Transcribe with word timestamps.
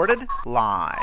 Recorded 0.00 0.26
live. 0.46 0.96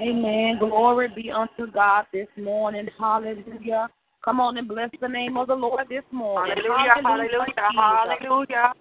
Amen. 0.00 0.58
Glory 0.60 1.08
be 1.16 1.32
unto 1.32 1.68
God 1.72 2.04
this 2.12 2.28
morning. 2.36 2.86
Hallelujah. 2.96 3.88
Come 4.24 4.38
on 4.38 4.56
and 4.58 4.68
bless 4.68 4.90
the 5.00 5.08
name 5.08 5.36
of 5.36 5.48
the 5.48 5.54
Lord 5.56 5.88
this 5.88 6.04
morning. 6.12 6.54
Hallelujah, 6.56 6.94
hallelujah, 7.02 7.68
hallelujah. 7.74 8.72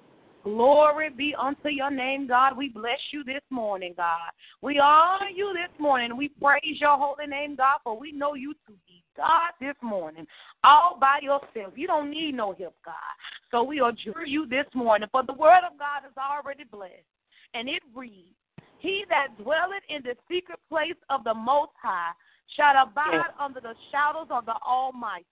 Glory 0.44 1.10
be 1.10 1.34
unto 1.40 1.70
your 1.70 1.90
name, 1.90 2.28
God. 2.28 2.56
We 2.56 2.70
bless 2.70 3.00
you 3.12 3.24
this 3.24 3.42
morning, 3.50 3.96
God. 3.98 4.30
We 4.62 4.78
honor 4.78 5.30
you 5.36 5.56
this 5.56 5.74
morning. 5.80 6.16
We 6.16 6.30
praise 6.30 6.80
your 6.80 7.00
holy 7.00 7.26
name, 7.26 7.56
God, 7.56 7.80
for 7.84 7.98
we 7.98 8.12
know 8.12 8.36
you 8.36 8.54
to 8.68 8.74
be 8.86 9.04
God 9.18 9.52
this 9.60 9.76
morning, 9.82 10.28
all 10.66 10.98
by 11.00 11.20
yourself. 11.22 11.74
You 11.76 11.88
don't 11.88 12.10
need 12.10 12.34
no 12.34 12.54
help, 12.54 12.76
God. 12.84 12.96
So 13.52 13.64
we 13.64 13.80
adjure 13.80 14.26
you 14.26 14.48
this 14.48 14.66
morning, 14.74 15.08
for 15.12 15.24
the 15.24 15.34
word 15.34 15.62
of 15.70 15.78
God 15.78 16.08
is 16.10 16.18
already 16.18 16.64
blessed. 16.70 16.94
And 17.54 17.70
it 17.70 17.84
reads, 17.94 18.36
He 18.80 19.06
that 19.10 19.38
dwelleth 19.42 19.84
in 19.90 20.02
the 20.04 20.16
secret 20.30 20.60
place 20.68 21.00
of 21.10 21.24
the 21.24 21.34
Most 21.34 21.72
High 21.82 22.12
shall 22.56 22.84
abide 22.84 23.12
Yes. 23.14 23.36
under 23.40 23.62
the 23.62 23.76
shadows 23.92 24.28
of 24.30 24.46
the 24.46 24.56
Almighty. 24.66 25.26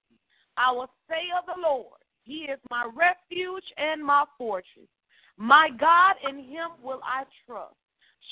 I 0.58 0.71
will 0.71 0.89
say 1.09 1.23
of 1.38 1.45
the 1.45 1.61
Lord, 1.61 1.99
He 2.23 2.45
is 2.45 2.59
my 2.69 2.86
refuge 2.93 3.65
and 3.77 4.03
my 4.03 4.23
fortress. 4.38 4.89
My 5.38 5.69
God, 5.80 6.15
in 6.30 6.38
Him 6.38 6.69
will 6.81 7.02
I 7.03 7.23
trust. 7.45 7.75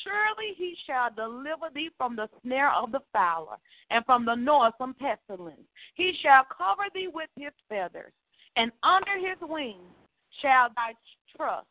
Surely 0.03 0.53
He 0.58 0.75
shall 0.86 1.09
deliver 1.14 1.70
thee 1.73 1.89
from 1.97 2.16
the 2.16 2.30
snare 2.42 2.72
of 2.72 2.92
the 2.92 3.02
fowler 3.14 3.58
and 3.89 4.06
from 4.06 4.25
the 4.25 4.36
noisome 4.36 4.95
pestilence. 4.95 5.67
He 5.95 6.14
shall 6.22 6.45
cover 6.45 6.83
thee 6.94 7.09
with 7.14 7.30
His 7.36 7.53
feathers, 7.70 8.14
and 8.56 8.72
under 8.83 9.17
His 9.17 9.38
wings 9.42 9.94
shall 10.42 10.70
thy 10.75 10.94
trust. 11.36 11.67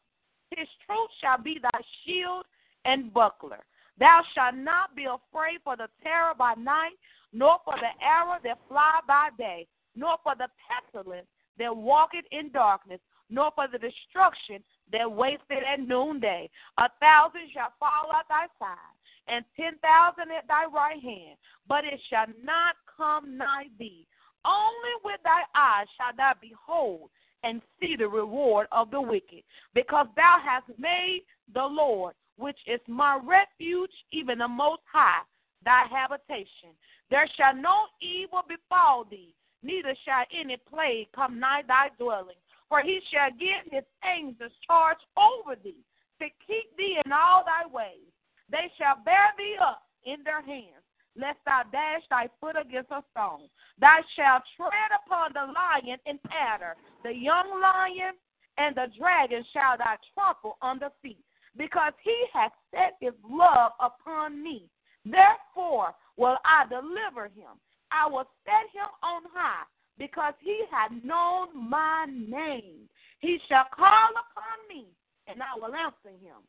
His 0.57 0.69
truth 0.87 1.11
shall 1.21 1.39
be 1.39 1.59
thy 1.63 1.81
shield 2.05 2.45
and 2.85 3.13
buckler. 3.13 3.65
Thou 3.99 4.23
shalt 4.35 4.55
not 4.55 4.95
be 4.97 5.05
afraid 5.05 5.61
for 5.63 5.77
the 5.77 5.89
terror 6.03 6.35
by 6.37 6.55
night, 6.55 6.97
nor 7.33 7.59
for 7.65 7.75
the 7.77 8.05
arrow 8.05 8.39
that 8.43 8.59
fly 8.69 9.01
by 9.07 9.29
day, 9.39 9.67
nor 9.95 10.17
for 10.23 10.35
the 10.35 10.49
pestilence 10.69 11.27
that 11.59 11.77
walketh 11.77 12.25
in 12.31 12.51
darkness, 12.51 13.01
nor 13.29 13.51
for 13.55 13.69
the 13.69 13.79
destruction 13.79 14.65
that 14.93 15.11
wasted 15.11 15.63
at 15.73 15.81
noonday. 15.87 16.49
A 16.79 16.89
thousand 17.01 17.51
shall 17.53 17.73
fall 17.79 18.13
at 18.19 18.29
thy 18.29 18.47
side, 18.59 18.97
and 19.29 19.45
ten 19.57 19.79
thousand 19.79 20.31
at 20.37 20.49
thy 20.49 20.67
right 20.67 21.01
hand, 21.03 21.37
but 21.69 21.85
it 21.85 22.01
shall 22.09 22.27
not 22.43 22.77
come 22.97 23.37
nigh 23.37 23.69
thee. 23.79 24.07
Only 24.45 24.95
with 25.05 25.21
thy 25.23 25.43
eyes 25.55 25.87
shalt 25.97 26.17
thou 26.17 26.33
behold 26.41 27.11
and 27.43 27.63
see 27.81 27.97
the 27.97 28.09
reward 28.09 28.67
of 28.73 28.91
the 28.91 29.01
wicked, 29.01 29.43
because 29.75 30.07
thou 30.17 30.39
hast 30.45 30.67
made 30.79 31.23
the 31.55 31.65
Lord, 31.65 32.15
which 32.37 32.59
is 32.67 32.81
my 32.87 33.19
refuge, 33.23 33.91
even 34.13 34.39
the 34.39 34.49
Most 34.49 34.83
High, 34.91 35.23
thy 35.65 35.85
habitation. 35.91 36.77
There 37.11 37.29
shall 37.37 37.55
no 37.55 37.87
evil 38.01 38.43
befall 38.49 39.05
thee, 39.05 39.35
neither 39.63 39.95
shall 40.05 40.25
any 40.39 40.57
plague 40.57 41.09
come 41.15 41.41
nigh 41.41 41.63
thy 41.67 41.89
dwelling. 41.99 42.37
For 42.71 42.81
he 42.81 43.01
shall 43.13 43.31
give 43.33 43.67
his 43.71 43.85
angels 44.07 44.53
charge 44.67 45.03
over 45.19 45.57
thee, 45.57 45.85
to 46.21 46.27
keep 46.47 46.75
thee 46.79 47.03
in 47.05 47.13
all 47.13 47.45
thy 47.45 47.67
ways. 47.67 48.09
They 48.49 48.71
shall 48.79 49.03
bear 49.05 49.35
thee 49.37 49.57
up 49.61 49.83
in 50.07 50.23
their 50.25 50.41
hands, 50.41 50.87
lest 51.17 51.39
thou 51.45 51.65
dash 51.73 52.03
thy 52.09 52.29
foot 52.41 52.57
against 52.57 52.93
a 52.93 53.03
stone. 53.11 53.51
Thou 53.81 53.99
shalt 54.15 54.45
tread 54.57 54.91
upon 55.05 55.33
the 55.35 55.53
lion 55.53 55.99
and 56.07 56.19
adder, 56.31 56.77
the 57.03 57.13
young 57.13 57.61
lion 57.61 58.15
and 58.57 58.77
the 58.77 58.87
dragon 58.97 59.45
shall 59.53 59.77
thou 59.77 59.97
trample 60.15 60.57
under 60.63 60.91
feet, 61.03 61.25
because 61.57 61.93
he 62.05 62.27
hath 62.33 62.53
set 62.71 62.95
his 63.01 63.15
love 63.29 63.73
upon 63.81 64.43
me. 64.43 64.69
Therefore 65.05 65.95
will 66.17 66.37
I 66.45 66.67
deliver 66.69 67.25
him. 67.27 67.59
I 67.91 68.07
will 68.07 68.29
set 68.45 68.71
him 68.73 68.87
on 69.03 69.23
high, 69.35 69.65
because 69.99 70.35
he 70.41 70.65
hath 70.71 70.93
known 71.05 71.69
my 71.69 72.07
name. 72.09 72.89
He 73.21 73.39
shall 73.49 73.67
call 73.75 74.11
upon 74.11 74.59
me, 74.69 74.87
and 75.27 75.41
I 75.43 75.59
will 75.59 75.75
answer 75.75 76.17
him. 76.21 76.41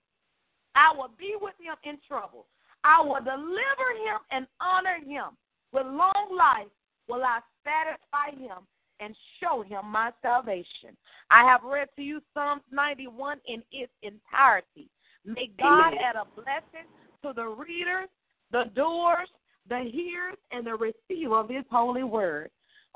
I 0.76 0.94
will 0.96 1.12
be 1.20 1.36
with 1.40 1.56
him 1.60 1.76
in 1.84 1.98
trouble. 2.08 2.46
I 2.84 3.02
will 3.02 3.20
deliver 3.24 3.90
him 4.06 4.20
and 4.32 4.48
honor 4.60 4.98
him. 5.06 5.38
With 5.74 5.86
long 5.86 6.36
life 6.38 6.72
will 7.08 7.24
I 7.24 7.40
satisfy 7.64 8.38
him 8.42 8.66
and 9.00 9.16
show 9.42 9.64
him 9.64 9.86
my 9.86 10.12
salvation. 10.22 10.96
I 11.30 11.44
have 11.44 11.64
read 11.64 11.90
to 11.96 12.02
you 12.02 12.22
Psalms 12.34 12.62
91 12.72 13.40
in 13.48 13.64
its 13.72 13.92
entirety. 14.04 14.90
May 15.26 15.50
God 15.60 15.94
Amen. 15.94 16.00
add 16.04 16.16
a 16.16 16.26
blessing 16.36 16.88
to 17.24 17.34
the 17.34 17.46
readers, 17.46 18.10
the 18.52 18.66
doers, 18.76 19.30
the 19.70 19.90
hearers, 19.92 20.38
and 20.52 20.66
the 20.66 20.76
receiver 20.76 21.40
of 21.40 21.50
his 21.50 21.66
holy 21.70 22.04
word. 22.04 22.50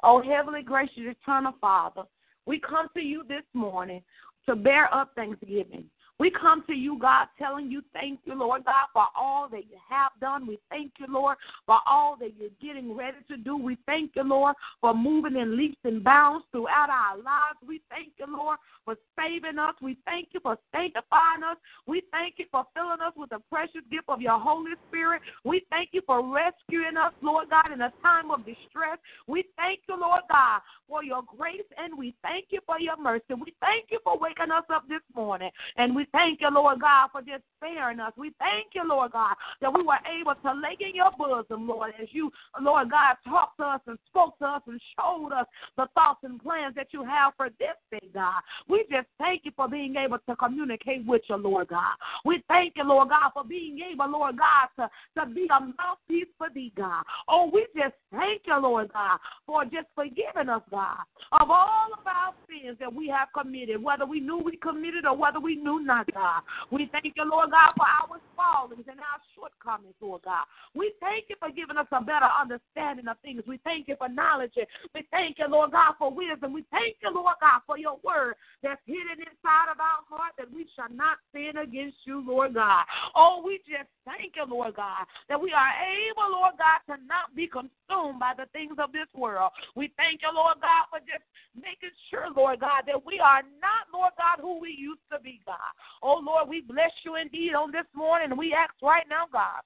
Oh, 0.07 0.21
heavenly 0.21 0.61
gracious, 0.61 0.99
eternal 0.99 1.53
Father, 1.59 2.03
we 2.45 2.59
come 2.59 2.89
to 2.93 3.01
you 3.01 3.23
this 3.27 3.41
morning 3.55 4.03
to 4.47 4.55
bear 4.55 4.93
up 4.93 5.11
thanksgiving. 5.15 5.85
We 6.17 6.31
come 6.31 6.63
to 6.67 6.73
you, 6.73 6.97
God, 6.97 7.27
telling 7.37 7.69
you 7.69 7.81
thank 7.93 8.21
you, 8.23 8.35
Lord 8.35 8.63
God, 8.63 8.87
for 8.93 9.05
all 9.17 9.49
that 9.49 9.65
you 9.69 9.77
have 9.89 10.11
done. 10.21 10.47
We 10.47 10.59
thank 10.69 10.93
you, 10.97 11.07
Lord, 11.09 11.35
for 11.65 11.79
all 11.85 12.15
that 12.21 12.31
you're 12.39 12.49
getting 12.61 12.95
ready 12.95 13.17
to 13.27 13.35
do. 13.35 13.57
We 13.57 13.77
thank 13.85 14.11
you, 14.15 14.23
Lord, 14.23 14.55
for 14.79 14.93
moving 14.93 15.35
in 15.35 15.57
leaps 15.57 15.77
and 15.83 16.03
bounds 16.03 16.45
throughout 16.51 16.89
our 16.89 17.17
lives. 17.17 17.59
We 17.67 17.81
thank 17.89 18.13
you, 18.17 18.27
Lord, 18.29 18.57
for 18.85 18.95
saving 19.19 19.59
us. 19.59 19.73
We 19.81 19.97
thank 20.05 20.29
you 20.31 20.39
for 20.39 20.57
sanctifying 20.71 21.43
us. 21.43 21.57
We 21.85 22.03
thank 22.11 22.35
you 22.37 22.45
for 22.49 22.63
filling 22.73 23.01
us 23.01 23.13
with 23.17 23.31
the 23.31 23.39
precious 23.51 23.81
gift 23.91 24.05
of 24.07 24.21
your 24.21 24.39
Holy 24.39 24.71
Spirit. 24.87 25.21
We 25.43 25.65
thank 25.69 25.89
you 25.91 26.01
for 26.05 26.23
rescuing 26.23 26.95
us, 26.95 27.11
Lord 27.21 27.49
God, 27.49 27.73
in 27.73 27.81
a 27.81 27.91
time 28.01 28.31
of 28.31 28.45
distress. 28.45 28.99
We 29.27 29.43
thank 29.57 29.81
you, 29.89 29.99
Lord 29.99 30.21
God, 30.29 30.61
for 30.87 31.03
your 31.03 31.23
grace 31.37 31.67
and 31.77 31.97
we 31.97 32.15
thank 32.21 32.45
you 32.51 32.61
for 32.65 32.79
your 32.79 32.97
mercy. 32.97 33.33
We 33.33 33.53
thank 33.59 33.91
you 33.91 33.99
for 34.03 34.17
waking 34.17 34.51
us 34.51 34.63
up 34.73 34.87
this 34.87 35.03
morning. 35.13 35.51
And 35.77 35.95
we 35.95 36.04
thank 36.11 36.41
you, 36.41 36.49
Lord 36.51 36.81
God, 36.81 37.09
for 37.11 37.21
just 37.21 37.43
sparing 37.57 37.99
us. 37.99 38.13
We 38.17 38.33
thank 38.39 38.67
you, 38.73 38.87
Lord 38.87 39.11
God, 39.11 39.35
that 39.61 39.73
we 39.73 39.83
were 39.83 39.97
able 40.19 40.35
to 40.35 40.51
lay 40.53 40.77
in 40.79 40.95
your 40.95 41.11
bosom, 41.17 41.67
Lord, 41.67 41.93
as 42.01 42.07
you, 42.11 42.31
Lord 42.59 42.91
God, 42.91 43.15
talked 43.27 43.57
to 43.59 43.63
us 43.63 43.81
and 43.87 43.97
spoke 44.07 44.37
to 44.39 44.45
us 44.45 44.61
and 44.67 44.79
showed 44.99 45.31
us 45.31 45.45
the 45.77 45.87
thoughts 45.93 46.19
and 46.23 46.41
plans 46.41 46.75
that 46.75 46.87
you 46.91 47.03
have 47.03 47.33
for 47.37 47.49
this 47.59 47.75
day, 47.91 48.07
God. 48.13 48.41
We 48.67 48.85
just 48.91 49.07
thank 49.19 49.41
you 49.45 49.51
for 49.55 49.67
being 49.67 49.95
able 49.95 50.19
to 50.27 50.35
communicate 50.35 51.05
with 51.05 51.21
you, 51.29 51.35
Lord 51.37 51.69
God. 51.69 51.95
We 52.23 52.43
thank 52.47 52.73
you, 52.75 52.83
Lord 52.87 53.09
God, 53.09 53.31
for 53.33 53.43
being 53.43 53.79
able, 53.91 54.09
Lord 54.11 54.37
God, 54.37 54.67
to, 54.77 55.21
to 55.21 55.25
be 55.33 55.47
a 55.47 55.59
mouthpiece 55.59 56.31
for 56.37 56.47
thee, 56.53 56.71
God. 56.75 57.03
Oh, 57.27 57.49
we 57.51 57.65
just 57.75 57.95
thank 58.11 58.41
you, 58.45 58.59
Lord 58.59 58.91
God, 58.93 59.19
for 59.45 59.63
just 59.65 59.87
forgiving 59.95 60.49
us, 60.49 60.61
God, 60.69 60.97
of 61.31 61.49
all 61.49 61.87
of 61.93 62.05
our 62.05 62.33
sins 62.47 62.77
that 62.79 62.93
we 62.93 63.07
have 63.07 63.29
committed, 63.37 63.81
whether 63.81 64.05
we 64.05 64.19
knew 64.19 64.37
we 64.37 64.57
committed 64.57 65.05
or 65.05 65.15
whether 65.15 65.39
we 65.39 65.55
knew 65.55 65.83
not, 65.83 65.94
God. 66.13 66.41
We 66.71 66.89
thank 66.91 67.13
you, 67.15 67.23
Lord 67.29 67.51
God, 67.51 67.71
for 67.77 67.85
our 67.85 68.19
fallings 68.35 68.85
and 68.89 68.99
our 68.99 69.21
shortcomings, 69.35 69.95
Lord 70.01 70.23
God. 70.23 70.43
We 70.73 70.93
thank 70.99 71.25
you 71.29 71.35
for 71.39 71.49
giving 71.51 71.77
us 71.77 71.87
a 71.91 72.01
better 72.01 72.27
understanding 72.27 73.07
of 73.07 73.17
things. 73.21 73.43
We 73.47 73.59
thank 73.63 73.87
you 73.87 73.95
for 73.97 74.09
knowledge. 74.09 74.53
We 74.93 75.07
thank 75.11 75.39
you, 75.39 75.47
Lord 75.47 75.71
God, 75.71 75.95
for 75.97 76.11
wisdom. 76.11 76.53
We 76.53 76.65
thank 76.71 76.97
you, 77.01 77.13
Lord 77.13 77.35
God, 77.39 77.61
for 77.65 77.77
your 77.77 77.97
word 78.03 78.35
that's 78.63 78.81
hidden 78.85 79.23
inside 79.23 79.71
of 79.71 79.79
our 79.79 80.03
heart 80.09 80.33
that 80.37 80.51
we 80.51 80.67
shall 80.75 80.91
not 80.91 81.17
sin 81.31 81.57
against 81.57 81.97
you, 82.05 82.23
Lord 82.25 82.55
God. 82.55 82.83
Oh, 83.15 83.41
we 83.45 83.59
just 83.63 83.89
thank 84.03 84.35
you, 84.35 84.45
Lord 84.47 84.75
God, 84.75 85.05
that 85.29 85.39
we 85.39 85.53
are 85.53 85.73
able, 85.79 86.31
Lord 86.31 86.55
God, 86.57 86.81
to 86.91 87.01
not 87.05 87.35
be 87.35 87.47
consumed 87.47 88.19
by 88.19 88.33
the 88.37 88.45
things 88.51 88.75
of 88.79 88.91
this 88.91 89.09
world. 89.15 89.51
We 89.75 89.91
thank 89.97 90.21
you, 90.21 90.31
Lord 90.33 90.57
God, 90.61 90.89
for 90.89 90.99
just 90.99 91.23
making 91.55 91.93
sure, 92.09 92.27
Lord 92.35 92.59
God, 92.59 92.83
that 92.87 92.99
we 93.05 93.19
are 93.19 93.41
not, 93.61 93.87
Lord 93.93 94.11
God, 94.17 94.41
who 94.41 94.59
we 94.59 94.75
used 94.75 95.05
to 95.11 95.19
be, 95.19 95.39
God. 95.45 95.71
Oh, 96.03 96.21
Lord, 96.23 96.49
we 96.49 96.61
bless 96.61 96.91
you 97.03 97.15
indeed 97.15 97.53
on 97.55 97.71
this 97.71 97.87
morning, 97.95 98.37
we 98.37 98.53
ask 98.53 98.73
right 98.81 99.05
now, 99.09 99.25
God 99.31 99.61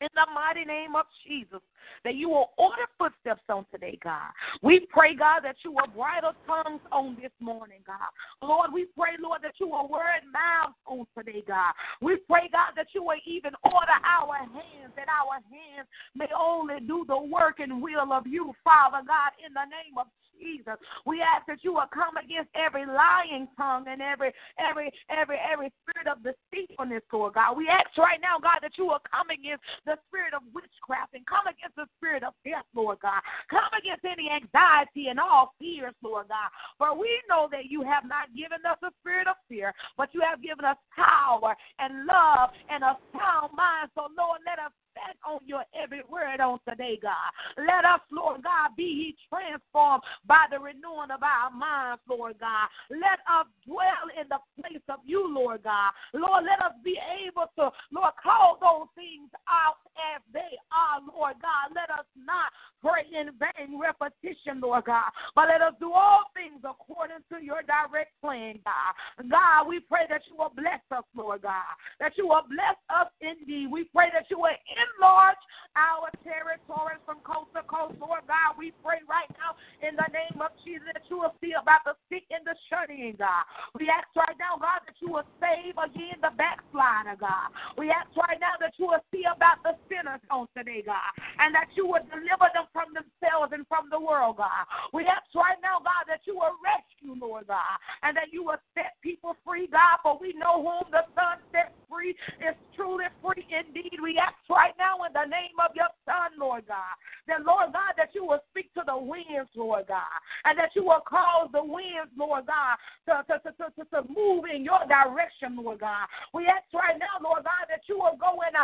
in 0.00 0.08
the 0.14 0.26
mighty 0.34 0.64
name 0.64 0.96
of 0.96 1.06
Jesus, 1.26 1.62
that 2.04 2.14
you 2.14 2.28
will 2.28 2.50
order 2.58 2.84
footsteps 2.98 3.42
on 3.48 3.66
today, 3.72 3.98
God. 4.02 4.30
We 4.62 4.86
pray, 4.90 5.14
God, 5.14 5.40
that 5.44 5.56
you 5.64 5.72
will 5.72 5.88
bridle 5.94 6.32
tongues 6.46 6.80
on 6.92 7.16
this 7.20 7.32
morning, 7.40 7.80
God. 7.86 8.10
Lord, 8.42 8.72
we 8.72 8.86
pray, 8.96 9.12
Lord, 9.20 9.40
that 9.42 9.54
you 9.58 9.68
will 9.68 9.88
word 9.88 10.24
mouths 10.32 10.76
on 10.86 11.06
today, 11.16 11.42
God. 11.46 11.72
We 12.00 12.16
pray, 12.28 12.48
God, 12.52 12.72
that 12.76 12.88
you 12.94 13.02
will 13.02 13.20
even 13.26 13.52
order 13.64 13.98
our 14.04 14.38
hands, 14.38 14.92
that 14.96 15.08
our 15.08 15.40
hands 15.50 15.88
may 16.14 16.28
only 16.36 16.80
do 16.86 17.04
the 17.08 17.18
work 17.18 17.60
and 17.60 17.82
will 17.82 18.12
of 18.12 18.26
you, 18.26 18.52
Father 18.62 19.02
God, 19.06 19.32
in 19.44 19.52
the 19.54 19.64
name 19.64 19.98
of 19.98 20.06
Jesus. 20.40 20.74
We 21.06 21.22
ask 21.22 21.46
that 21.46 21.62
you 21.62 21.74
will 21.74 21.90
come 21.92 22.16
against 22.16 22.50
every 22.54 22.86
lying 22.86 23.48
tongue 23.56 23.86
and 23.88 24.02
every 24.02 24.32
every 24.58 24.90
every 25.10 25.38
every 25.38 25.72
spirit 25.82 26.08
of 26.10 26.22
deceitfulness, 26.22 27.02
Lord 27.12 27.34
God. 27.34 27.56
We 27.56 27.68
ask 27.68 27.96
right 27.98 28.20
now, 28.20 28.38
God, 28.42 28.58
that 28.62 28.76
you 28.76 28.86
will 28.86 29.02
come 29.06 29.30
against 29.30 29.62
the 29.86 29.96
spirit 30.08 30.34
of 30.34 30.42
witchcraft 30.54 31.14
and 31.14 31.24
come 31.26 31.46
against 31.46 31.73
the 31.76 31.86
spirit 31.96 32.22
of 32.22 32.34
death, 32.44 32.64
Lord 32.74 32.98
God. 33.00 33.20
Come 33.50 33.70
against 33.78 34.04
any 34.04 34.30
anxiety 34.30 35.08
and 35.08 35.18
all 35.18 35.54
fears, 35.58 35.94
Lord 36.02 36.28
God. 36.28 36.50
For 36.78 36.96
we 36.96 37.20
know 37.28 37.48
that 37.50 37.66
you 37.66 37.82
have 37.82 38.04
not 38.04 38.34
given 38.34 38.64
us 38.66 38.78
a 38.82 38.90
spirit 39.00 39.28
of 39.28 39.36
fear, 39.48 39.72
but 39.96 40.10
you 40.12 40.20
have 40.20 40.42
given 40.42 40.64
us 40.64 40.76
power 40.94 41.54
and 41.78 42.06
love 42.06 42.50
and 42.70 42.82
a 42.82 42.96
sound 43.12 43.52
mind. 43.56 43.90
So, 43.94 44.08
Lord, 44.16 44.40
let 44.46 44.58
us 44.58 44.72
stand 44.94 45.18
on 45.26 45.40
your 45.44 45.64
every 45.74 46.02
word 46.08 46.40
on 46.40 46.58
today, 46.68 46.98
God. 47.02 47.30
Let 47.58 47.84
us, 47.84 48.00
Lord 48.10 48.42
God, 48.42 48.70
be 48.76 49.14
transformed 49.28 50.02
by 50.26 50.46
the 50.50 50.58
renewing 50.58 51.10
of 51.10 51.22
our 51.22 51.50
minds, 51.50 52.02
Lord 52.08 52.38
God. 52.38 52.68
Let 52.90 53.18
us 53.26 53.46
dwell 53.66 54.06
in 54.14 54.30
the 54.30 54.38
place 54.60 54.82
of 54.88 55.00
you, 55.04 55.26
Lord 55.26 55.62
God. 55.64 55.90
Lord, 56.14 56.44
let 56.44 56.62
us 56.64 56.74
be 56.84 56.96
able 57.26 57.50
to, 57.58 57.74
Lord, 57.90 58.14
call 58.22 58.58
those 58.62 58.88
things 58.94 59.30
out 59.50 59.82
as 60.14 60.22
they 60.32 60.58
are, 60.72 61.00
Lord 61.02 61.36
God. 61.42 61.74
Let 61.74 61.90
us 61.90 62.06
not 62.14 62.50
pray 62.84 63.08
in 63.08 63.32
vain 63.40 63.80
repetition, 63.80 64.60
Lord 64.60 64.84
God, 64.84 65.08
but 65.34 65.48
let 65.48 65.62
us 65.62 65.72
do 65.80 65.92
all 65.92 66.28
things 66.36 66.60
according 66.60 67.24
to 67.32 67.40
your 67.40 67.64
direct 67.64 68.12
plan, 68.20 68.60
God. 68.60 68.92
God, 69.24 69.68
we 69.68 69.80
pray 69.80 70.04
that 70.12 70.20
you 70.28 70.36
will 70.36 70.52
bless 70.52 70.84
us, 70.92 71.04
Lord 71.16 71.42
God, 71.42 71.74
that 72.00 72.12
you 72.20 72.28
will 72.28 72.44
bless 72.44 72.76
us 72.92 73.08
indeed. 73.24 73.72
We 73.72 73.88
pray 73.88 74.12
that 74.12 74.28
you 74.28 74.36
will 74.36 74.52
enlarge 74.52 75.40
our 75.74 76.12
territories 76.22 77.00
from 77.08 77.24
coast 77.24 77.56
to 77.56 77.64
coast, 77.64 77.96
Lord 77.98 78.28
God. 78.28 78.60
We 78.60 78.76
pray 78.84 79.00
right 79.08 79.30
now 79.40 79.56
in 79.80 79.96
the 79.96 80.06
name 80.12 80.44
of 80.44 80.52
Jesus 80.62 80.86
that 80.92 81.08
you 81.08 81.24
will 81.24 81.34
see 81.40 81.56
about 81.56 81.88
the 81.88 81.96
sick 82.12 82.28
and 82.30 82.44
the 82.44 82.54
shut-in, 82.68 83.16
God. 83.16 83.48
We 83.80 83.88
ask 83.88 84.06
right 84.12 84.36
now, 84.36 84.60
God, 84.60 84.84
that 84.86 84.98
you 85.00 85.08
will 85.08 85.26
save 85.40 85.74
again 85.74 86.20
the 86.20 86.36
backslider, 86.36 87.16
God. 87.18 87.48
We 87.80 87.90
ask 87.90 88.12
right 88.12 88.38
now 88.38 88.60
that 88.60 88.76
you 88.76 88.92
will 88.92 89.02
see 89.10 89.24
about 89.24 89.64
the 89.64 89.74
sinners 89.88 90.22
on 90.30 90.46
today, 90.56 90.82
God, 90.84 91.10
and 91.38 91.54
that 91.54 91.68
you 91.74 91.86
will 91.86 92.04
deliver 92.08 92.48
them 92.52 92.66
from 92.72 92.92
themselves 92.94 93.52
and 93.52 93.66
from 93.66 93.88
the 93.90 94.00
world, 94.00 94.38
God. 94.38 94.64
We 94.92 95.04
ask 95.06 95.26
right 95.34 95.58
now, 95.62 95.80
God, 95.82 96.06
that 96.08 96.24
you 96.24 96.36
will 96.36 96.54
rescue, 96.62 97.14
Lord 97.18 97.48
God, 97.48 97.76
and 98.02 98.16
that 98.16 98.32
you 98.32 98.44
will 98.44 98.60
set 98.74 98.96
people 99.02 99.36
free, 99.44 99.68
God, 99.68 100.00
for 100.02 100.18
we 100.20 100.34
know 100.38 100.62
whom 100.62 100.90
the 100.90 101.04
Son 101.14 101.42
sets 101.52 101.74
free 101.90 102.14
is 102.40 102.56
truly 102.76 103.06
free 103.22 103.46
indeed. 103.50 103.98
We 104.02 104.18
ask 104.18 104.36
right 104.48 104.74
now 104.78 105.02
in 105.06 105.12
the 105.12 105.26
name 105.26 105.56
of 105.58 105.74
your 105.74 105.90
Son, 106.06 106.36
Lord 106.38 106.66
God, 106.66 106.94
that, 107.26 107.44
Lord 107.44 107.72
God, 107.72 107.94
that 107.96 108.14
you 108.14 108.24
will 108.24 108.42
speak 108.50 108.72
to 108.74 108.82
the 108.86 108.96
winds, 108.96 109.50
Lord 109.54 109.86
God, 109.88 110.18
and 110.44 110.58
that 110.58 110.74
you 110.74 110.84
will 110.84 111.02
cause 111.02 111.50
the 111.52 111.62
winds, 111.62 112.12
Lord 112.16 112.46
God, 112.46 112.76
to, 113.06 113.24
to, 113.26 113.34
to, 113.42 113.50
to, 113.52 113.82
to 113.90 114.00
move 114.08 114.44
in 114.46 114.64
your 114.64 114.82
direction, 114.86 115.56
Lord 115.58 115.80
God. 115.80 116.06
We 116.32 116.46
ask 116.46 116.66
right 116.72 116.98
now, 116.98 117.18
Lord 117.22 117.44
God, 117.44 117.66
that 117.68 117.82
you 117.88 117.98
will 117.98 118.16
go 118.18 118.38
and 118.44 118.54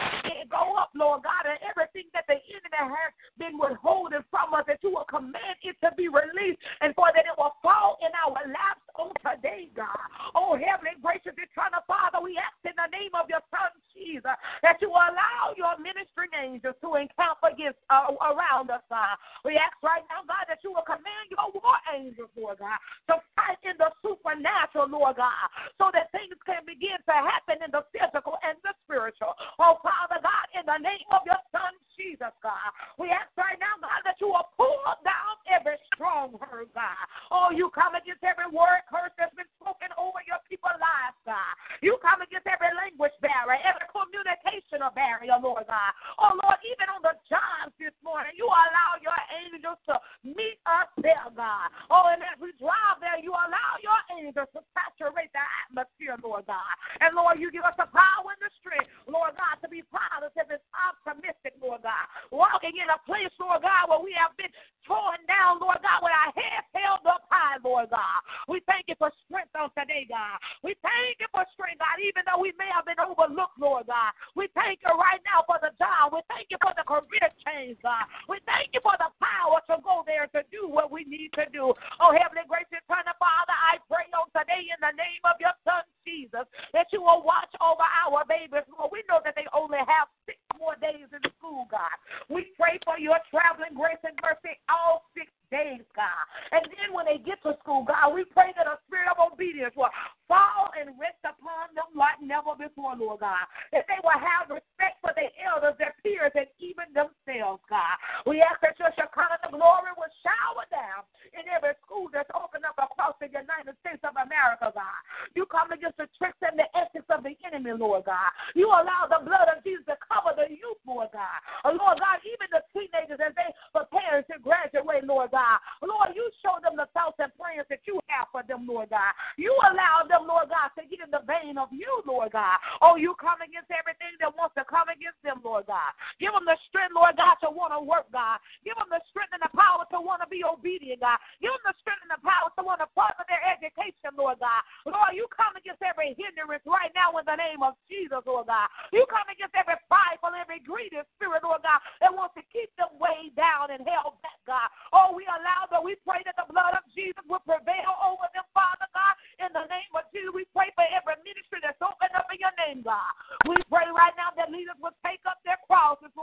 go 0.50 0.76
up, 0.78 0.90
Lord 0.94 1.09
God, 1.18 1.50
and 1.50 1.58
everything 1.66 2.06
that 2.14 2.30
the 2.30 2.38
enemy 2.38 2.94
has 2.94 3.12
been 3.34 3.58
withholding 3.58 4.22
from 4.30 4.54
us, 4.54 4.68
that 4.70 4.78
you 4.86 4.94
will 4.94 5.08
command 5.10 5.58
it 5.66 5.74
to 5.82 5.90
be 5.98 6.06
released, 6.06 6.62
and 6.80 6.94
for 6.94 7.10
that 7.10 7.26
it 7.26 7.34
will 7.34 7.58
fall 7.58 7.98
in 8.04 8.14
our 8.14 8.38
laps 8.46 8.86
on 8.94 9.10
today, 9.26 9.66
God. 9.74 10.06
Oh, 10.38 10.54
heavenly 10.54 10.94
gracious 11.02 11.34
eternal 11.34 11.82
Father, 11.90 12.22
we 12.22 12.38
ask 12.38 12.54
in 12.62 12.76
the 12.78 12.90
name 12.94 13.10
of 13.18 13.26
your 13.26 13.42
Son 13.50 13.72
Jesus 13.96 14.36
that 14.62 14.78
you 14.80 14.92
will 14.92 15.02
allow 15.02 15.52
your 15.56 15.74
ministering 15.80 16.32
angels 16.36 16.76
to 16.80 16.88
encamp 16.96 17.40
against 17.42 17.80
uh, 17.90 18.12
around 18.20 18.70
us, 18.70 18.84
God. 18.88 19.16
We 19.44 19.56
ask 19.56 19.74
right 19.82 20.04
now, 20.08 20.22
God, 20.28 20.46
that 20.48 20.62
you 20.62 20.72
will 20.72 20.86
command 20.86 21.26
your 21.32 21.48
war 21.52 21.76
angels, 21.92 22.30
Lord 22.36 22.60
God, 22.60 22.78
to 23.12 23.14
fight 23.36 23.60
in 23.64 23.76
the 23.80 23.90
supernatural, 24.04 24.88
Lord 24.88 25.16
God, 25.16 25.46
so 25.80 25.88
that 25.92 26.12
things 26.12 26.36
can 26.44 26.64
begin 26.64 27.00
to 27.08 27.16
happen 27.16 27.60
in 27.64 27.70
the 27.72 27.84
physical 27.92 28.36
and 28.44 28.56
the 28.62 28.72
spiritual. 28.84 29.34
Oh, 29.58 29.80
Father 29.80 30.20
God, 30.20 30.46
in 30.56 30.64
the 30.66 30.78
name 30.80 31.00
of 31.08 31.25
your 31.25 31.41
Son 31.52 31.73
Jesus, 32.00 32.32
God, 32.41 32.70
we 32.97 33.12
ask 33.12 33.29
right 33.37 33.61
now, 33.61 33.76
God, 33.76 34.00
that 34.08 34.17
you 34.25 34.32
will 34.32 34.49
pull 34.56 34.81
down 35.05 35.37
every 35.52 35.76
stronghold, 35.93 36.73
God. 36.73 37.05
Oh, 37.29 37.52
you 37.52 37.69
come 37.76 37.93
against 37.93 38.25
every 38.25 38.49
word 38.49 38.81
curse 38.88 39.12
that's 39.20 39.37
been 39.37 39.49
spoken 39.61 39.93
over 40.00 40.25
your 40.25 40.41
people's 40.49 40.81
lives, 40.81 41.19
God. 41.29 41.52
You 41.85 42.00
come 42.00 42.25
against 42.25 42.49
every 42.49 42.73
language 42.73 43.12
barrier, 43.20 43.61
every 43.61 43.85
communicational 43.93 44.97
barrier, 44.97 45.37
Lord 45.37 45.69
God. 45.69 45.93
Oh, 46.17 46.32
Lord, 46.41 46.56
even 46.64 46.88
on 46.88 47.05
the 47.05 47.12
jobs 47.29 47.76
this 47.76 47.93
morning, 48.00 48.32
you 48.32 48.49
allow 48.49 48.97
your 49.05 49.20
angels 49.44 49.76
to 49.93 50.00
meet 50.25 50.56
us 50.64 50.88
there, 51.05 51.29
God. 51.37 51.69
Oh, 51.93 52.08
and 52.08 52.25
as 52.25 52.41
we 52.41 52.56
drive 52.56 52.97
there, 53.05 53.20
you 53.20 53.37
allow 53.37 53.76
your 53.85 54.00
angels 54.17 54.49
to 54.56 54.64
saturate 54.73 55.29
the 55.37 55.44
atmosphere, 55.69 56.17
Lord 56.25 56.49
God. 56.49 56.73
And 57.05 57.12
Lord, 57.12 57.37
you 57.37 57.52
give 57.52 57.69
us 57.69 57.76
the 57.76 57.93
power 57.93 58.32
and 58.32 58.41
the 58.41 58.52
strength, 58.56 58.88
Lord 59.05 59.37
God, 59.37 59.61
to 59.61 59.69
be 59.69 59.85
positive 59.85 60.49
and 60.49 60.64
optimistic, 60.90 61.54
Lord 61.62 61.87
God. 61.87 62.06
Walking 62.34 62.75
in 62.75 62.90
a 62.90 62.98
place, 63.06 63.31
Lord 63.38 63.62
God, 63.62 63.87
where 63.87 64.02
we 64.02 64.10
have 64.19 64.34
been 64.34 64.50
torn 64.84 65.22
down, 65.31 65.62
Lord 65.62 65.78
God, 65.84 66.02
with 66.02 66.10
our 66.10 66.32
heads 66.34 66.66
held 66.75 67.06
up 67.06 67.22
high, 67.31 67.62
Lord 67.62 67.94
God. 67.94 68.20
We 68.50 68.58
thank 68.66 68.90
you 68.90 68.98
for 68.98 69.12
strength 69.26 69.54
on 69.54 69.70
today, 69.78 70.08
God. 70.08 70.40
We 70.66 70.75
thank 70.82 71.22
you 71.22 71.28
for 71.31 71.46
strength, 71.54 71.78
God, 71.78 72.02
even 72.02 72.26
though 72.26 72.42
we 72.42 72.50
may 72.58 72.66
have 72.75 72.88
been 72.88 72.98
overlooked, 72.98 73.60
Lord 73.60 73.87
God. 73.87 74.10
We 74.34 74.50
thank 74.56 74.82
you 74.82 74.92
right 74.96 75.22
now 75.22 75.46
for 75.46 75.62
the 75.62 75.70
job. 75.78 76.10
We 76.10 76.25
thank 76.26 76.50
you 76.50 76.58
for 76.58 76.75
the 76.75 76.82
career 76.82 77.28
change, 77.46 77.78
God. 77.84 78.08
We 78.26 78.42
thank 78.48 78.75
you 78.75 78.82
for 78.82 78.96
the 78.98 79.12
power 79.22 79.62
to 79.70 79.78
go 79.84 80.02
there 80.08 80.26
to 80.34 80.40
do 80.50 80.66
what 80.66 80.90
we 80.90 81.06
need 81.06 81.31
to 81.38 81.46
do. 81.54 81.70
Oh, 82.02 82.10
Heavenly 82.10 82.46
Grace, 82.50 82.69
Eternal 82.72 83.14
Father, 83.20 83.54
I 83.54 83.78
pray 83.87 84.08
on 84.16 84.26
today 84.34 84.66
in 84.66 84.81
the 84.82 84.94
name 84.96 85.22
of 85.28 85.38
your 85.38 85.54
Son, 85.62 85.87
Jesus, 86.02 86.48
that 86.75 86.90
you 86.90 87.04
will 87.04 87.22
watch 87.22 87.52
over 87.60 87.84
our 87.84 88.26
babies. 88.26 88.66
Lord, 88.75 88.90
we 88.90 89.06
know 89.06 89.22
that 89.22 89.37
they 89.37 89.46
only 89.54 89.78
have 89.84 90.10
six 90.26 90.38
more 90.58 90.75
days 90.82 91.06
in 91.10 91.22
school, 91.38 91.70
God. 91.70 91.94
We 92.28 92.49
pray 92.60 92.76
for 92.84 93.00
your 93.00 93.16
traveling 93.32 93.72
grace 93.72 94.04
and 94.04 94.12
mercy 94.20 94.52
all 94.68 95.08
six 95.16 95.32
days, 95.49 95.80
God. 95.96 96.25
And 96.52 96.68
then 96.76 96.92
when 96.92 97.08
they 97.08 97.16
get 97.16 97.40
to 97.49 97.56
school, 97.64 97.88
God, 97.88 98.12
we 98.12 98.28
pray 98.28 98.52
that 98.54 98.68
a 98.68 98.76
spirit 98.85 99.08
of 99.08 99.32
obedience 99.32 99.73
will 99.73 99.90
fall 100.28 100.68
and 100.76 100.94
rest 101.00 101.18
upon 101.25 101.73
them 101.73 101.90
like 101.96 102.20
never 102.20 102.54
before, 102.54 102.94
Lord 102.94 103.25
God. 103.25 103.49
That 103.73 103.88
they 103.88 103.99
will 104.04 104.20
have 104.20 104.52
respect 104.52 105.00
for 105.00 105.11
their 105.16 105.32
elders, 105.40 105.75
their 105.80 105.96
peers, 106.04 106.37
and 106.37 106.46
even 106.62 106.92
themselves, 106.92 107.64
God. 107.66 107.96
We 108.28 108.44
ask 108.44 108.61
that 108.62 108.78
your 108.78 108.92
Shekinah 108.94 109.50
glory 109.50 109.90
will 109.96 110.14
shower 110.23 110.68
down 110.70 111.08
in 111.35 111.49
every 111.50 111.75
school 111.82 112.06
that's 112.12 112.30
opened 112.37 112.68
up 112.68 112.78
across 112.78 113.18
the 113.18 113.26
United 113.30 113.75
States 113.82 114.04
of 114.06 114.14
America, 114.14 114.70
God. 114.70 115.00
You 115.35 115.50
come 115.50 115.75
against 115.75 115.99
the 115.99 116.06
tricks 116.14 116.38
and 116.46 116.58
the 116.58 116.68
ethics 116.78 117.11
of 117.11 117.26
the 117.26 117.35
enemy, 117.42 117.75
Lord 117.75 118.06
God. 118.06 118.30
You 118.54 118.70
allow 118.70 119.11
the 119.11 119.23
blood 119.26 119.50
of 119.50 119.62
Jesus 119.66 119.87
to 119.90 119.96
cover 120.06 120.35
the 120.38 120.46
youth, 120.50 120.78
Lord 120.87 121.11
God. 121.11 121.38
Oh, 121.66 121.75
Lord 121.75 121.99
God, 121.99 122.23
even 122.23 122.50
the 122.50 122.62
teenagers 122.70 123.18
as 123.18 123.35
they 123.35 123.50
prepare 123.75 124.23
to 124.23 124.37
graduate, 124.42 125.06
Lord 125.06 125.30
God. 125.30 125.58
Lord, 125.80 126.12
you 126.14 126.28
show 126.44 126.58
them 126.61 126.76
the 126.76 126.90
thoughts 126.92 127.18
and 127.23 127.32
plans 127.37 127.66
that 127.70 127.85
you 127.87 128.00
have 128.11 128.28
for 128.32 128.42
them, 128.44 128.66
Lord 128.66 128.90
God. 128.90 129.12
You 129.37 129.54
allow 129.70 130.04
them, 130.08 130.26
Lord 130.26 130.50
God, 130.50 130.75
to 130.76 130.82
get 130.85 131.00
the 131.11 131.26
vein 131.26 131.59
of 131.59 131.69
you, 131.75 131.90
Lord 132.07 132.33
God. 132.33 132.59
Oh, 132.81 132.97
you 132.97 133.14
come 133.19 133.43
against 133.43 133.71
everything 133.71 134.14
that 134.23 134.33
wants 134.35 134.57
to 134.57 134.64
come 134.67 134.88
against 134.88 135.21
them, 135.23 135.43
Lord 135.45 135.67
God. 135.67 135.93
Give 136.23 136.33
them 136.33 136.47
the 136.47 136.57
strength, 136.71 136.95
Lord 136.97 137.19
God, 137.19 137.37
to 137.45 137.50
want 137.52 137.75
to 137.75 137.83
work, 137.83 138.09
God. 138.14 138.40
Give 138.64 138.75
them 138.79 138.88
the 138.88 139.02
strength 139.12 139.35
and 139.37 139.45
the 139.45 139.52
power 139.52 139.85
to 139.93 139.99
want 140.00 140.25
to 140.25 140.29
be 140.31 140.43
obedient, 140.43 141.05
God. 141.05 141.21
Give 141.43 141.52
them 141.52 141.64
the 141.69 141.76
strength 141.83 142.02
and 142.07 142.14
the 142.14 142.23
power 142.25 142.49
to 142.55 142.62
want 142.64 142.81
to 142.81 142.88
further 142.97 143.26
their 143.29 143.43
education, 143.45 144.17
Lord 144.17 144.40
God. 144.40 144.62
Lord, 144.88 145.12
you 145.12 145.29
come 145.29 145.52
against 145.59 145.85
every 145.85 146.17
hindrance 146.17 146.64
right 146.64 146.93
now 146.97 147.12
in 147.21 147.26
the 147.29 147.37
name 147.37 147.61
of 147.61 147.76
Jesus, 147.90 148.23
Lord 148.25 148.49
God. 148.49 148.71
You 148.95 149.05
come 149.12 149.29
against 149.29 149.55
every 149.59 149.76
prideful, 149.90 150.33
every 150.33 150.64
greedy 150.64 151.02
spirit, 151.19 151.45
Lord 151.45 151.61
God, 151.61 151.85
that 152.00 152.14
wants 152.14 152.38
to 152.40 152.45
keep 152.49 152.73
them 152.81 152.95
way 152.97 153.29
down 153.37 153.75
and 153.75 153.85
held 153.85 154.17
back, 154.25 154.40
God. 154.49 154.69
Oh, 154.97 155.12
we 155.12 155.29
allow 155.29 155.69
that. 155.69 155.83
We 155.85 156.00
pray 156.00 156.25
that 156.25 156.39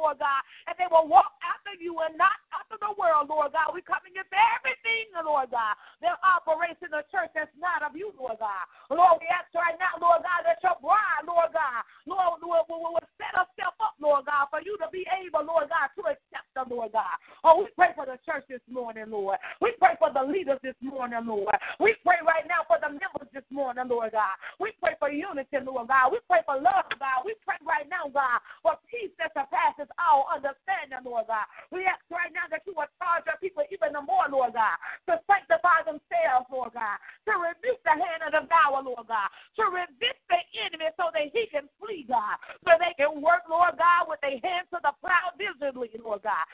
Lord 0.07 0.23
God, 0.23 0.39
and 0.71 0.75
they 0.79 0.87
will 0.87 1.03
walk 1.03 1.35
after 1.43 1.75
you 1.83 1.99
and 1.99 2.15
not 2.15 2.39
after 2.55 2.79
the 2.79 2.95
world, 2.95 3.27
Lord 3.27 3.51
God. 3.51 3.75
We 3.75 3.83
come 3.83 3.99
against 4.07 4.31
everything, 4.31 5.11
Lord 5.19 5.51
God, 5.51 5.75
that 5.99 6.15
operates 6.23 6.79
in 6.79 6.95
the 6.95 7.03
church 7.11 7.35
that's 7.35 7.51
not 7.59 7.83
of 7.83 7.91
you, 7.91 8.15
Lord 8.15 8.39
God. 8.39 8.63
Lord, 8.87 9.19
we 9.19 9.27
ask 9.27 9.51
right 9.51 9.75
now, 9.75 9.99
Lord 9.99 10.23
God, 10.23 10.47
that 10.47 10.63
your 10.63 10.79
bride, 10.79 11.27
Lord 11.27 11.51
God, 11.51 11.83
Lord, 12.07 12.39
will, 12.39 12.63
will, 12.71 12.95
will 12.95 13.11
set 13.19 13.35
herself 13.35 13.75
up, 13.83 13.99
Lord 13.99 14.23
God, 14.23 14.47
for 14.47 14.63
you 14.63 14.79
to 14.79 14.87
be 14.95 15.03
able, 15.11 15.43
Lord 15.43 15.67
God, 15.67 15.91
to 15.99 16.07
accept 16.07 16.47
them, 16.55 16.71
Lord 16.71 16.95
God. 16.95 17.19
Oh, 17.43 17.59
we 17.59 17.67
pray 17.75 17.91
for 17.91 18.07
the 18.07 18.15
church 18.23 18.47
this 18.47 18.63
morning, 18.71 19.11
Lord. 19.11 19.35
We 19.59 19.75
pray 19.75 19.99
for 19.99 20.07
the 20.15 20.23
leaders 20.23 20.63
this 20.63 20.79
morning, 20.79 21.27
Lord. 21.27 21.51
We 21.83 21.99
pray 21.99 22.23
right 22.23 22.47
now 22.47 22.63
for 22.63 22.79
the 22.79 22.95
members 22.95 23.27
this 23.35 23.43
morning, 23.51 23.91
Lord 23.91 24.15
God. 24.15 24.39
We 24.55 24.71
pray 24.79 24.95
for 25.03 25.11
unity, 25.11 25.59
Lord 25.67 25.91
God. 25.91 26.15
We 26.15 26.23
pray 26.31 26.47
for 26.47 26.55
love, 26.55 26.87
God. 26.95 27.27
We 27.27 27.35
pray 27.43 27.59
right 27.67 27.85
now, 27.91 28.07
God, 28.07 28.39
for 28.63 28.79
peace 28.87 29.11
that 29.19 29.35
surpasses 29.35 29.89
all 29.97 30.29
understanding, 30.29 31.01
Lord 31.03 31.27
God. 31.27 31.45
We 31.73 31.83
ask 31.83 32.01
right 32.13 32.31
now 32.31 32.45
that 32.53 32.63
you 32.65 32.77
will 32.77 32.89
charge 33.01 33.25
your 33.25 33.39
people 33.41 33.65
even 33.67 33.93
the 33.93 34.03
more, 34.03 34.29
Lord 34.29 34.46
God, 34.57 34.77
to 35.05 35.21
sanctify 35.29 35.85
themselves, 35.85 36.49
Lord 36.49 36.73
God, 36.73 36.97
to 37.29 37.33
rebuke 37.37 37.81
the 37.85 37.93
hand 37.93 38.25
of 38.25 38.33
the 38.33 38.41
devourer, 38.41 38.81
Lord 38.81 39.05
God, 39.05 39.29
to 39.61 39.63
resist 39.69 40.21
the 40.33 40.41
enemy 40.65 40.89
so 40.97 41.13
that 41.13 41.29
he 41.29 41.45
can 41.53 41.69
flee, 41.77 42.09
God, 42.09 42.41
so 42.65 42.73
they 42.81 42.97
can 42.97 43.21
work, 43.21 43.45
Lord 43.45 43.77
God, 43.77 44.09
with 44.09 44.17
their 44.25 44.41
hands 44.41 44.65
to 44.73 44.81
the 44.81 44.97
plow 44.97 45.29
visibly, 45.37 45.93
Lord 46.01 46.25
God 46.25 46.45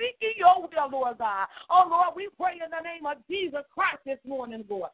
seeking 0.00 0.34
your 0.36 0.66
will, 0.66 0.90
Lord 0.90 1.18
God. 1.18 1.46
Oh, 1.70 1.86
Lord, 1.86 2.16
we 2.16 2.28
pray 2.34 2.58
in 2.58 2.70
the 2.70 2.82
name 2.82 3.06
of 3.06 3.22
Jesus 3.30 3.62
Christ 3.70 4.02
this 4.04 4.18
morning, 4.26 4.64
Lord. 4.68 4.90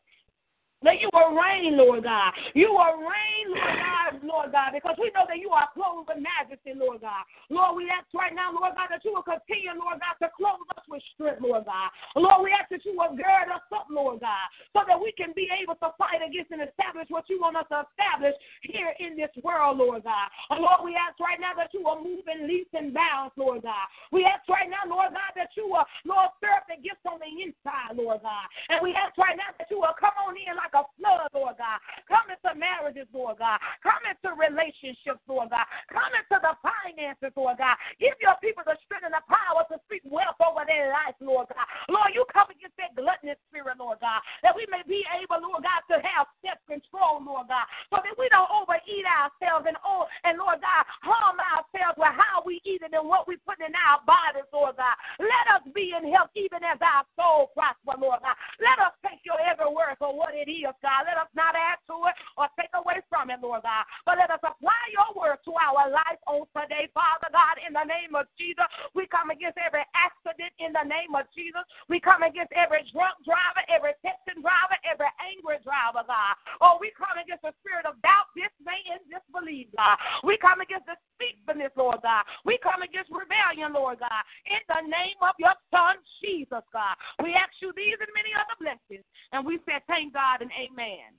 That 0.82 1.02
you 1.02 1.10
will 1.10 1.34
reign, 1.34 1.75
Lord 1.75 2.06
God. 2.06 2.30
You 2.54 2.70
will 2.70 3.02
reign, 3.02 3.46
Lord 3.50 3.78
God, 3.82 4.10
Lord 4.22 4.48
God, 4.54 4.70
because 4.78 4.94
we 4.94 5.10
know 5.10 5.26
that 5.26 5.42
you 5.42 5.50
are 5.50 5.66
clothed 5.75 6.06
with 6.06 6.22
majesty, 6.22 6.70
Lord 6.70 7.02
God. 7.02 7.26
Lord, 7.50 7.75
we 7.75 7.90
ask 7.90 8.06
right 8.14 8.30
now, 8.30 8.54
Lord 8.54 8.78
God, 8.78 8.87
that 8.94 9.02
you 9.02 9.10
will 9.10 9.26
continue, 9.26 9.75
Lord 9.75 9.98
God, 9.98 10.14
to 10.22 10.30
clothe 10.38 10.62
with 10.90 11.02
strength, 11.14 11.40
Lord 11.40 11.64
God. 11.64 11.90
Lord, 12.16 12.45
we 12.45 12.50
ask 12.52 12.68
that 12.71 12.85
you 12.85 12.97
will 12.97 13.14
gird 13.14 13.49
us 13.52 13.64
up, 13.73 13.87
Lord 13.90 14.21
God, 14.21 14.47
so 14.73 14.83
that 14.87 14.99
we 14.99 15.12
can 15.12 15.33
be 15.37 15.49
able 15.52 15.76
to 15.80 15.92
fight 15.97 16.25
against 16.25 16.50
and 16.50 16.64
establish 16.64 17.07
what 17.09 17.28
you 17.28 17.40
want 17.40 17.57
us 17.57 17.68
to 17.71 17.85
establish 17.88 18.35
here 18.62 18.92
in 18.99 19.16
this 19.16 19.33
world, 19.42 19.78
Lord 19.78 20.04
God. 20.04 20.28
Lord, 20.54 20.85
we 20.85 20.97
ask 20.97 21.18
right 21.21 21.40
now 21.40 21.52
that 21.57 21.73
you 21.73 21.83
will 21.83 22.00
move 22.00 22.25
in 22.28 22.47
leaps 22.47 22.73
and 22.73 22.92
bounds, 22.95 23.35
Lord 23.37 23.62
God. 23.64 23.87
We 24.12 24.25
ask 24.25 24.47
right 24.49 24.68
now, 24.68 24.87
Lord 24.87 25.12
God, 25.12 25.33
that 25.35 25.52
you 25.59 25.66
will, 25.66 25.85
Lord, 26.07 26.30
stir 26.38 26.54
up 26.54 26.68
the 26.71 26.78
gifts 26.78 27.04
on 27.04 27.18
the 27.18 27.28
inside, 27.28 27.99
Lord 27.99 28.23
God. 28.23 28.47
And 28.71 28.78
we 28.80 28.95
ask 28.95 29.16
right 29.18 29.37
now 29.37 29.50
that 29.59 29.68
you 29.68 29.83
will 29.83 29.97
come 29.99 30.14
on 30.23 30.38
in 30.38 30.54
like 30.54 30.75
a 30.78 30.87
flood, 30.97 31.28
Lord 31.35 31.59
God. 31.59 31.78
Come 32.07 32.30
into 32.30 32.54
marriages, 32.54 33.11
Lord 33.11 33.42
God. 33.42 33.59
Come 33.83 34.00
into 34.07 34.30
relationships, 34.38 35.21
Lord 35.26 35.50
God. 35.50 35.66
Come 35.90 36.14
into 36.14 36.38
the 36.38 36.54
finances, 36.62 37.35
Lord 37.35 37.59
God. 37.59 37.75
Give 37.99 38.14
your 38.23 38.38
people 38.38 38.62
the 38.62 38.78
strength 38.87 39.02
and 39.02 39.14
the 39.14 39.25
power 39.26 39.66
to 39.75 39.76
speak 39.90 40.07
wealth 40.07 40.38
over 40.38 40.62
their 40.62 40.77
life, 40.87 41.18
Lord 41.18 41.50
God. 41.50 41.66
Lord, 41.90 42.14
you 42.14 42.23
come 42.30 42.47
against 42.52 42.78
that 42.78 42.94
gluttonous 42.94 43.40
spirit, 43.50 43.80
Lord 43.80 43.99
God, 43.99 44.20
that 44.47 44.54
we 44.54 44.68
may 44.70 44.87
be 44.87 45.02
able, 45.18 45.42
Lord 45.42 45.66
God, 45.66 45.82
to 45.90 45.99
have 45.99 46.30
self 46.44 46.61
control, 46.70 47.18
Lord 47.25 47.50
God, 47.50 47.66
so 47.90 47.99
that 47.99 48.14
we 48.14 48.30
don't 48.30 48.50
overeat 48.52 49.06
ourselves 49.08 49.66
and, 49.66 49.80
oh, 49.82 50.06
and 50.23 50.38
Lord 50.38 50.61
God, 50.61 50.85
harm 51.02 51.40
ourselves 51.40 51.97
with 51.99 52.14
how 52.14 52.44
we 52.44 52.61
eat 52.68 52.85
it 52.85 52.92
and 52.92 53.08
what 53.08 53.26
we 53.26 53.40
put 53.42 53.58
in 53.64 53.73
our 53.75 53.99
bodies, 54.04 54.47
Lord 54.52 54.78
God. 54.78 54.94
Let 55.18 55.47
us 55.58 55.64
be 55.73 55.97
in 55.97 56.06
health 56.12 56.30
even 56.38 56.62
as 56.62 56.78
our 56.78 57.02
soul 57.18 57.50
prosper, 57.56 57.99
Lord 57.99 58.20
God. 58.20 58.37
Let 58.61 58.78
us 58.78 58.94
take 59.02 59.25
your 59.25 59.40
every 59.42 59.73
word 59.73 59.99
for 59.99 60.14
what 60.14 60.37
it 60.37 60.47
is 60.47 60.58
is, 60.68 60.76
God. 60.82 61.06
Let 61.06 61.16
us 61.16 61.30
not 61.32 61.54
add 61.54 61.78
to 61.87 61.97
it 62.11 62.16
or 62.37 62.50
take 62.58 62.73
away 62.75 63.00
from 63.06 63.30
it, 63.30 63.38
Lord 63.40 63.62
God. 63.62 63.85
But 64.04 64.18
let 64.18 64.28
us 64.28 64.42
apply 64.42 64.82
your 64.92 65.11
word 65.14 65.38
to 65.47 65.52
our 65.54 65.88
life 65.88 66.20
on 66.26 66.44
today, 66.52 66.90
Father 66.92 67.30
God, 67.30 67.56
in 67.62 67.73
the 67.73 67.87
name 67.87 68.18
of 68.18 68.26
Jesus. 68.35 68.66
We 68.92 69.06
come 69.06 69.30
against 69.30 69.56
every 69.56 69.87
accident 69.94 70.52
in 70.58 70.75
the 70.75 70.85
name 70.85 71.14
of 71.14 71.25
Jesus. 71.32 71.62
We 71.87 72.02
come 72.02 72.26
against 72.26 72.52
every 72.52 72.85
drunk 72.90 73.23
driver, 73.23 73.62
every 73.70 73.94
texting 74.02 74.42
driver, 74.42 74.76
every 74.85 75.11
angry 75.23 75.62
driver, 75.62 76.04
God. 76.04 76.35
Oh, 76.61 76.76
we 76.82 76.90
come 76.92 77.16
against 77.16 77.47
the 77.47 77.54
spirit 77.62 77.87
of 77.87 77.97
doubt, 78.02 78.28
dismay, 78.35 78.80
and 78.92 79.02
disbelief, 79.08 79.70
God. 79.76 79.97
We 80.26 80.37
come 80.40 80.61
against 80.61 80.90
the 80.90 80.99
speakfulness, 81.16 81.73
Lord 81.75 82.02
God. 82.02 82.26
We 82.44 82.58
come 82.62 82.82
against 82.82 83.11
rebellion, 83.11 83.75
Lord 83.75 84.00
God. 84.02 84.23
In 84.47 84.62
the 84.68 84.82
name 84.87 85.18
of 85.23 85.35
your 85.38 85.54
Son, 85.70 85.99
Jesus, 86.23 86.64
God. 86.73 86.94
We 87.23 87.35
ask 87.35 87.52
you 87.61 87.73
these 87.75 87.99
and 87.99 88.12
many 88.14 88.30
other 88.35 88.56
blessings. 88.58 89.04
And 89.32 89.44
we 89.44 89.58
say, 89.66 89.80
thank 89.87 90.14
God 90.14 90.42
and 90.42 90.50
amen. 90.54 91.12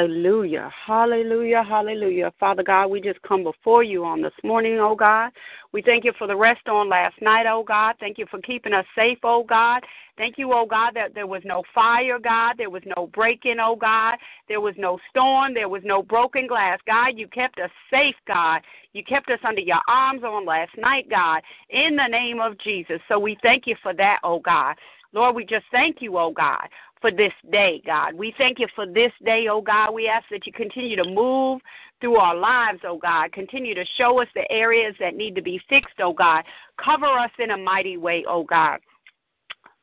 Hallelujah. 0.00 0.70
Hallelujah. 0.86 1.62
Hallelujah. 1.62 2.32
Father 2.40 2.62
God, 2.62 2.86
we 2.86 3.02
just 3.02 3.20
come 3.20 3.44
before 3.44 3.84
you 3.84 4.02
on 4.02 4.22
this 4.22 4.32
morning, 4.42 4.78
oh 4.80 4.96
God. 4.96 5.30
We 5.72 5.82
thank 5.82 6.04
you 6.04 6.14
for 6.16 6.26
the 6.26 6.34
rest 6.34 6.66
on 6.68 6.88
last 6.88 7.20
night, 7.20 7.44
oh 7.46 7.62
God. 7.62 7.96
Thank 8.00 8.16
you 8.16 8.24
for 8.30 8.40
keeping 8.40 8.72
us 8.72 8.86
safe, 8.96 9.18
oh 9.24 9.44
God. 9.44 9.82
Thank 10.16 10.38
you, 10.38 10.54
oh 10.54 10.64
God, 10.64 10.92
that 10.94 11.14
there 11.14 11.26
was 11.26 11.42
no 11.44 11.62
fire, 11.74 12.18
God. 12.18 12.54
There 12.56 12.70
was 12.70 12.82
no 12.96 13.08
break 13.08 13.44
in, 13.44 13.60
oh 13.60 13.76
God. 13.76 14.16
There 14.48 14.62
was 14.62 14.74
no 14.78 14.98
storm. 15.10 15.52
There 15.52 15.68
was 15.68 15.82
no 15.84 16.02
broken 16.02 16.46
glass. 16.46 16.78
God, 16.86 17.18
you 17.18 17.28
kept 17.28 17.60
us 17.60 17.70
safe, 17.90 18.16
God. 18.26 18.62
You 18.94 19.04
kept 19.04 19.28
us 19.28 19.38
under 19.46 19.60
your 19.60 19.80
arms 19.86 20.24
on 20.24 20.46
last 20.46 20.72
night, 20.78 21.10
God, 21.10 21.42
in 21.68 21.94
the 21.94 22.08
name 22.08 22.40
of 22.40 22.58
Jesus. 22.58 23.00
So 23.06 23.18
we 23.18 23.36
thank 23.42 23.66
you 23.66 23.76
for 23.82 23.92
that, 23.94 24.20
oh 24.24 24.40
God. 24.40 24.76
Lord, 25.12 25.34
we 25.34 25.44
just 25.44 25.64
thank 25.72 25.96
you, 26.00 26.16
oh 26.18 26.30
God, 26.30 26.68
for 27.00 27.10
this 27.10 27.32
day, 27.50 27.82
God. 27.84 28.14
We 28.14 28.34
thank 28.38 28.58
you 28.58 28.68
for 28.74 28.86
this 28.86 29.12
day, 29.24 29.46
oh 29.50 29.60
God. 29.60 29.92
We 29.92 30.08
ask 30.08 30.24
that 30.30 30.46
you 30.46 30.52
continue 30.52 30.96
to 30.96 31.04
move 31.04 31.60
through 32.00 32.16
our 32.16 32.36
lives, 32.36 32.80
oh 32.84 32.98
God. 32.98 33.32
Continue 33.32 33.74
to 33.74 33.84
show 33.96 34.20
us 34.20 34.28
the 34.34 34.50
areas 34.50 34.94
that 35.00 35.16
need 35.16 35.34
to 35.34 35.42
be 35.42 35.60
fixed, 35.68 36.00
oh 36.00 36.12
God. 36.12 36.44
Cover 36.82 37.06
us 37.06 37.30
in 37.38 37.50
a 37.50 37.56
mighty 37.56 37.96
way, 37.96 38.24
oh 38.28 38.44
God. 38.44 38.80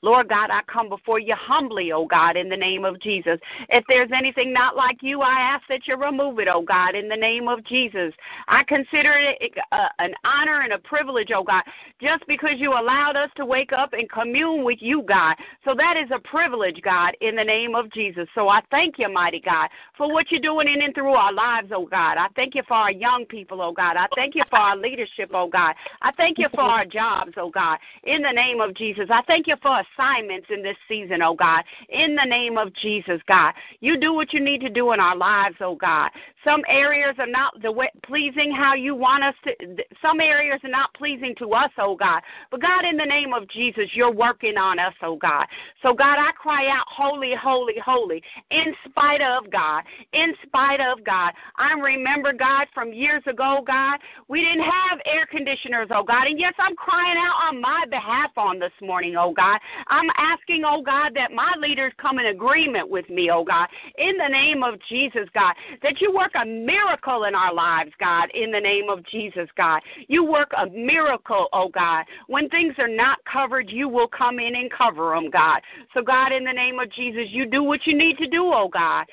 Lord 0.03 0.29
God, 0.29 0.51
I 0.51 0.61
come 0.71 0.89
before 0.89 1.19
you 1.19 1.33
humbly, 1.35 1.91
oh 1.91 2.05
God, 2.05 2.37
in 2.37 2.49
the 2.49 2.55
name 2.55 2.85
of 2.85 3.01
Jesus. 3.01 3.39
If 3.69 3.83
there's 3.87 4.11
anything 4.15 4.53
not 4.53 4.75
like 4.75 4.97
you, 5.01 5.21
I 5.21 5.39
ask 5.39 5.63
that 5.69 5.87
you 5.87 5.95
remove 5.95 6.37
it, 6.37 6.47
oh 6.47 6.61
God, 6.61 6.93
in 6.93 7.09
the 7.09 7.15
name 7.15 7.47
of 7.47 7.65
Jesus. 7.65 8.13
I 8.47 8.63
consider 8.67 9.13
it 9.17 9.53
uh, 9.71 9.87
an 9.97 10.13
honor 10.23 10.61
and 10.61 10.73
a 10.73 10.77
privilege, 10.79 11.29
oh 11.35 11.43
God, 11.43 11.63
just 11.99 12.27
because 12.27 12.57
you 12.57 12.73
allowed 12.73 13.15
us 13.15 13.31
to 13.37 13.45
wake 13.45 13.71
up 13.73 13.93
and 13.93 14.09
commune 14.11 14.63
with 14.63 14.77
you, 14.81 15.01
God. 15.01 15.35
So 15.65 15.73
that 15.75 15.95
is 15.97 16.09
a 16.13 16.19
privilege, 16.27 16.79
God, 16.83 17.17
in 17.21 17.35
the 17.35 17.43
name 17.43 17.73
of 17.73 17.91
Jesus. 17.91 18.27
So 18.35 18.49
I 18.49 18.61
thank 18.69 18.95
you, 18.99 19.11
mighty 19.11 19.39
God, 19.39 19.67
for 19.97 20.13
what 20.13 20.29
you're 20.29 20.41
doing 20.41 20.67
in 20.67 20.83
and 20.83 20.93
through 20.93 21.13
our 21.13 21.33
lives, 21.33 21.71
oh 21.73 21.87
God. 21.87 22.17
I 22.17 22.27
thank 22.35 22.53
you 22.53 22.61
for 22.67 22.75
our 22.75 22.91
young 22.91 23.25
people, 23.25 23.63
oh 23.63 23.71
God. 23.71 23.97
I 23.97 24.05
thank 24.15 24.35
you 24.35 24.43
for 24.51 24.59
our 24.59 24.77
leadership, 24.77 25.31
oh 25.33 25.49
God. 25.49 25.73
I 26.03 26.11
thank 26.17 26.37
you 26.37 26.49
for 26.53 26.61
our 26.61 26.85
jobs, 26.85 27.31
oh 27.37 27.49
God, 27.49 27.79
in 28.03 28.21
the 28.21 28.31
name 28.31 28.61
of 28.61 28.75
Jesus. 28.75 29.07
I 29.09 29.23
thank 29.23 29.47
you 29.47 29.55
for 29.59 29.79
us 29.79 29.86
assignments 29.95 30.47
in 30.49 30.61
this 30.61 30.77
season, 30.87 31.21
oh 31.21 31.35
God. 31.35 31.63
In 31.89 32.15
the 32.15 32.27
name 32.27 32.57
of 32.57 32.73
Jesus, 32.75 33.21
God. 33.27 33.53
You 33.79 33.99
do 33.99 34.13
what 34.13 34.33
you 34.33 34.39
need 34.39 34.61
to 34.61 34.69
do 34.69 34.93
in 34.93 34.99
our 34.99 35.15
lives, 35.15 35.55
oh 35.61 35.75
God. 35.75 36.09
Some 36.43 36.61
areas 36.69 37.15
are 37.19 37.27
not 37.27 37.61
the 37.61 37.71
way, 37.71 37.89
pleasing 38.05 38.53
how 38.55 38.73
you 38.73 38.95
want 38.95 39.23
us 39.23 39.35
to, 39.43 39.53
some 40.01 40.19
areas 40.21 40.59
are 40.63 40.69
not 40.69 40.93
pleasing 40.93 41.35
to 41.39 41.51
us, 41.53 41.71
oh 41.77 41.95
God. 41.95 42.21
But 42.51 42.61
God, 42.61 42.85
in 42.89 42.97
the 42.97 43.05
name 43.05 43.33
of 43.33 43.49
Jesus, 43.49 43.85
you're 43.93 44.13
working 44.13 44.57
on 44.57 44.79
us, 44.79 44.93
oh 45.01 45.17
God. 45.17 45.45
So, 45.81 45.93
God, 45.93 46.17
I 46.17 46.31
cry 46.31 46.67
out, 46.67 46.85
holy, 46.89 47.33
holy, 47.39 47.75
holy, 47.83 48.21
in 48.51 48.73
spite 48.89 49.21
of 49.21 49.51
God, 49.51 49.83
in 50.13 50.33
spite 50.45 50.79
of 50.79 51.03
God. 51.03 51.33
I 51.57 51.73
remember, 51.73 52.33
God, 52.33 52.67
from 52.73 52.93
years 52.93 53.23
ago, 53.27 53.63
God, 53.65 53.99
we 54.27 54.41
didn't 54.41 54.63
have 54.63 54.99
air 55.05 55.25
conditioners, 55.29 55.89
oh 55.91 56.03
God. 56.03 56.27
And 56.27 56.39
yes, 56.39 56.53
I'm 56.59 56.75
crying 56.75 57.17
out 57.17 57.49
on 57.49 57.61
my 57.61 57.83
behalf 57.89 58.31
on 58.37 58.59
this 58.59 58.71
morning, 58.81 59.15
oh 59.17 59.33
God. 59.33 59.59
I'm 59.87 60.09
asking, 60.17 60.63
oh 60.65 60.81
God, 60.81 61.11
that 61.15 61.31
my 61.31 61.53
leaders 61.59 61.93
come 62.01 62.19
in 62.19 62.27
agreement 62.27 62.89
with 62.89 63.09
me, 63.09 63.29
oh 63.31 63.43
God, 63.43 63.67
in 63.97 64.17
the 64.17 64.27
name 64.27 64.63
of 64.63 64.75
Jesus, 64.89 65.27
God, 65.33 65.53
that 65.83 66.01
you 66.01 66.13
work 66.13 66.31
a 66.35 66.45
miracle 66.45 67.25
in 67.25 67.35
our 67.35 67.53
lives, 67.53 67.91
God, 67.99 68.29
in 68.33 68.51
the 68.51 68.59
name 68.59 68.89
of 68.89 69.05
Jesus, 69.05 69.47
God. 69.55 69.81
You 70.07 70.23
work 70.23 70.51
a 70.57 70.69
miracle, 70.69 71.47
oh 71.53 71.69
God. 71.69 72.05
When 72.27 72.49
things 72.49 72.75
are 72.77 72.87
not 72.87 73.19
covered, 73.31 73.69
you 73.69 73.89
will 73.89 74.07
come 74.07 74.39
in 74.39 74.55
and 74.55 74.71
cover 74.71 75.13
them, 75.13 75.29
God. 75.29 75.61
So, 75.93 76.01
God, 76.01 76.31
in 76.31 76.43
the 76.43 76.53
name 76.53 76.79
of 76.79 76.91
Jesus, 76.91 77.25
you 77.29 77.45
do 77.45 77.63
what 77.63 77.85
you 77.85 77.97
need 77.97 78.17
to 78.17 78.27
do, 78.27 78.51
oh 78.53 78.69
God 78.71 79.05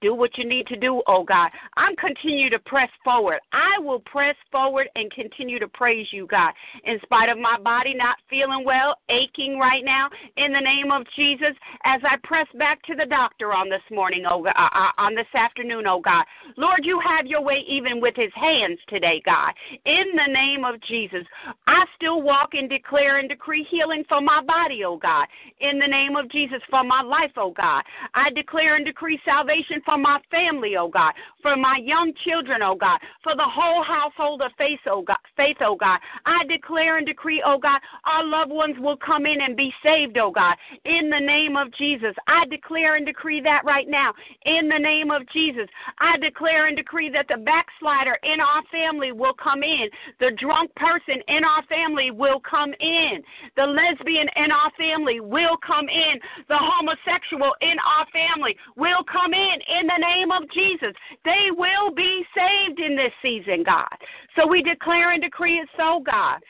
do 0.00 0.14
what 0.14 0.36
you 0.36 0.46
need 0.46 0.66
to 0.68 0.76
do, 0.76 1.02
oh 1.06 1.24
God. 1.24 1.50
I'm 1.76 1.96
continue 1.96 2.50
to 2.50 2.58
press 2.60 2.90
forward. 3.04 3.38
I 3.52 3.78
will 3.80 4.00
press 4.00 4.34
forward 4.50 4.88
and 4.94 5.10
continue 5.12 5.58
to 5.58 5.68
praise 5.68 6.06
you, 6.12 6.26
God. 6.26 6.52
In 6.84 6.98
spite 7.02 7.28
of 7.28 7.38
my 7.38 7.58
body 7.58 7.94
not 7.94 8.16
feeling 8.28 8.64
well, 8.64 8.96
aching 9.08 9.58
right 9.58 9.84
now, 9.84 10.08
in 10.36 10.52
the 10.52 10.60
name 10.60 10.90
of 10.90 11.06
Jesus, 11.14 11.54
as 11.84 12.00
I 12.04 12.16
press 12.24 12.46
back 12.58 12.82
to 12.82 12.94
the 12.94 13.06
doctor 13.06 13.52
on 13.52 13.68
this 13.68 13.82
morning, 13.90 14.24
oh 14.28 14.42
God, 14.42 14.54
uh, 14.56 14.68
uh, 14.72 14.90
on 14.98 15.14
this 15.14 15.26
afternoon, 15.34 15.86
oh 15.86 16.00
God. 16.00 16.24
Lord, 16.56 16.80
you 16.84 17.00
have 17.00 17.26
your 17.26 17.42
way 17.42 17.64
even 17.68 18.00
with 18.00 18.14
his 18.16 18.32
hands 18.34 18.78
today, 18.88 19.22
God. 19.24 19.52
In 19.84 20.04
the 20.14 20.32
name 20.32 20.64
of 20.64 20.80
Jesus, 20.82 21.24
I 21.66 21.84
still 21.96 22.22
walk 22.22 22.50
and 22.54 22.68
declare 22.68 23.18
and 23.18 23.28
decree 23.28 23.66
healing 23.70 24.04
for 24.08 24.20
my 24.20 24.42
body, 24.42 24.84
oh 24.84 24.96
God. 24.96 25.26
In 25.60 25.78
the 25.78 25.86
name 25.86 26.16
of 26.16 26.30
Jesus, 26.30 26.60
for 26.70 26.84
my 26.84 27.02
life, 27.02 27.32
oh 27.36 27.52
God. 27.56 27.82
I 28.14 28.30
declare 28.30 28.76
and 28.76 28.84
decree 28.84 29.20
salvation 29.24 29.75
salvation 29.76 29.82
for 29.84 29.98
my 29.98 30.18
family, 30.30 30.76
oh 30.78 30.88
God, 30.88 31.12
for 31.42 31.56
my 31.56 31.78
young 31.82 32.12
children, 32.24 32.60
oh 32.62 32.76
God, 32.76 32.98
for 33.22 33.34
the 33.34 33.44
whole 33.44 33.82
household 33.82 34.42
of 34.42 34.52
faith, 34.58 34.80
oh 34.86 35.02
God. 35.02 35.16
Faith, 35.36 35.56
oh 35.60 35.76
God. 35.76 35.98
I 36.24 36.44
declare 36.48 36.98
and 36.98 37.06
decree, 37.06 37.42
oh 37.44 37.58
God, 37.58 37.80
our 38.04 38.24
loved 38.24 38.50
ones 38.50 38.76
will 38.78 38.96
come 38.96 39.26
in 39.26 39.40
and 39.40 39.56
be 39.56 39.72
saved, 39.82 40.16
oh 40.18 40.30
God, 40.30 40.56
in 40.84 41.10
the 41.10 41.20
name 41.20 41.56
of 41.56 41.72
Jesus. 41.74 42.14
I 42.26 42.46
declare 42.46 42.96
and 42.96 43.04
decree 43.04 43.40
that 43.42 43.62
right 43.64 43.86
now, 43.88 44.12
in 44.44 44.68
the 44.68 44.78
name 44.78 45.10
of 45.10 45.22
Jesus. 45.32 45.68
I 45.98 46.16
declare 46.18 46.66
and 46.66 46.76
decree 46.76 47.10
that 47.10 47.26
the 47.28 47.42
backslider 47.42 48.16
in 48.22 48.40
our 48.40 48.62
family 48.72 49.12
will 49.12 49.34
come 49.34 49.62
in, 49.62 49.88
the 50.20 50.32
drunk 50.40 50.74
person 50.76 51.20
in 51.28 51.44
our 51.44 51.62
family 51.68 52.10
will 52.10 52.40
come 52.40 52.72
in, 52.80 53.22
the 53.56 53.66
lesbian 53.66 54.28
in 54.36 54.50
our 54.50 54.72
family 54.78 55.20
will 55.20 55.56
come 55.66 55.88
in, 55.88 56.18
the 56.48 56.56
homosexual 56.58 57.52
in 57.60 57.76
our 57.84 58.06
family 58.12 58.56
will 58.76 59.04
come 59.04 59.34
in 59.34 59.56
in 59.68 59.86
the 59.86 59.98
name 59.98 60.30
of 60.30 60.48
Jesus. 60.50 60.94
They 61.24 61.48
will 61.50 61.92
be 61.94 62.24
saved 62.34 62.80
in 62.80 62.96
this 62.96 63.12
season, 63.22 63.62
God. 63.64 63.96
So 64.36 64.46
we 64.46 64.62
declare 64.62 65.12
and 65.12 65.22
decree 65.22 65.58
it 65.58 65.68
so, 65.76 66.02
God. 66.04 66.40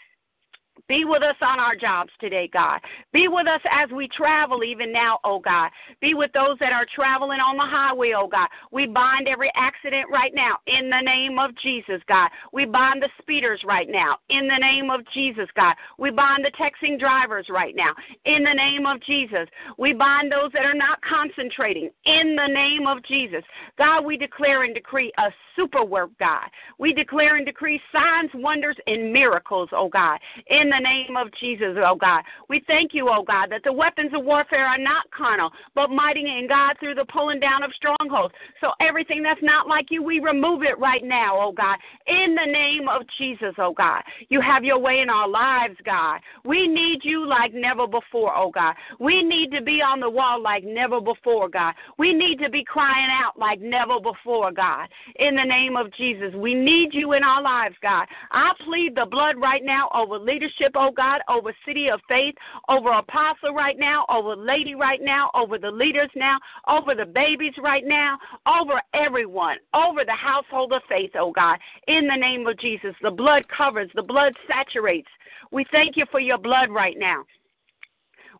Be 0.89 1.05
with 1.05 1.23
us 1.23 1.37
on 1.43 1.59
our 1.59 1.75
jobs 1.75 2.11
today, 2.21 2.49
God. 2.53 2.79
Be 3.13 3.29
with 3.29 3.49
us 3.49 3.61
as 3.71 3.91
we 3.91 4.09
travel 4.09 4.63
even 4.63 4.93
now, 4.93 5.19
oh 5.25 5.41
God. 5.41 5.71
Be 6.01 6.15
with 6.15 6.33
those 6.33 6.57
that 6.61 6.73
are 6.73 6.87
traveling 6.95 7.41
on 7.41 7.57
the 7.57 7.67
highway, 7.67 8.13
oh 8.17 8.29
God. 8.29 8.49
We 8.71 8.87
bind 8.87 9.27
every 9.27 9.51
accident 9.57 10.09
right 10.11 10.33
now 10.35 10.59
in 10.67 10.89
the 10.89 11.01
name 11.01 11.39
of 11.39 11.51
Jesus, 11.63 12.01
God. 12.09 12.31
We 12.53 12.67
bind 12.67 13.03
the 13.03 13.09
speeders 13.21 13.61
right 13.65 13.89
now 13.91 14.19
in 14.31 14.47
the 14.47 14.59
name 14.59 14.91
of 14.91 15.01
Jesus, 15.13 15.49
God. 15.57 15.75
We 15.99 16.11
bind 16.11 16.45
the 16.45 16.53
texting 16.53 17.01
drivers 17.01 17.47
right 17.51 17.75
now 17.75 17.93
in 18.25 18.45
the 18.45 18.55
name 18.55 18.87
of 18.87 19.03
Jesus. 19.03 19.49
We 19.79 19.93
bind 19.93 20.31
those 20.31 20.53
that 20.53 20.65
are 20.65 20.75
not 20.75 21.01
concentrating 21.03 21.91
in 22.05 22.37
the 22.37 22.47
name 22.47 22.87
of 22.87 23.03
Jesus. 23.05 23.43
God, 23.77 24.05
we 24.05 24.17
declare 24.17 24.63
and 24.63 24.75
decree 24.75 25.13
a 25.19 25.31
super 25.57 25.85
work, 25.85 26.11
God. 26.21 26.49
We 26.79 26.93
declare 26.93 27.37
and 27.37 27.47
decree 27.47 27.81
signs, 27.93 28.31
wonders, 28.35 28.77
and 28.87 29.13
miracles, 29.13 29.71
oh 29.73 29.89
God, 29.89 30.19
in 30.49 30.69
the 30.69 30.76
name 30.81 31.17
of 31.17 31.29
Jesus, 31.41 31.77
oh 31.79 31.97
God. 31.97 32.23
We 32.49 32.63
thank 32.67 32.93
you, 32.95 33.09
oh 33.11 33.23
God, 33.23 33.51
that 33.51 33.63
the 33.65 33.73
weapons 33.73 34.13
of 34.15 34.25
warfare 34.25 34.67
are 34.67 34.79
not 34.79 35.11
carnal, 35.11 35.51
but 35.75 35.91
mighty 35.91 36.21
in 36.21 36.47
God 36.49 36.77
through 36.81 36.95
the 36.95 37.05
pulling 37.07 37.41
down 37.41 37.63
of 37.63 37.73
strongholds. 37.75 38.35
So 38.61 38.71
everything 38.81 39.23
that's 39.23 39.43
not 39.43 39.69
like 39.69 39.87
you, 39.91 40.03
we 40.03 40.21
remove 40.21 40.63
it 40.63 40.79
right 40.79 41.05
now, 41.05 41.39
oh 41.41 41.53
God, 41.53 41.79
in 42.07 42.35
the 42.35 42.51
name 42.51 42.89
of 42.89 43.03
Jesus, 43.19 43.55
oh 43.59 43.73
God. 43.73 44.03
You 44.29 44.41
have 44.41 44.65
your 44.65 44.79
way 44.79 45.01
in 45.01 45.11
our 45.11 45.29
lives, 45.29 45.77
God. 45.85 46.21
We 46.45 46.67
need 46.67 47.01
you 47.03 47.27
like 47.27 47.53
never 47.55 47.87
before, 47.87 48.37
oh 48.37 48.51
God. 48.51 48.75
We 49.01 49.23
need 49.23 49.53
to 49.53 49.63
be 49.63 49.83
on 49.83 50.01
the 50.01 50.11
wall 50.11 50.41
like 50.41 50.65
never 50.65 51.01
before, 51.01 51.49
God. 51.49 51.75
We 51.99 52.13
need 52.13 52.39
to 52.41 52.51
be 52.51 52.65
crying 52.65 53.09
out 53.11 53.39
like 53.39 53.61
never 53.61 54.01
before, 54.01 54.53
God. 54.53 54.89
In 55.17 55.37
the 55.37 55.45
name 55.45 55.77
of 55.77 55.93
Jesus, 55.95 56.35
we 56.35 56.55
need 56.55 56.91
you 56.93 57.13
in 57.13 57.23
our 57.23 57.43
lives, 57.43 57.77
God. 57.83 58.07
I 58.31 58.53
plead 58.65 58.95
the 58.95 59.07
blood 59.07 59.37
right 59.41 59.65
now 59.65 59.89
over 59.95 60.19
leadership, 60.19 60.66
oh 60.75 60.91
God, 60.91 61.21
over 61.29 61.55
City 61.67 61.89
of 61.89 62.01
Faith, 62.09 62.35
over 62.69 62.91
Apostle 62.91 63.55
right 63.55 63.79
now, 63.79 64.05
over 64.09 64.37
Lady 64.37 64.75
right 64.75 65.01
now, 65.03 65.31
over 65.35 65.59
the 65.59 65.71
leaders 65.71 66.11
now, 66.15 66.39
over 66.69 66.95
the 66.95 67.07
babies 67.07 67.55
right 67.63 67.85
now, 67.85 68.19
over 68.47 68.81
everyone, 68.95 69.57
over 69.75 70.05
the 70.05 70.13
household 70.13 70.73
of 70.73 70.83
faith, 70.89 71.11
oh 71.19 71.33
God. 71.33 71.59
In 71.89 72.07
the 72.07 72.17
name 72.17 72.47
of 72.47 72.59
Jesus, 72.59 72.95
the 73.03 73.11
blood 73.11 73.45
covers, 73.49 73.91
the 73.95 74.03
blood 74.03 74.33
saturates. 74.49 75.09
We 75.51 75.65
thank 75.71 75.97
you 75.97 76.07
for 76.11 76.21
your 76.21 76.39
blood 76.39 76.71
right 76.71 76.97
now. 76.99 77.25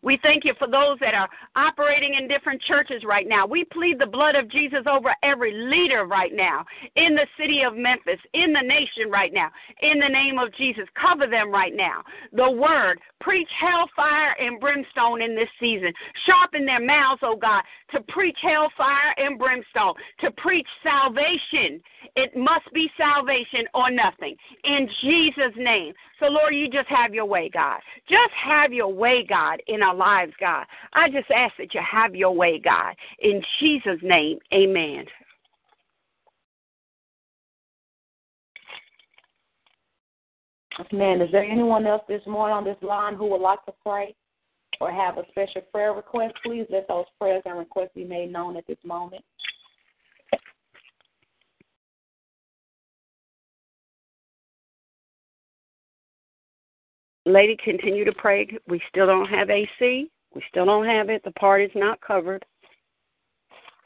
We 0.07 0.17
thank 0.23 0.45
you 0.45 0.53
for 0.57 0.69
those 0.69 0.97
that 1.01 1.13
are 1.13 1.27
operating 1.57 2.13
in 2.13 2.29
different 2.29 2.61
churches 2.61 3.03
right 3.05 3.27
now. 3.27 3.45
We 3.45 3.65
plead 3.65 3.99
the 3.99 4.05
blood 4.05 4.35
of 4.35 4.49
Jesus 4.49 4.83
over 4.89 5.13
every 5.21 5.51
leader 5.51 6.05
right 6.05 6.31
now 6.33 6.63
in 6.95 7.13
the 7.13 7.27
city 7.37 7.63
of 7.67 7.75
Memphis, 7.75 8.19
in 8.33 8.53
the 8.53 8.61
nation 8.61 9.11
right 9.11 9.33
now, 9.33 9.49
in 9.81 9.99
the 9.99 10.07
name 10.07 10.39
of 10.39 10.55
Jesus. 10.55 10.85
Cover 10.95 11.27
them 11.27 11.51
right 11.51 11.75
now. 11.75 12.03
The 12.31 12.49
word, 12.49 13.01
preach 13.19 13.49
hellfire 13.59 14.33
and 14.39 14.61
brimstone 14.61 15.21
in 15.21 15.35
this 15.35 15.49
season. 15.59 15.91
Sharpen 16.25 16.65
their 16.65 16.79
mouths, 16.79 17.19
oh 17.21 17.35
God, 17.35 17.63
to 17.91 17.99
preach 18.07 18.37
hellfire 18.41 19.11
and 19.17 19.37
brimstone, 19.37 19.95
to 20.21 20.31
preach 20.37 20.67
salvation. 20.83 21.81
It 22.15 22.31
must 22.33 22.71
be 22.73 22.89
salvation 22.97 23.67
or 23.73 23.91
nothing. 23.91 24.37
In 24.63 24.87
Jesus' 25.01 25.57
name. 25.57 25.93
So, 26.19 26.27
Lord, 26.27 26.55
you 26.55 26.69
just 26.69 26.87
have 26.87 27.13
your 27.13 27.25
way, 27.25 27.49
God. 27.53 27.79
Just 28.09 28.33
have 28.43 28.73
your 28.73 28.91
way, 28.91 29.25
God, 29.27 29.61
in 29.67 29.83
our 29.83 29.96
lives, 29.97 30.33
God. 30.39 30.65
I 30.93 31.09
just 31.09 31.29
ask 31.31 31.53
that 31.57 31.73
you 31.73 31.81
have 31.89 32.15
your 32.15 32.35
way, 32.35 32.59
God. 32.63 32.95
In 33.19 33.41
Jesus' 33.59 33.99
name, 34.01 34.37
amen. 34.53 35.05
Man, 40.91 41.21
is 41.21 41.31
there 41.31 41.43
anyone 41.43 41.87
else 41.87 42.03
this 42.07 42.21
morning 42.27 42.55
on 42.55 42.63
this 42.63 42.77
line 42.83 43.15
who 43.15 43.25
would 43.31 43.41
like 43.41 43.63
to 43.65 43.73
pray 43.83 44.13
or 44.79 44.91
have 44.91 45.17
a 45.17 45.23
special 45.31 45.61
prayer 45.71 45.93
request? 45.93 46.35
Please 46.45 46.67
let 46.69 46.87
those 46.87 47.05
prayers 47.19 47.41
and 47.45 47.57
requests 47.57 47.95
be 47.95 48.03
made 48.03 48.31
known 48.31 48.55
at 48.57 48.67
this 48.67 48.77
moment. 48.85 49.23
Lady, 57.27 57.57
continue 57.61 58.05
to 58.05 58.13
pray. 58.13 58.47
We 58.67 58.81
still 58.89 59.05
don't 59.05 59.27
have 59.27 59.49
AC. 59.49 60.09
We 60.33 60.41
still 60.49 60.65
don't 60.65 60.85
have 60.85 61.09
it. 61.09 61.23
The 61.23 61.31
part 61.31 61.61
is 61.61 61.71
not 61.75 61.99
covered. 61.99 62.45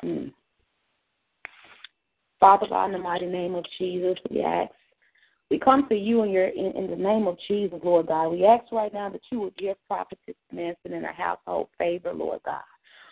Hmm. 0.02 0.28
Father 2.40 2.68
God, 2.70 2.86
in 2.86 2.92
the 2.94 2.98
mighty 3.00 3.26
name 3.26 3.56
of 3.56 3.66
Jesus, 3.78 4.18
we 4.30 4.42
ask. 4.42 4.72
We 5.50 5.60
come 5.60 5.88
to 5.90 5.96
you 5.96 6.24
in 6.24 6.30
your 6.30 6.48
in, 6.48 6.72
in 6.78 6.90
the 6.90 6.96
name 6.96 7.28
of 7.28 7.38
Jesus, 7.48 7.80
Lord 7.84 8.08
God. 8.08 8.30
We 8.30 8.46
ask 8.46 8.72
right 8.72 8.94
now 8.94 9.10
that 9.10 9.22
you 9.32 9.42
would 9.42 9.58
give 9.58 9.76
prophetess 9.88 10.36
Nancy 10.52 10.78
and 10.86 11.06
her 11.06 11.12
household 11.12 11.68
favor, 11.78 12.14
Lord 12.14 12.40
God. 12.46 12.62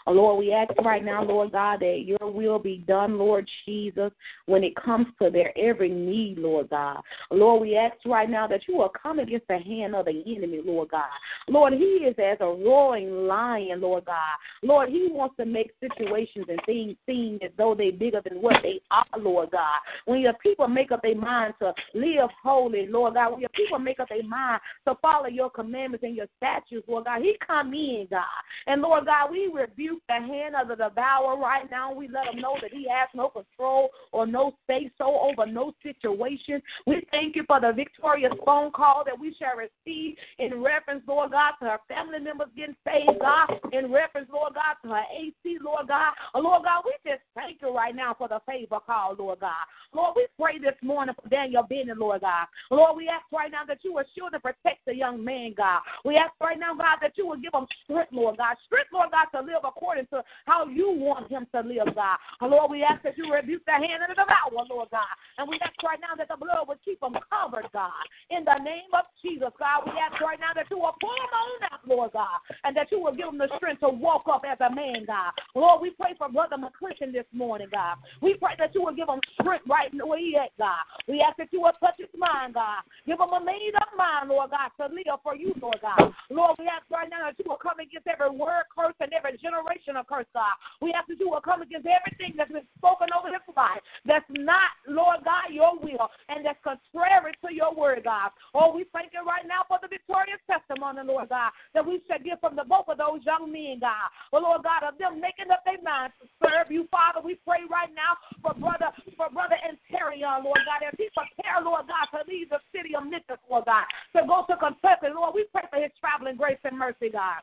Oh, 0.08 0.14
Lord, 0.14 0.40
we 0.40 0.54
ask 0.54 0.72
right 0.84 1.04
now, 1.04 1.24
Lord 1.24 1.52
God, 1.52 1.80
that 1.82 2.04
your 2.06 2.32
will 2.32 2.60
be 2.60 2.78
done, 2.88 3.18
Lord 3.18 3.48
Jesus, 3.66 4.12
when 4.46 4.64
it 4.64 4.76
comes 4.76 5.08
to 5.22 5.30
their 5.30 5.58
every 5.58 5.90
need, 5.90 6.38
Lord 6.38 6.70
God. 6.70 7.02
Lord, 7.32 7.62
we 7.62 7.76
ask 7.76 7.96
right 8.06 8.30
now 8.30 8.48
that 8.48 8.62
you 8.68 8.78
will 8.78 8.90
come 9.02 9.20
against 9.20 9.48
the 9.48 9.60
hand 9.60 9.96
of 9.96 10.06
the 10.06 10.24
enemy, 10.26 10.62
Lord 10.64 10.90
God. 10.90 11.10
Lord, 11.48 11.74
he 11.74 12.06
is 12.08 12.16
as 12.18 12.38
a 12.40 12.46
roaring 12.46 13.28
lion, 13.28 13.82
Lord 13.82 14.06
God. 14.06 14.36
Lord, 14.64 14.90
he 14.90 15.10
wants 15.12 15.36
to 15.38 15.46
make 15.46 15.72
situations 15.80 16.46
and 16.48 16.60
things 16.66 16.96
seem 17.06 17.40
as 17.44 17.52
though 17.58 17.76
they're 17.76 17.92
bigger 17.92 18.22
than 18.28 18.42
what 18.42 18.56
they 18.64 18.82
are, 18.92 19.20
Lord 19.20 19.52
God. 19.52 19.80
When 20.06 20.20
your 20.22 20.34
people 20.34 20.68
make 20.68 20.92
up 20.92 21.02
their 21.02 21.16
mind 21.16 21.54
to 21.60 21.74
live 21.94 22.30
holy, 22.42 22.88
Lord 22.88 23.16
God, 23.16 23.32
when 23.32 23.42
your 23.42 23.50
people 23.50 23.80
make 23.80 24.00
up 24.00 24.10
their 24.10 24.24
mind 24.24 24.62
to 24.88 24.96
follow 25.02 25.28
your 25.28 25.50
commandments 25.50 26.04
and 26.04 26.16
your 26.16 26.28
statutes, 26.38 26.88
Lord 26.88 27.06
God, 27.06 27.22
he 27.22 27.36
come 27.46 27.74
in, 27.74 28.08
God. 28.10 28.24
And 28.68 28.82
Lord 28.82 29.06
God, 29.06 29.32
we 29.32 29.52
rebuke 29.54 29.89
the 30.08 30.14
hand 30.14 30.56
of 30.56 30.68
the 30.68 30.76
devourer 30.76 31.38
right 31.38 31.70
now. 31.72 31.94
We 31.94 32.08
let 32.08 32.34
him 32.34 32.42
know 32.42 32.56
that 32.62 32.72
he 32.72 32.88
has 32.90 33.10
no 33.16 33.30
control 33.30 33.90
or 34.12 34.28
no 34.28 34.54
say 34.68 34.92
so 34.98 35.20
over 35.20 35.46
no 35.46 35.74
situation. 35.82 36.62
We 36.86 37.06
thank 37.12 37.36
you 37.36 37.44
for 37.48 37.60
the 37.60 37.72
victorious 37.74 38.34
phone 38.46 38.72
call 38.72 39.04
that 39.06 39.20
we 39.20 39.36
shall 39.40 39.58
receive 39.58 40.16
in 40.38 40.62
reference, 40.62 41.04
Lord 41.08 41.32
God, 41.32 41.54
to 41.60 41.66
her 41.66 41.80
family 41.88 42.20
members 42.20 42.50
getting 42.56 42.76
saved, 42.86 43.20
God, 43.20 43.48
in 43.72 43.92
reference, 43.92 44.30
Lord 44.32 44.54
God, 44.54 44.76
to 44.84 44.94
her 44.94 45.04
AC, 45.18 45.58
Lord 45.64 45.88
God. 45.88 46.14
Lord 46.36 46.64
God, 46.64 46.84
we 46.86 46.94
just 47.10 47.24
thank 47.36 47.62
you 47.62 47.74
right 47.76 47.96
now 47.96 48.16
for 48.18 48.28
the 48.28 48.40
favor 48.48 48.80
call, 48.86 49.16
Lord 49.18 49.40
God. 49.40 49.66
Lord, 49.94 50.14
we 50.16 50.28
pray 50.40 50.60
this 50.60 50.78
morning 50.84 51.16
for 51.22 51.28
Daniel 51.30 51.64
Bennett, 51.64 51.98
Lord 51.98 52.22
God. 52.22 52.48
Lord, 52.70 52.98
we 52.98 53.08
ask 53.08 53.26
right 53.32 53.52
now 53.52 53.66
that 53.68 53.80
you 53.84 53.94
will 53.94 54.04
shield 54.16 54.34
and 54.34 54.44
protect 54.44 54.86
the 54.86 54.96
young 54.96 55.24
man, 55.24 55.54
God. 55.58 55.82
We 56.06 56.16
ask 56.16 56.34
right 56.42 56.60
now, 56.60 56.76
God, 56.76 56.98
that 57.02 57.14
you 57.18 57.26
will 57.26 57.38
give 57.38 57.54
him 57.54 57.66
strength, 57.84 58.12
Lord 58.12 58.38
God. 58.38 58.56
Strength, 58.66 58.90
Lord 58.94 59.10
God, 59.12 59.26
to 59.34 59.46
live 59.46 59.64
according 59.64 59.79
according 59.80 60.08
to 60.12 60.22
how 60.46 60.68
you 60.68 60.92
want 60.92 61.32
him 61.32 61.48
to 61.56 61.62
live, 61.62 61.96
God. 61.96 62.18
Lord, 62.42 62.72
we 62.72 62.84
ask 62.84 63.02
that 63.04 63.18
you 63.18 63.32
rebuke 63.32 63.64
the 63.66 63.80
hand 63.80 64.04
of 64.04 64.12
the 64.12 64.20
devourer, 64.20 64.68
Lord 64.68 64.92
God. 64.92 65.08
And 65.40 65.48
we 65.48 65.56
ask 65.64 65.72
right 65.84 66.00
now 66.04 66.20
that 66.20 66.28
the 66.28 66.36
blood 66.36 66.68
will 66.68 66.80
keep 66.84 67.00
him 67.00 67.16
covered, 67.32 67.72
God. 67.72 68.04
In 68.30 68.44
the 68.44 68.60
name 68.60 68.92
of 68.92 69.08
Jesus, 69.24 69.56
God, 69.56 69.88
we 69.88 69.96
ask 69.96 70.20
right 70.20 70.40
now 70.40 70.52
that 70.52 70.68
you 70.68 70.84
will 70.84 70.96
pull 71.00 71.16
him 71.16 71.32
on 71.32 71.72
out, 71.72 71.82
Lord 71.88 72.12
God, 72.12 72.44
and 72.68 72.76
that 72.76 72.92
you 72.92 73.00
will 73.00 73.16
give 73.16 73.32
him 73.32 73.40
the 73.40 73.48
strength 73.56 73.80
to 73.80 73.90
walk 73.90 74.28
up 74.28 74.44
as 74.44 74.60
a 74.60 74.68
man, 74.68 75.08
God. 75.08 75.32
Lord, 75.56 75.80
we 75.80 75.96
pray 75.96 76.12
for 76.20 76.28
Brother 76.28 76.60
McClinton 76.60 77.16
this 77.16 77.28
morning, 77.32 77.72
God. 77.72 77.96
We 78.20 78.36
pray 78.36 78.60
that 78.60 78.76
you 78.76 78.84
will 78.84 78.96
give 78.96 79.08
him 79.08 79.24
strength 79.40 79.64
right 79.64 79.88
where 79.96 80.20
he 80.20 80.36
at, 80.36 80.52
God. 80.60 80.84
We 81.08 81.24
ask 81.24 81.40
that 81.40 81.56
you 81.56 81.64
will 81.64 81.76
touch 81.80 81.96
his 81.96 82.12
mind, 82.20 82.60
God. 82.60 82.84
Give 83.08 83.16
him 83.16 83.32
a 83.32 83.40
made 83.40 83.80
up 83.80 83.96
mind, 83.96 84.28
Lord 84.28 84.52
God, 84.52 84.76
to 84.76 84.92
live 84.92 85.24
for 85.24 85.36
you, 85.36 85.56
Lord 85.62 85.80
God. 85.82 86.12
Lord, 86.30 86.60
we 86.60 86.68
ask 86.68 86.84
right 86.92 87.08
now 87.08 87.32
that 87.32 87.40
you 87.40 87.48
will 87.48 87.62
come 87.62 87.80
against 87.80 88.08
every 88.08 88.36
word 88.36 88.68
curse 88.76 88.98
and 89.00 89.14
every 89.14 89.40
generation 89.40 89.69
of 89.70 90.08
curse, 90.08 90.30
God. 90.34 90.56
We 90.82 90.94
have 90.96 91.06
to 91.08 91.16
do 91.16 91.34
a 91.34 91.42
come 91.42 91.62
against 91.62 91.88
everything 91.88 92.38
that's 92.38 92.52
been 92.52 92.66
spoken 92.78 93.10
over 93.14 93.30
his 93.30 93.44
life 93.56 93.82
that's 94.06 94.26
not, 94.30 94.74
Lord 94.88 95.26
God, 95.26 95.52
your 95.52 95.78
will 95.78 96.10
and 96.30 96.46
that's 96.46 96.60
contrary 96.64 97.34
to 97.46 97.50
your 97.54 97.74
word, 97.74 98.06
God. 98.06 98.32
Oh, 98.54 98.74
we 98.74 98.86
thank 98.94 99.12
you 99.14 99.26
right 99.26 99.46
now 99.46 99.66
for 99.68 99.78
the 99.82 99.90
victorious 99.90 100.42
testimony, 100.50 101.02
Lord 101.06 101.30
God, 101.30 101.52
that 101.74 101.86
we 101.86 102.02
should 102.06 102.24
get 102.24 102.40
from 102.40 102.56
the 102.56 102.64
both 102.64 102.90
of 102.90 102.98
those 102.98 103.22
young 103.26 103.52
men, 103.52 103.82
God. 103.82 104.10
Well, 104.32 104.44
Lord 104.44 104.64
God, 104.64 104.86
of 104.86 104.98
them 104.98 105.22
making 105.22 105.52
up 105.52 105.66
their 105.66 105.82
minds 105.82 106.16
to 106.22 106.28
serve 106.42 106.72
you, 106.72 106.88
Father, 106.90 107.22
we 107.22 107.38
pray 107.46 107.66
right 107.70 107.92
now 107.94 108.18
for 108.42 108.54
brother, 108.58 108.94
for 109.18 109.30
brother 109.30 109.58
and 109.60 109.80
Interior, 109.90 110.40
Lord 110.44 110.60
God, 110.66 110.86
as 110.86 110.94
he 110.98 111.10
prepare, 111.14 111.62
Lord 111.64 111.86
God, 111.88 112.08
to 112.14 112.30
leave 112.30 112.50
the 112.50 112.60
city 112.74 112.96
of 112.96 113.04
Memphis, 113.04 113.42
Lord 113.50 113.66
God, 113.66 113.86
to 114.16 114.26
go 114.26 114.46
to 114.48 114.56
Kentucky, 114.58 115.14
Lord, 115.14 115.34
we 115.36 115.46
pray 115.52 115.64
for 115.70 115.82
his 115.82 115.92
traveling 116.00 116.38
grace 116.38 116.62
and 116.64 116.78
mercy, 116.78 117.10
God. 117.12 117.42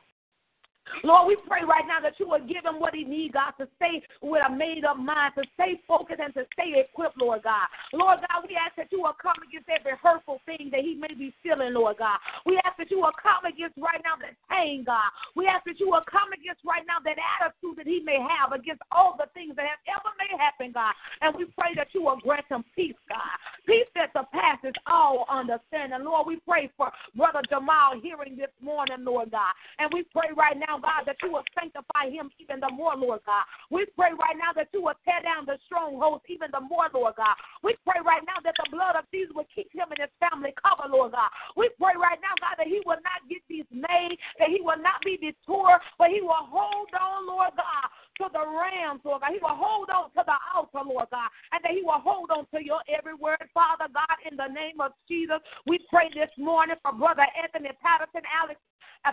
Lord, 1.03 1.27
we 1.27 1.35
pray 1.47 1.61
right 1.67 1.85
now 1.87 2.01
that 2.01 2.19
you 2.19 2.27
will 2.27 2.41
give 2.41 2.65
him 2.65 2.79
what 2.79 2.95
he 2.95 3.03
needs, 3.03 3.33
God, 3.33 3.51
to 3.59 3.67
stay 3.77 4.01
with 4.21 4.41
a 4.45 4.49
made 4.49 4.85
up 4.85 4.97
mind, 4.97 5.33
to 5.37 5.43
stay 5.53 5.79
focused 5.87 6.19
and 6.19 6.33
to 6.33 6.45
stay 6.53 6.79
equipped, 6.79 7.17
Lord 7.19 7.43
God. 7.43 7.67
Lord 7.93 8.19
God, 8.19 8.47
we 8.47 8.57
ask 8.57 8.75
that 8.77 8.91
you 8.91 9.01
will 9.01 9.15
come 9.21 9.37
against 9.47 9.69
every 9.69 9.93
hurtful 10.01 10.41
thing 10.45 10.69
that 10.71 10.81
he 10.81 10.95
may 10.95 11.13
be 11.13 11.33
feeling, 11.43 11.73
Lord 11.73 11.97
God. 11.97 12.17
We 12.45 12.59
ask 12.65 12.77
that 12.77 12.91
you 12.91 12.99
will 12.99 13.15
come 13.15 13.45
against 13.45 13.77
right 13.77 14.01
now 14.03 14.17
that 14.21 14.35
pain, 14.49 14.83
God. 14.83 15.09
We 15.35 15.47
ask 15.47 15.65
that 15.65 15.79
you 15.79 15.89
will 15.89 16.05
come 16.09 16.33
against 16.33 16.61
right 16.65 16.83
now 16.87 16.99
that 17.03 17.17
attitude 17.17 17.77
that 17.77 17.87
he 17.87 18.01
may 18.03 18.17
have 18.17 18.51
against 18.51 18.81
all 18.91 19.15
the 19.17 19.29
things 19.33 19.55
that 19.55 19.65
have 19.65 19.83
ever 19.87 20.11
may 20.17 20.31
happen, 20.37 20.71
God. 20.73 20.93
And 21.21 21.35
we 21.35 21.45
pray 21.57 21.75
that 21.75 21.93
you 21.93 22.03
will 22.03 22.17
grant 22.17 22.45
him 22.49 22.63
peace, 22.75 22.97
God. 23.09 23.35
Peace 23.65 23.87
that 23.95 24.13
surpasses 24.15 24.73
all 24.87 25.25
understanding. 25.29 26.03
Lord, 26.03 26.27
we 26.27 26.37
pray 26.47 26.69
for 26.77 26.91
Brother 27.15 27.41
Jamal 27.49 27.99
hearing 28.01 28.35
this 28.35 28.53
morning, 28.61 29.03
Lord 29.03 29.31
God. 29.31 29.53
And 29.79 29.91
we 29.93 30.03
pray 30.03 30.29
right 30.35 30.57
now 30.57 30.76
God, 30.81 31.05
that 31.05 31.17
you 31.23 31.31
will 31.31 31.45
sanctify 31.57 32.09
him 32.09 32.29
even 32.39 32.59
the 32.59 32.69
more, 32.69 32.95
Lord 32.95 33.21
God. 33.25 33.45
We 33.69 33.85
pray 33.95 34.11
right 34.13 34.37
now 34.37 34.53
that 34.55 34.69
you 34.73 34.81
will 34.81 34.97
tear 35.05 35.21
down 35.21 35.45
the 35.45 35.57
strongholds 35.65 36.23
even 36.27 36.49
the 36.51 36.61
more, 36.61 36.87
Lord 36.93 37.15
God. 37.17 37.35
We 37.63 37.75
pray 37.85 37.99
right 38.03 38.23
now 38.25 38.39
that 38.43 38.55
the 38.57 38.67
blood 38.71 38.95
of 38.95 39.05
Jesus 39.11 39.33
will 39.35 39.49
keep 39.53 39.71
him 39.73 39.89
and 39.89 39.99
his 39.99 40.13
family 40.21 40.53
covered, 40.57 40.91
Lord 40.91 41.13
God. 41.13 41.29
We 41.55 41.69
pray 41.79 41.97
right 41.97 42.19
now, 42.21 42.35
God, 42.39 42.57
that 42.57 42.69
he 42.69 42.81
will 42.85 43.01
not 43.01 43.25
get 43.27 43.43
dismayed, 43.49 44.17
that 44.39 44.49
he 44.49 44.61
will 44.61 44.79
not 44.79 45.01
be 45.03 45.17
detoured, 45.17 45.81
but 45.97 46.13
he 46.13 46.21
will 46.21 46.45
hold 46.47 46.91
on, 46.95 47.27
Lord 47.27 47.53
God, 47.57 47.87
to 48.21 48.25
the 48.33 48.45
rams, 48.45 49.01
Lord 49.05 49.21
God. 49.21 49.33
He 49.33 49.41
will 49.41 49.57
hold 49.57 49.89
on 49.89 50.09
to 50.17 50.21
the 50.25 50.37
altar, 50.53 50.83
Lord 50.85 51.09
God, 51.11 51.29
and 51.53 51.61
that 51.63 51.73
he 51.73 51.81
will 51.83 52.01
hold 52.01 52.31
on 52.31 52.45
to 52.53 52.59
your 52.63 52.81
every 52.89 53.15
word, 53.15 53.41
Father 53.53 53.89
God, 53.93 54.17
in 54.25 54.37
the 54.37 54.49
name 54.49 54.81
of 54.81 54.91
Jesus. 55.07 55.41
We 55.65 55.79
pray 55.89 56.09
this 56.13 56.31
morning 56.37 56.77
for 56.81 56.93
Brother 56.93 57.25
Anthony 57.37 57.71
Patterson, 57.81 58.25
Alex 58.29 58.59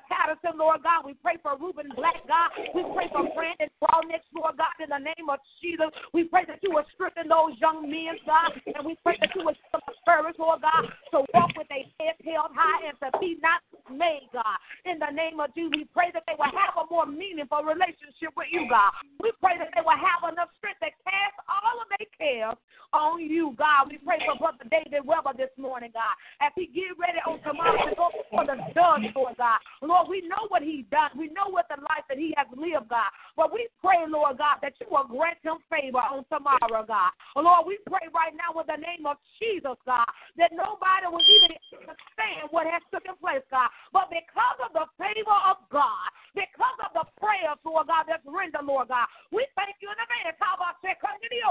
Patterson, 0.08 0.58
Lord 0.58 0.82
God. 0.82 1.06
We 1.06 1.14
pray 1.14 1.36
for 1.42 1.56
Ruben 1.58 1.90
Black, 1.96 2.22
God. 2.26 2.50
We 2.74 2.82
pray 2.94 3.08
for 3.12 3.26
Brandon 3.34 3.70
Brownix, 3.78 4.22
Lord 4.34 4.58
God, 4.58 4.74
in 4.80 4.90
the 4.90 5.02
name 5.02 5.28
of 5.30 5.38
Jesus. 5.62 5.90
We 6.12 6.24
pray 6.24 6.44
that 6.46 6.62
you 6.62 6.72
will 6.72 6.86
strengthen 6.94 7.28
those 7.28 7.54
young 7.60 7.86
men, 7.86 8.18
God, 8.26 8.54
and 8.74 8.82
we 8.86 8.96
pray 9.02 9.18
that 9.20 9.30
you 9.34 9.44
will 9.44 9.56
give 9.56 9.72
them 9.72 9.94
courage, 10.04 10.36
Lord 10.38 10.62
God, 10.62 10.88
to 11.12 11.18
walk 11.34 11.50
with 11.56 11.70
a 11.70 11.86
head 12.00 12.16
held 12.24 12.52
high 12.54 12.88
and 12.88 12.96
to 13.04 13.08
be 13.20 13.36
not 13.40 13.60
made, 13.92 14.28
God. 14.32 14.58
In 14.84 14.98
the 14.98 15.12
name 15.12 15.40
of 15.40 15.52
Jesus, 15.54 15.72
we 15.76 15.84
pray 15.92 16.10
that 16.12 16.24
they 16.26 16.36
will 16.36 16.52
have 16.52 16.76
a 16.80 16.84
more 16.88 17.06
meaningful 17.06 17.64
relationship 17.64 18.32
with 18.36 18.48
you, 18.50 18.66
God. 18.68 18.92
We 19.20 19.32
pray 19.40 19.56
that 19.60 19.72
they 19.76 19.84
will 19.84 19.96
have 19.96 20.24
enough 20.28 20.52
strength 20.56 20.80
to 20.80 20.90
cast 21.04 21.36
all 21.48 21.80
of 21.80 21.88
their 21.92 22.08
cares 22.16 22.58
on 22.92 23.20
you, 23.20 23.52
God. 23.56 23.88
We 23.90 23.98
pray 24.00 24.20
for 24.24 24.36
Brother 24.36 24.64
David 24.68 25.04
Weber 25.04 25.36
this 25.36 25.52
morning, 25.56 25.92
God, 25.92 26.14
as 26.40 26.52
he 26.56 26.68
get 26.68 26.96
ready 26.96 27.20
on 27.24 27.40
tomorrow 27.44 27.80
to 27.88 27.92
go 27.96 28.03
for 28.34 28.42
the 28.42 28.58
judge, 28.74 29.06
Lord 29.14 29.38
God. 29.38 29.62
Lord, 29.78 30.10
we 30.10 30.26
know 30.26 30.50
what 30.50 30.66
he's 30.66 30.84
done. 30.90 31.14
We 31.14 31.30
know 31.30 31.46
what 31.46 31.70
the 31.70 31.78
life 31.78 32.02
that 32.10 32.18
he 32.18 32.34
has 32.34 32.50
lived, 32.50 32.90
God. 32.90 33.10
But 33.38 33.54
we 33.54 33.70
pray, 33.78 34.02
Lord 34.10 34.42
God, 34.42 34.58
that 34.62 34.74
you 34.82 34.90
will 34.90 35.06
grant 35.06 35.38
him 35.46 35.62
favor 35.70 36.02
on 36.02 36.26
tomorrow, 36.26 36.82
God. 36.82 37.14
Lord, 37.38 37.70
we 37.70 37.78
pray 37.86 38.10
right 38.10 38.34
now 38.34 38.50
in 38.58 38.66
the 38.66 38.80
name 38.82 39.06
of 39.06 39.22
Jesus, 39.38 39.78
God, 39.86 40.10
that 40.34 40.50
nobody 40.50 41.06
will 41.06 41.22
even 41.22 41.54
understand 41.78 42.50
what 42.50 42.66
has 42.66 42.82
taken 42.90 43.14
place, 43.22 43.46
God. 43.54 43.70
But 43.94 44.10
because 44.10 44.58
of 44.66 44.74
the 44.74 44.86
favor 44.98 45.38
of 45.46 45.62
God, 45.70 46.10
because 46.34 46.78
of 46.82 46.90
the 46.98 47.06
prayers, 47.22 47.62
Lord 47.62 47.86
God, 47.86 48.10
that's 48.10 48.26
rendered, 48.26 48.66
Lord 48.66 48.90
God, 48.90 49.06
we 49.30 49.46
thank 49.54 49.78
you 49.78 49.86
in 49.86 49.98
advance. 49.98 50.34
How 50.42 50.58
about 50.58 50.82
say, 50.82 50.98
come 50.98 51.14
to 51.14 51.28
the 51.30 51.46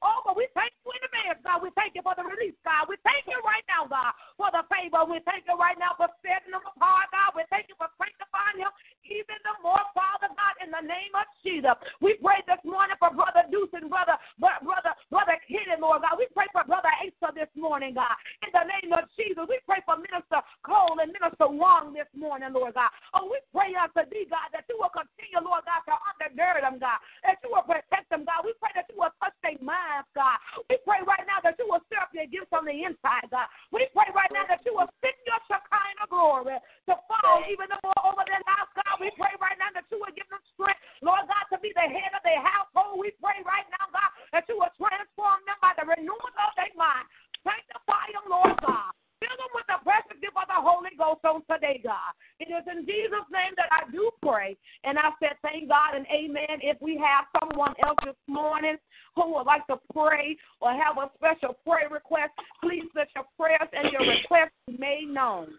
Oh, 0.00 0.18
but 0.24 0.38
we 0.38 0.48
thank 0.56 0.72
you 0.80 0.88
in 0.96 1.04
advance, 1.04 1.44
God. 1.44 1.60
We 1.60 1.68
thank 1.76 1.92
you 1.92 2.00
for 2.00 2.16
the 2.16 2.24
release, 2.24 2.56
God. 2.64 2.88
We 2.88 2.96
thank 3.04 3.28
you 3.28 3.36
right 3.44 3.64
now, 3.68 3.84
God, 3.84 4.16
for 4.40 4.48
the 4.48 4.64
favor. 4.72 5.04
We 5.04 5.20
thank 5.28 5.44
you 5.44 5.56
right 5.60 5.76
now 5.76 5.92
for 6.00 6.08
setting 6.24 6.54
them 6.56 6.64
apart, 6.64 7.12
God. 7.12 7.36
We 7.36 7.44
thank 7.52 7.68
you 7.68 7.76
for 7.76 7.92
sanctifying 8.00 8.64
him 8.64 8.72
even 9.04 9.36
the 9.42 9.54
more, 9.60 9.82
Father 9.92 10.30
God, 10.32 10.54
in 10.62 10.70
the 10.70 10.80
name 10.80 11.12
of 11.12 11.26
Jesus. 11.42 11.74
We 11.98 12.16
pray 12.22 12.40
this 12.46 12.62
morning 12.62 12.96
for 13.02 13.10
Brother 13.10 13.44
Deuce 13.50 13.74
and 13.74 13.90
Brother, 13.90 14.16
Brother, 14.38 14.94
Brother 15.10 15.36
Kenny, 15.44 15.76
Lord 15.76 16.06
God. 16.06 16.16
We 16.16 16.30
pray 16.32 16.46
for 16.54 16.62
Brother 16.64 16.90
Asa 17.02 17.34
this 17.34 17.50
morning, 17.58 17.98
God. 17.98 18.14
In 18.46 18.54
the 18.54 18.64
name 18.64 18.94
of 18.94 19.10
Jesus, 19.18 19.42
we 19.50 19.58
pray 19.66 19.82
for 19.84 19.98
Minister 19.98 20.40
Cole 20.62 21.02
and 21.02 21.10
Minister 21.12 21.50
Wong 21.50 21.92
this 21.92 22.08
morning, 22.14 22.54
Lord 22.54 22.78
God. 22.78 22.94
Oh, 23.12 23.26
we 23.28 23.42
pray 23.50 23.74
unto 23.74 24.06
thee, 24.08 24.30
God, 24.30 24.54
that 24.54 24.70
you 24.70 24.78
will 24.78 24.94
continue, 24.94 25.42
Lord 25.42 25.66
God, 25.66 25.82
to 25.90 25.94
undergird 26.14 26.62
them, 26.62 26.78
God. 26.78 27.02
That 27.26 27.42
you 27.42 27.50
will 27.50 27.66
protect 27.66 28.06
them, 28.08 28.22
God. 28.22 28.46
We 28.46 28.54
pray 28.62 28.70
that 28.78 28.86
you 28.86 28.96
will 28.96 29.12
touch 29.18 29.34
their 29.42 29.58
minds, 29.58 30.08
God. 30.14 30.38
We 30.70 30.78
pray 30.86 31.02
right 31.02 31.26
now 31.26 31.42
that 31.42 31.58
you 31.58 31.66
will 31.66 31.82
stir 31.90 32.06
up 32.06 32.14
their 32.14 32.30
gifts 32.30 32.54
on 32.54 32.70
the 32.70 32.76
inside, 32.86 33.26
God. 33.34 33.50
We 33.74 33.90
pray 33.90 34.08
right 34.14 34.30
now 34.30 34.46
that 34.46 34.62
you 34.62 34.78
will 34.78 34.88
send 35.02 35.18
your 35.26 35.40
Shekinah 35.50 36.06
glory 36.06 36.56
to 36.86 36.94
fall 37.10 37.42
even 37.50 37.66
the 37.66 37.78
more 37.82 37.98
over 38.06 38.22
their 38.24 38.40
lives, 38.46 38.72
God. 38.78 38.94
We 39.00 39.10
pray 39.18 39.34
right 39.40 39.58
now 39.58 39.72
that 39.74 39.88
you 39.90 39.98
will 39.98 40.12
give 40.14 40.28
them 40.28 40.42
strength, 40.54 40.78
Lord 41.00 41.24
God, 41.26 41.44
to 41.50 41.56
be 41.58 41.72
the 41.74 41.88
head 41.88 42.12
of 42.14 42.22
their 42.22 42.38
household. 42.38 43.00
We 43.00 43.10
pray 43.18 43.40
right 43.42 43.66
now, 43.72 43.90
God, 43.90 44.10
that 44.36 44.44
you 44.46 44.60
will 44.60 44.70
transform 44.78 45.40
them 45.48 45.58
by 45.64 45.74
the 45.80 45.88
renewal 45.88 46.20
of 46.20 46.52
their 46.54 46.70
mind. 46.76 47.08
Sanctify 47.42 48.14
them, 48.14 48.30
Lord 48.30 48.54
God. 48.62 48.94
Fill 49.18 49.38
them 49.38 49.52
with 49.54 49.66
the 49.70 49.78
precious 49.86 50.18
gift 50.18 50.34
of 50.34 50.50
the 50.50 50.60
Holy 50.60 50.92
Ghost 50.98 51.22
on 51.22 51.46
today, 51.46 51.80
God. 51.82 52.10
It 52.42 52.50
is 52.50 52.66
in 52.66 52.84
Jesus' 52.84 53.26
name 53.30 53.54
that 53.54 53.70
I 53.70 53.86
do 53.90 54.10
pray. 54.18 54.58
And 54.82 54.98
I 54.98 55.14
said, 55.22 55.38
thank 55.46 55.70
God 55.70 55.94
and 55.94 56.06
amen. 56.10 56.58
If 56.60 56.82
we 56.82 56.98
have 56.98 57.30
someone 57.38 57.74
else 57.86 57.98
this 58.02 58.18
morning 58.26 58.76
who 59.14 59.32
would 59.34 59.46
like 59.46 59.66
to 59.70 59.78
pray 59.94 60.36
or 60.60 60.74
have 60.74 60.98
a 60.98 61.10
special 61.14 61.54
prayer 61.64 61.88
request, 61.88 62.34
please 62.60 62.90
let 62.94 63.08
your 63.14 63.26
prayers 63.38 63.70
and 63.72 63.90
your 63.94 64.02
requests 64.02 64.58
be 64.66 64.76
made 64.78 65.08
known. 65.08 65.54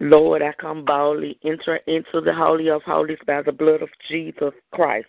Lord, 0.00 0.42
I 0.42 0.52
come 0.60 0.84
boldly, 0.84 1.38
enter 1.44 1.76
into 1.86 2.20
the 2.20 2.32
Holy 2.32 2.70
of 2.70 2.82
Holies 2.82 3.18
by 3.26 3.42
the 3.42 3.52
blood 3.52 3.82
of 3.82 3.88
Jesus 4.08 4.52
Christ. 4.72 5.08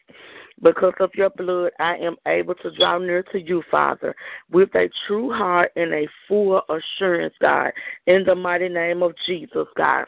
Because 0.62 0.94
of 1.00 1.12
your 1.16 1.30
blood, 1.30 1.72
I 1.80 1.96
am 1.98 2.16
able 2.28 2.56
to 2.56 2.72
draw 2.72 2.98
near 2.98 3.24
to 3.32 3.40
you, 3.40 3.64
Father, 3.70 4.16
with 4.52 4.74
a 4.76 4.90
true 5.08 5.32
heart 5.32 5.72
and 5.76 5.94
a 5.94 6.08
full 6.28 6.62
assurance, 6.70 7.34
God, 7.40 7.72
in 8.08 8.24
the 8.26 8.36
mighty 8.36 8.68
name 8.68 9.04
of 9.04 9.14
Jesus, 9.26 9.68
God. 9.78 10.06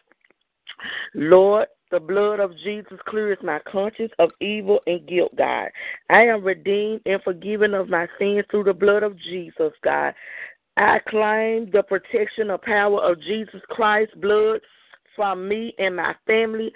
Lord, 1.14 1.68
the 1.92 2.00
blood 2.00 2.40
of 2.40 2.52
Jesus 2.64 2.98
clears 3.06 3.38
my 3.44 3.60
conscience 3.70 4.12
of 4.18 4.32
evil 4.40 4.80
and 4.88 5.06
guilt, 5.08 5.36
God. 5.38 5.68
I 6.10 6.24
am 6.24 6.44
redeemed 6.44 7.02
and 7.06 7.22
forgiven 7.22 7.74
of 7.74 7.90
my 7.90 8.08
sins 8.18 8.46
through 8.50 8.64
the 8.64 8.74
blood 8.74 9.04
of 9.04 9.18
Jesus, 9.20 9.74
God. 9.84 10.14
I 10.78 11.00
claim 11.08 11.70
the 11.72 11.84
protection 11.84 12.50
of 12.50 12.62
power 12.62 13.02
of 13.02 13.22
Jesus 13.22 13.62
Christ's 13.70 14.16
blood 14.16 14.62
from 15.16 15.48
me 15.48 15.74
and 15.78 15.96
my 15.96 16.16
family 16.26 16.72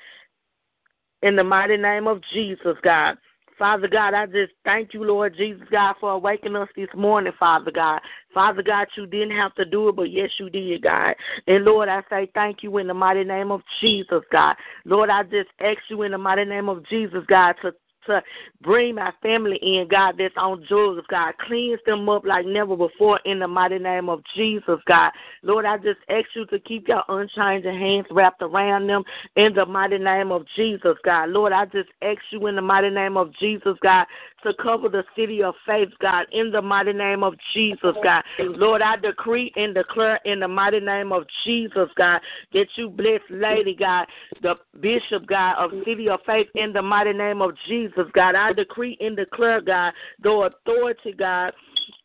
in 1.22 1.36
the 1.36 1.44
mighty 1.44 1.78
name 1.78 2.08
of 2.08 2.22
Jesus, 2.34 2.78
God. 2.84 3.18
Father 3.58 3.88
God, 3.88 4.14
I 4.14 4.26
just 4.26 4.52
thank 4.66 4.94
you, 4.94 5.06
Lord 5.06 5.34
Jesus, 5.38 5.66
God, 5.72 5.96
for 6.02 6.12
awakening 6.12 6.58
us 6.58 6.68
this 6.76 6.90
morning, 6.94 7.32
Father 7.40 7.72
God. 7.72 8.02
Father 8.34 8.62
God, 8.62 8.88
you 8.98 9.08
didn't 9.08 9.32
have 9.32 9.56
to 9.56 9.64
do 9.64 9.88
it, 9.88 9.96
but 9.96 10.12
yes, 10.12 10.30
you 10.38 10.50
did, 10.50 10.82
God. 10.82 11.16
And 11.48 11.64
Lord, 11.64 11.88
I 11.88 12.04
say 12.10 12.30
thank 12.34 12.64
you 12.64 12.78
in 12.80 12.88
the 12.88 12.94
mighty 12.94 13.24
name 13.24 13.52
of 13.52 13.62
Jesus, 13.80 14.24
God. 14.30 14.58
Lord, 14.84 15.10
I 15.10 15.24
just 15.24 15.50
ask 15.62 15.80
you 15.90 16.02
in 16.02 16.12
the 16.12 16.18
mighty 16.18 16.44
name 16.44 16.68
of 16.68 16.86
Jesus, 16.90 17.24
God, 17.28 17.56
to 17.62 17.74
to 18.08 18.22
bring 18.62 18.96
my 18.96 19.12
family 19.22 19.58
in, 19.62 19.88
God, 19.90 20.16
that's 20.18 20.36
on 20.38 20.66
drugs, 20.68 21.06
God. 21.10 21.34
Cleanse 21.48 21.80
them 21.86 22.08
up 22.10 22.26
like 22.26 22.46
never 22.46 22.76
before 22.76 23.20
in 23.26 23.40
the 23.40 23.48
mighty 23.48 23.80
name 23.80 24.10
of 24.10 24.22
Jesus, 24.36 24.80
God. 24.86 25.12
Lord, 25.44 25.66
I 25.66 25.78
just 25.78 26.00
ask 26.10 26.26
you 26.36 26.46
to 26.48 26.60
keep 26.60 26.88
your 26.88 27.04
unchanging 27.08 27.78
hands 27.78 28.08
wrapped 28.12 28.42
around 28.42 28.88
them 28.88 29.04
in 29.36 29.54
the 29.54 29.66
mighty 29.66 29.98
name 29.98 30.32
of 30.32 30.46
Jesus, 30.56 30.98
God. 31.04 31.30
Lord, 31.30 31.54
I 31.54 31.66
just 31.66 31.90
ask 32.02 32.20
you 32.32 32.48
in 32.48 32.56
the 32.56 32.62
mighty 32.62 32.90
name 32.90 33.18
of 33.18 33.34
Jesus, 33.36 33.78
God, 33.82 34.06
to 34.46 34.54
cover 34.62 34.90
the 34.90 35.04
city 35.16 35.44
of 35.44 35.54
faith, 35.66 35.90
God, 36.00 36.26
in 36.32 36.52
the 36.52 36.62
mighty 36.62 36.94
name 36.94 37.24
of 37.24 37.34
Jesus, 37.54 37.96
God. 38.04 38.24
Lord, 38.40 38.82
I 38.82 38.96
decree 38.96 39.52
and 39.56 39.76
declare 39.76 40.20
in 40.26 40.40
the 40.40 40.48
mighty 40.48 40.80
name 40.80 41.12
of 41.12 41.26
Jesus, 41.44 41.90
God, 41.98 42.22
that 42.54 42.68
you 42.76 42.90
bless 42.90 43.22
Lady, 43.30 43.76
God, 43.76 44.06
the 44.42 44.56
Bishop, 44.80 45.28
God, 45.28 45.56
of 45.58 45.72
City 45.86 46.10
of 46.10 46.20
Faith, 46.26 46.48
in 46.56 46.72
the 46.74 46.82
mighty 46.82 47.14
name 47.14 47.42
of 47.42 47.52
Jesus, 47.68 48.06
God. 48.14 48.36
I 48.36 48.54
decree 48.54 48.98
and 49.00 49.18
declare, 49.18 49.62
God, 49.62 49.94
the 50.22 50.30
authority, 50.30 51.14
God, 51.18 51.54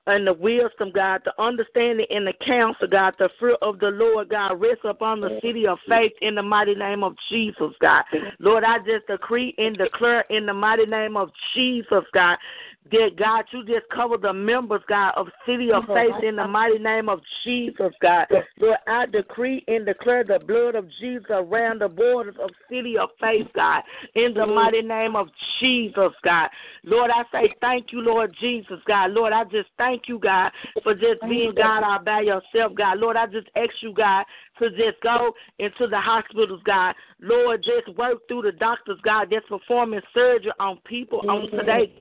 and 0.07 0.27
the 0.27 0.33
wisdom, 0.33 0.91
God, 0.95 1.23
the 1.25 1.43
understanding 1.43 2.07
and 2.11 2.27
the 2.27 2.33
counsel, 2.45 2.89
God, 2.89 3.15
the 3.19 3.29
fruit 3.39 3.59
of 3.63 3.79
the 3.79 3.91
Lord, 3.91 4.31
God, 4.31 4.61
rest 4.61 4.81
upon 4.85 5.21
the 5.21 5.39
city 5.43 5.67
of 5.67 5.79
faith 5.89 6.13
in 6.23 6.35
the 6.35 6.43
mighty 6.43 6.75
name 6.75 7.05
of 7.05 7.15
Jesus, 7.29 7.73
God. 7.81 8.05
Lord, 8.39 8.65
I 8.65 8.79
just 8.79 9.07
decree 9.07 9.55
and 9.59 9.77
declare 9.77 10.25
in 10.31 10.47
the 10.47 10.55
mighty 10.55 10.87
name 10.87 11.17
of 11.17 11.31
Jesus, 11.55 12.05
God, 12.13 12.39
Dear 12.88 13.11
God, 13.11 13.45
you 13.53 13.64
just 13.66 13.87
cover 13.95 14.16
the 14.16 14.33
members, 14.33 14.81
God, 14.88 15.12
of 15.14 15.29
City 15.47 15.71
of 15.71 15.85
Faith 15.93 16.25
in 16.25 16.37
the 16.37 16.49
mighty 16.49 16.79
name 16.79 17.11
of 17.11 17.21
Jesus, 17.45 17.93
God. 18.01 18.27
Lord, 18.59 18.79
I 18.88 19.05
decree 19.05 19.62
and 19.69 19.85
declare 19.85 20.25
the 20.25 20.38
blood 20.38 20.75
of 20.75 20.88
Jesus 20.99 21.27
around 21.29 21.83
the 21.83 21.88
borders 21.88 22.37
of 22.43 22.51
City 22.71 22.97
of 22.97 23.11
Faith, 23.21 23.49
God, 23.55 23.83
in 24.14 24.33
the 24.33 24.47
mighty 24.47 24.81
name 24.81 25.14
of 25.14 25.29
Jesus, 25.61 26.12
God. 26.25 26.49
Lord, 26.83 27.11
I 27.11 27.23
say 27.31 27.55
thank 27.61 27.93
you, 27.93 28.01
Lord 28.01 28.35
Jesus, 28.40 28.81
God. 28.87 29.12
Lord, 29.12 29.35
I 29.35 29.45
just 29.45 29.69
thank 29.77 30.09
you, 30.09 30.19
God, 30.19 30.51
for 30.83 30.95
just 30.95 31.21
being 31.29 31.55
God 31.55 31.85
all 31.85 32.03
by 32.03 32.23
yourself, 32.23 32.75
God. 32.75 32.99
Lord, 32.99 33.16
I 33.16 33.27
just 33.27 33.49
ask 33.57 33.71
you, 33.83 33.93
God, 33.93 34.25
to 34.59 34.71
just 34.71 35.01
go 35.03 35.35
into 35.59 35.87
the 35.87 36.01
hospitals, 36.01 36.62
God. 36.64 36.95
Lord, 37.23 37.65
just 37.65 37.97
work 37.97 38.27
through 38.29 38.43
the 38.43 38.53
doctors, 38.53 38.99
God, 39.03 39.29
that's 39.31 39.47
performing 39.49 40.01
surgery 40.15 40.53
on 40.59 40.79
people 40.87 41.21
on 41.29 41.51
today. 41.51 41.93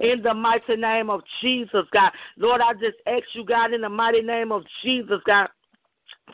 In 0.00 0.22
the 0.22 0.34
mighty 0.34 0.76
name 0.76 1.10
of 1.10 1.20
Jesus, 1.40 1.84
God. 1.92 2.12
Lord, 2.36 2.60
I 2.60 2.72
just 2.74 2.96
ask 3.06 3.24
you, 3.34 3.44
God, 3.44 3.72
in 3.72 3.80
the 3.80 3.88
mighty 3.88 4.22
name 4.22 4.52
of 4.52 4.62
Jesus, 4.84 5.20
God 5.26 5.48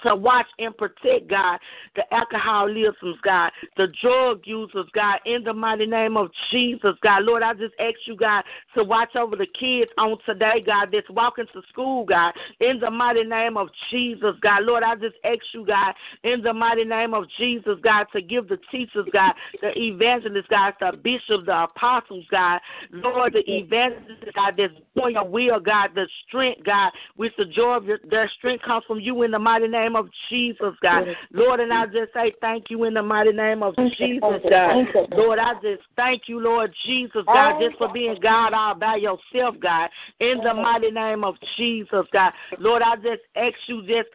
to 0.03 0.15
watch 0.15 0.47
and 0.59 0.77
protect, 0.77 1.29
God, 1.29 1.59
the 1.97 2.03
alcoholisms, 2.13 3.19
God, 3.23 3.51
the 3.77 3.89
drug 4.03 4.43
users, 4.45 4.87
God, 4.95 5.19
in 5.27 5.45
the 5.45 5.53
mighty 5.53 5.87
name 5.87 6.17
of 6.17 6.31
Jesus, 6.51 6.95
God. 7.03 7.25
Lord, 7.25 7.43
I 7.43 7.55
just 7.55 7.75
ask 7.79 7.97
you, 8.07 8.17
God, 8.17 8.45
to 8.77 8.85
watch 8.85 9.15
over 9.17 9.37
the 9.37 9.47
kids 9.59 9.91
on 9.99 10.17
today, 10.27 10.63
God, 10.65 10.89
that's 10.93 11.09
walking 11.11 11.47
to 11.53 11.63
school, 11.71 12.05
God, 12.05 12.33
in 12.61 12.81
the 12.81 12.91
mighty 12.91 13.25
name 13.25 13.57
of 13.57 13.69
Jesus, 13.91 14.35
God. 14.41 14.65
Lord, 14.65 14.83
I 14.83 14.95
just 14.95 15.17
ask 15.25 15.41
you, 15.53 15.67
God, 15.67 15.95
in 16.23 16.43
the 16.43 16.53
mighty 16.53 16.85
name 16.85 17.15
of 17.15 17.25
Jesus, 17.39 17.79
God, 17.83 18.07
to 18.13 18.21
give 18.23 18.49
the 18.49 18.59
teachers, 18.71 19.07
God, 19.13 19.35
the 19.61 19.73
evangelists, 19.77 20.47
God, 20.51 20.75
the 20.81 20.97
bishops, 20.97 21.47
the 21.47 21.65
apostles, 21.65 22.25
God, 22.31 22.61
Lord, 22.91 23.35
the 23.35 23.43
evangelists, 23.51 24.25
God, 24.35 24.55
that's 24.57 24.73
doing 24.97 25.15
your 25.15 25.29
will, 25.29 25.61
God, 25.61 25.91
the 25.95 26.07
strength, 26.27 26.65
God, 26.65 26.91
which 27.17 27.33
the 27.37 27.45
joy 27.45 27.77
of 27.77 27.85
your, 27.85 27.99
their 28.11 28.31
strength 28.39 28.65
comes 28.65 28.85
from 28.87 29.01
you 29.01 29.23
in 29.23 29.31
the 29.31 29.39
mighty 29.39 29.69
name 29.69 29.84
name 29.85 29.97
of 29.97 30.09
Jesus, 30.29 30.75
God. 30.83 31.05
Lord, 31.33 31.61
and 31.61 31.73
I 31.73 31.87
just 31.87 32.13
say 32.15 32.33
thank 32.41 32.71
you 32.71 32.85
in 32.85 32.95
the 32.95 33.03
mighty 33.03 33.33
name 33.33 33.63
of 33.63 33.75
Jesus, 33.99 34.43
God. 34.49 34.77
Lord, 35.11 35.39
I 35.39 35.55
just 35.55 35.83
thank 35.97 36.23
you, 36.27 36.41
Lord 36.41 36.73
Jesus, 36.87 37.25
God, 37.27 37.57
just 37.61 37.77
for 37.79 37.93
being 37.93 38.17
God 38.23 38.53
all 38.53 38.75
by 38.75 38.97
yourself, 38.97 39.57
God. 39.61 39.91
In 40.21 40.39
the 40.43 40.55
mighty 40.55 40.91
name 40.91 41.25
of 41.25 41.35
Jesus, 41.57 42.07
God. 42.13 42.33
Lord, 42.59 42.83
I 42.83 42.97
just 42.97 43.23
ask 43.37 43.55
you 43.67 43.83
just 43.83 44.09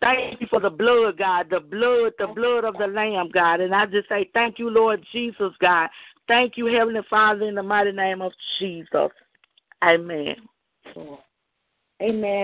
Thank 0.00 0.38
you 0.38 0.46
for 0.50 0.60
the 0.60 0.68
blood, 0.68 1.16
God, 1.16 1.46
the 1.48 1.60
blood, 1.60 2.12
the 2.18 2.26
blood 2.26 2.64
of 2.64 2.76
the 2.76 2.86
Lamb, 2.86 3.30
God. 3.32 3.60
And 3.60 3.74
I 3.74 3.86
just 3.86 4.06
say 4.10 4.28
thank 4.34 4.58
you, 4.58 4.68
Lord 4.68 5.02
Jesus, 5.12 5.52
God. 5.60 5.88
Thank 6.28 6.58
you, 6.58 6.66
Heavenly 6.66 7.00
Father, 7.08 7.48
in 7.48 7.54
the 7.54 7.62
mighty 7.62 7.92
name 7.92 8.20
of 8.20 8.32
Jesus. 8.58 9.10
Amen. 9.82 10.36
Amen. 10.94 11.18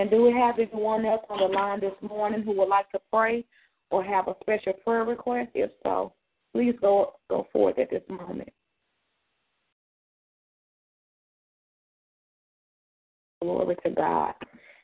Do 0.09 0.23
we 0.23 0.33
have 0.33 0.57
anyone 0.57 1.05
else 1.05 1.23
on 1.29 1.39
the 1.39 1.55
line 1.55 1.79
this 1.81 1.93
morning 2.01 2.41
who 2.43 2.53
would 2.57 2.67
like 2.67 2.89
to 2.91 2.99
pray 3.11 3.45
or 3.91 4.03
have 4.03 4.27
a 4.27 4.35
special 4.41 4.73
prayer 4.73 5.03
request? 5.03 5.51
If 5.53 5.71
so, 5.83 6.13
please 6.53 6.73
go 6.81 7.13
go 7.29 7.47
forward 7.53 7.77
at 7.77 7.91
this 7.91 8.01
moment. 8.09 8.49
Glory 13.41 13.75
to 13.83 13.89
God. 13.91 14.33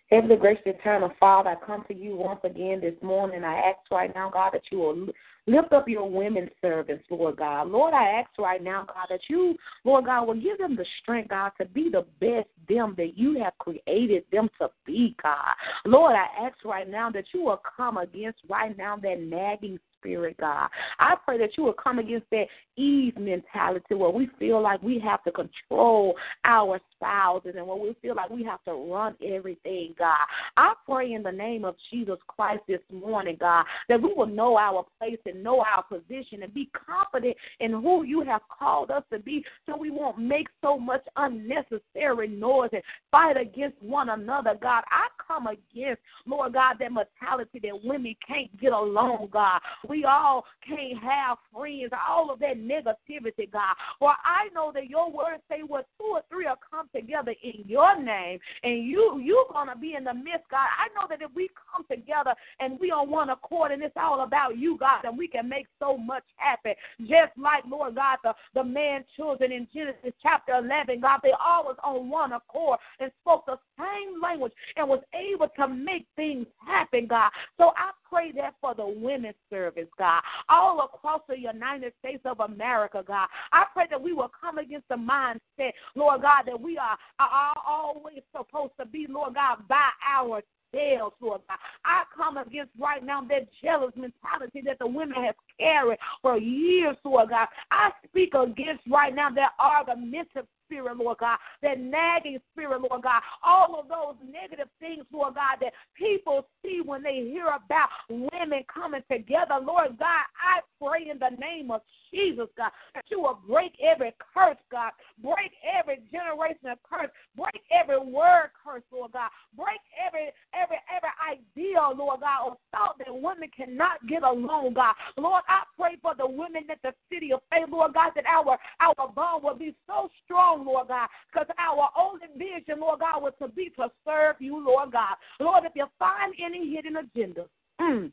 Heavenly 0.09 0.37
gracious 0.37 0.63
eternal 0.65 1.11
Father, 1.19 1.49
I 1.49 1.65
come 1.65 1.83
to 1.89 1.93
you 1.93 2.15
once 2.15 2.39
again 2.45 2.79
this 2.79 2.95
morning. 3.01 3.43
I 3.43 3.55
ask 3.57 3.79
right 3.91 4.13
now, 4.15 4.29
God, 4.29 4.51
that 4.53 4.61
you 4.71 4.77
will 4.77 5.07
lift 5.47 5.73
up 5.73 5.89
your 5.89 6.09
women 6.09 6.49
servants, 6.61 7.03
Lord 7.09 7.35
God. 7.35 7.67
Lord, 7.67 7.93
I 7.93 8.21
ask 8.21 8.29
right 8.39 8.63
now, 8.63 8.85
God, 8.87 9.07
that 9.09 9.19
you, 9.29 9.57
Lord 9.83 10.05
God, 10.05 10.25
will 10.25 10.39
give 10.39 10.59
them 10.59 10.77
the 10.77 10.85
strength, 11.01 11.29
God, 11.29 11.51
to 11.59 11.65
be 11.65 11.89
the 11.89 12.05
best 12.21 12.47
them 12.69 12.95
that 12.97 13.17
you 13.17 13.37
have 13.43 13.57
created 13.57 14.23
them 14.31 14.49
to 14.61 14.69
be, 14.85 15.13
God. 15.21 15.53
Lord, 15.85 16.15
I 16.15 16.45
ask 16.45 16.55
right 16.63 16.89
now 16.89 17.11
that 17.11 17.25
you 17.33 17.43
will 17.43 17.61
come 17.75 17.97
against 17.97 18.39
right 18.49 18.77
now 18.77 18.95
that 18.95 19.19
nagging 19.19 19.77
spirit, 20.07 20.37
God. 20.37 20.69
I 20.99 21.15
pray 21.23 21.37
that 21.39 21.57
you 21.57 21.63
will 21.63 21.73
come 21.73 21.99
against 21.99 22.29
that 22.31 22.45
ease 22.77 23.13
mentality 23.17 23.95
where 23.95 24.09
we 24.09 24.29
feel 24.39 24.61
like 24.61 24.81
we 24.81 24.99
have 24.99 25.23
to 25.23 25.31
control 25.31 26.15
our 26.45 26.79
spouses 26.95 27.55
and 27.57 27.67
where 27.67 27.77
we 27.77 27.95
feel 28.01 28.15
like 28.15 28.29
we 28.29 28.43
have 28.43 28.63
to 28.65 28.73
run 28.73 29.15
everything, 29.25 29.95
God. 29.97 30.25
I 30.55 30.73
pray 30.85 31.13
in 31.13 31.23
the 31.23 31.31
name 31.31 31.65
of 31.65 31.75
Jesus 31.91 32.17
Christ 32.27 32.61
this 32.67 32.79
morning, 32.91 33.37
God, 33.39 33.65
that 33.89 34.01
we 34.01 34.13
will 34.13 34.27
know 34.27 34.57
our 34.57 34.85
place 34.99 35.19
and 35.25 35.43
know 35.43 35.63
our 35.63 35.83
position 35.83 36.43
and 36.43 36.53
be 36.53 36.69
confident 36.87 37.35
in 37.59 37.71
who 37.71 38.03
you 38.03 38.21
have 38.23 38.41
called 38.47 38.91
us 38.91 39.03
to 39.11 39.19
be 39.19 39.43
so 39.65 39.75
we 39.75 39.89
won't 39.89 40.19
make 40.19 40.47
so 40.61 40.77
much 40.77 41.03
unnecessary 41.17 42.27
noise 42.27 42.69
and 42.73 42.83
fight 43.11 43.37
against 43.37 43.81
one 43.81 44.09
another, 44.09 44.55
God. 44.61 44.83
I 44.89 45.07
come 45.27 45.47
against, 45.47 46.01
Lord 46.25 46.53
God, 46.53 46.75
that 46.79 46.91
mentality 46.91 47.59
that 47.63 47.83
women 47.83 48.15
can't 48.25 48.55
get 48.59 48.71
along, 48.71 49.29
God. 49.31 49.59
We 49.87 49.96
all 50.03 50.45
can't 50.67 51.01
have 51.01 51.37
friends, 51.53 51.91
all 52.07 52.31
of 52.31 52.39
that 52.39 52.57
negativity, 52.57 53.51
God. 53.51 53.75
For 53.99 54.09
I 54.09 54.49
know 54.53 54.71
that 54.73 54.89
your 54.89 55.11
words 55.11 55.41
say 55.49 55.61
what 55.65 55.87
two 55.97 56.05
or 56.05 56.21
three 56.29 56.45
are 56.45 56.57
come 56.69 56.89
together 56.93 57.33
in 57.43 57.63
your 57.67 58.01
name, 58.01 58.39
and 58.63 58.85
you 58.85 59.19
you're 59.23 59.45
gonna 59.51 59.75
be 59.75 59.95
in 59.95 60.03
the 60.03 60.13
midst, 60.13 60.49
God. 60.49 60.67
I 60.77 60.87
know 60.95 61.07
that 61.09 61.21
if 61.21 61.31
we 61.35 61.49
come 61.73 61.85
together 61.89 62.33
and 62.59 62.79
we 62.79 62.91
on 62.91 63.09
one 63.09 63.29
accord, 63.29 63.71
and 63.71 63.81
it's 63.83 63.95
all 63.97 64.21
about 64.21 64.57
you, 64.57 64.77
God, 64.77 65.01
then 65.03 65.17
we 65.17 65.27
can 65.27 65.47
make 65.47 65.67
so 65.79 65.97
much 65.97 66.23
happen. 66.35 66.73
Just 67.01 67.37
like 67.37 67.63
Lord 67.67 67.95
God, 67.95 68.17
the 68.23 68.33
the 68.53 68.63
man 68.63 69.03
children 69.15 69.51
in 69.51 69.67
Genesis 69.73 70.13
chapter 70.21 70.53
eleven, 70.53 71.01
God, 71.01 71.19
they 71.23 71.31
all 71.31 71.63
was 71.63 71.77
on 71.83 72.09
one 72.09 72.33
accord 72.33 72.79
and 72.99 73.11
spoke 73.21 73.45
the 73.45 73.57
same 73.77 74.21
language 74.21 74.53
and 74.75 74.87
was 74.87 75.01
able 75.13 75.47
to 75.57 75.67
make 75.67 76.05
things 76.15 76.45
happen, 76.65 77.07
God. 77.07 77.31
So 77.57 77.71
I 77.77 77.91
pray 78.09 78.31
that 78.33 78.55
for 78.61 78.73
the 78.75 78.87
women's 78.87 79.35
service, 79.49 79.87
God, 79.97 80.21
all 80.49 80.81
across 80.85 81.21
the 81.27 81.39
United 81.39 81.93
States 81.99 82.21
of 82.25 82.39
America, 82.39 83.03
God. 83.05 83.27
I 83.51 83.65
pray 83.73 83.85
that 83.89 84.01
we 84.01 84.13
will 84.13 84.31
come 84.39 84.57
against 84.57 84.87
the 84.89 84.95
mindset, 84.95 85.71
Lord 85.95 86.21
God, 86.21 86.43
that 86.47 86.59
we 86.59 86.77
are, 86.77 86.97
are 87.19 87.55
always 87.65 88.21
supposed 88.35 88.73
to 88.79 88.85
be, 88.85 89.07
Lord 89.09 89.35
God, 89.35 89.67
by 89.67 89.89
ourselves 90.07 90.43
Lord 90.73 91.41
God. 91.47 91.57
I 91.85 92.03
come 92.15 92.37
against 92.37 92.71
right 92.79 93.03
now 93.03 93.21
that 93.29 93.47
jealous 93.63 93.93
mentality 93.95 94.61
that 94.65 94.79
the 94.79 94.87
women 94.87 95.23
have 95.23 95.35
carried 95.59 95.97
for 96.21 96.37
years, 96.37 96.97
Lord 97.03 97.29
God. 97.29 97.47
I 97.71 97.91
speak 98.07 98.33
against 98.33 98.83
right 98.89 99.13
now 99.13 99.29
that 99.31 99.51
argumentative 99.59 100.45
spirit, 100.67 100.97
Lord 100.97 101.17
God, 101.19 101.37
that 101.63 101.79
nagging 101.79 102.39
spirit, 102.51 102.81
Lord 102.81 103.03
God, 103.03 103.21
all 103.43 103.79
of 103.79 103.87
those 103.87 104.15
negative 104.29 104.67
things, 104.79 105.05
Lord 105.11 105.35
God, 105.35 105.57
that 105.61 105.73
people 105.95 106.47
see 106.61 106.81
when 106.85 107.01
they 107.01 107.29
hear 107.31 107.47
about 107.47 107.89
women 108.09 108.63
coming 108.71 109.01
together, 109.09 109.55
Lord 109.61 109.97
God, 109.97 110.25
I 110.37 110.61
pray 110.79 111.09
in 111.09 111.19
the 111.19 111.35
name 111.39 111.71
of 111.71 111.81
Jesus, 112.11 112.47
God, 112.57 112.71
that 112.95 113.05
you 113.09 113.21
will 113.21 113.39
break 113.47 113.73
every 113.81 114.13
curse, 114.33 114.57
God, 114.71 114.91
break 115.21 115.51
every 115.63 115.99
generation 116.11 116.69
of 116.71 116.77
curse, 116.83 117.09
break 117.35 117.61
every 117.71 117.99
word 117.99 118.51
curse, 118.63 118.83
Lord 118.91 119.13
God, 119.13 119.29
break 119.55 119.79
every 119.97 120.31
every 120.53 120.77
every 120.87 121.13
idea, 121.23 121.79
Lord 121.95 122.21
God, 122.21 122.47
or 122.47 122.57
thought 122.71 122.97
that 122.99 123.13
women 123.13 123.49
cannot 123.55 124.05
get 124.07 124.23
along, 124.23 124.73
God. 124.73 124.93
Lord, 125.17 125.43
I 125.47 125.63
pray 125.77 125.97
for 126.01 126.13
the 126.15 126.27
women 126.27 126.63
at 126.69 126.81
the 126.83 126.93
city 127.11 127.33
of 127.33 127.41
faith, 127.51 127.69
Lord 127.69 127.93
God, 127.93 128.11
that 128.15 128.25
our 128.25 128.57
our 128.79 129.07
bond 129.09 129.43
will 129.43 129.55
be 129.55 129.75
so 129.85 130.09
strong, 130.23 130.56
Lord 130.65 130.87
God, 130.89 131.07
because 131.31 131.47
our 131.59 131.89
only 131.97 132.27
vision, 132.37 132.79
Lord 132.79 132.99
God, 132.99 133.21
was 133.21 133.33
to 133.41 133.47
be 133.47 133.71
to 133.77 133.89
serve 134.05 134.35
you, 134.39 134.63
Lord 134.63 134.91
God. 134.91 135.15
Lord, 135.39 135.63
if 135.65 135.73
you 135.75 135.85
find 135.99 136.33
any 136.43 136.73
hidden 136.73 136.97
agenda, 136.97 137.45
mm, 137.79 138.11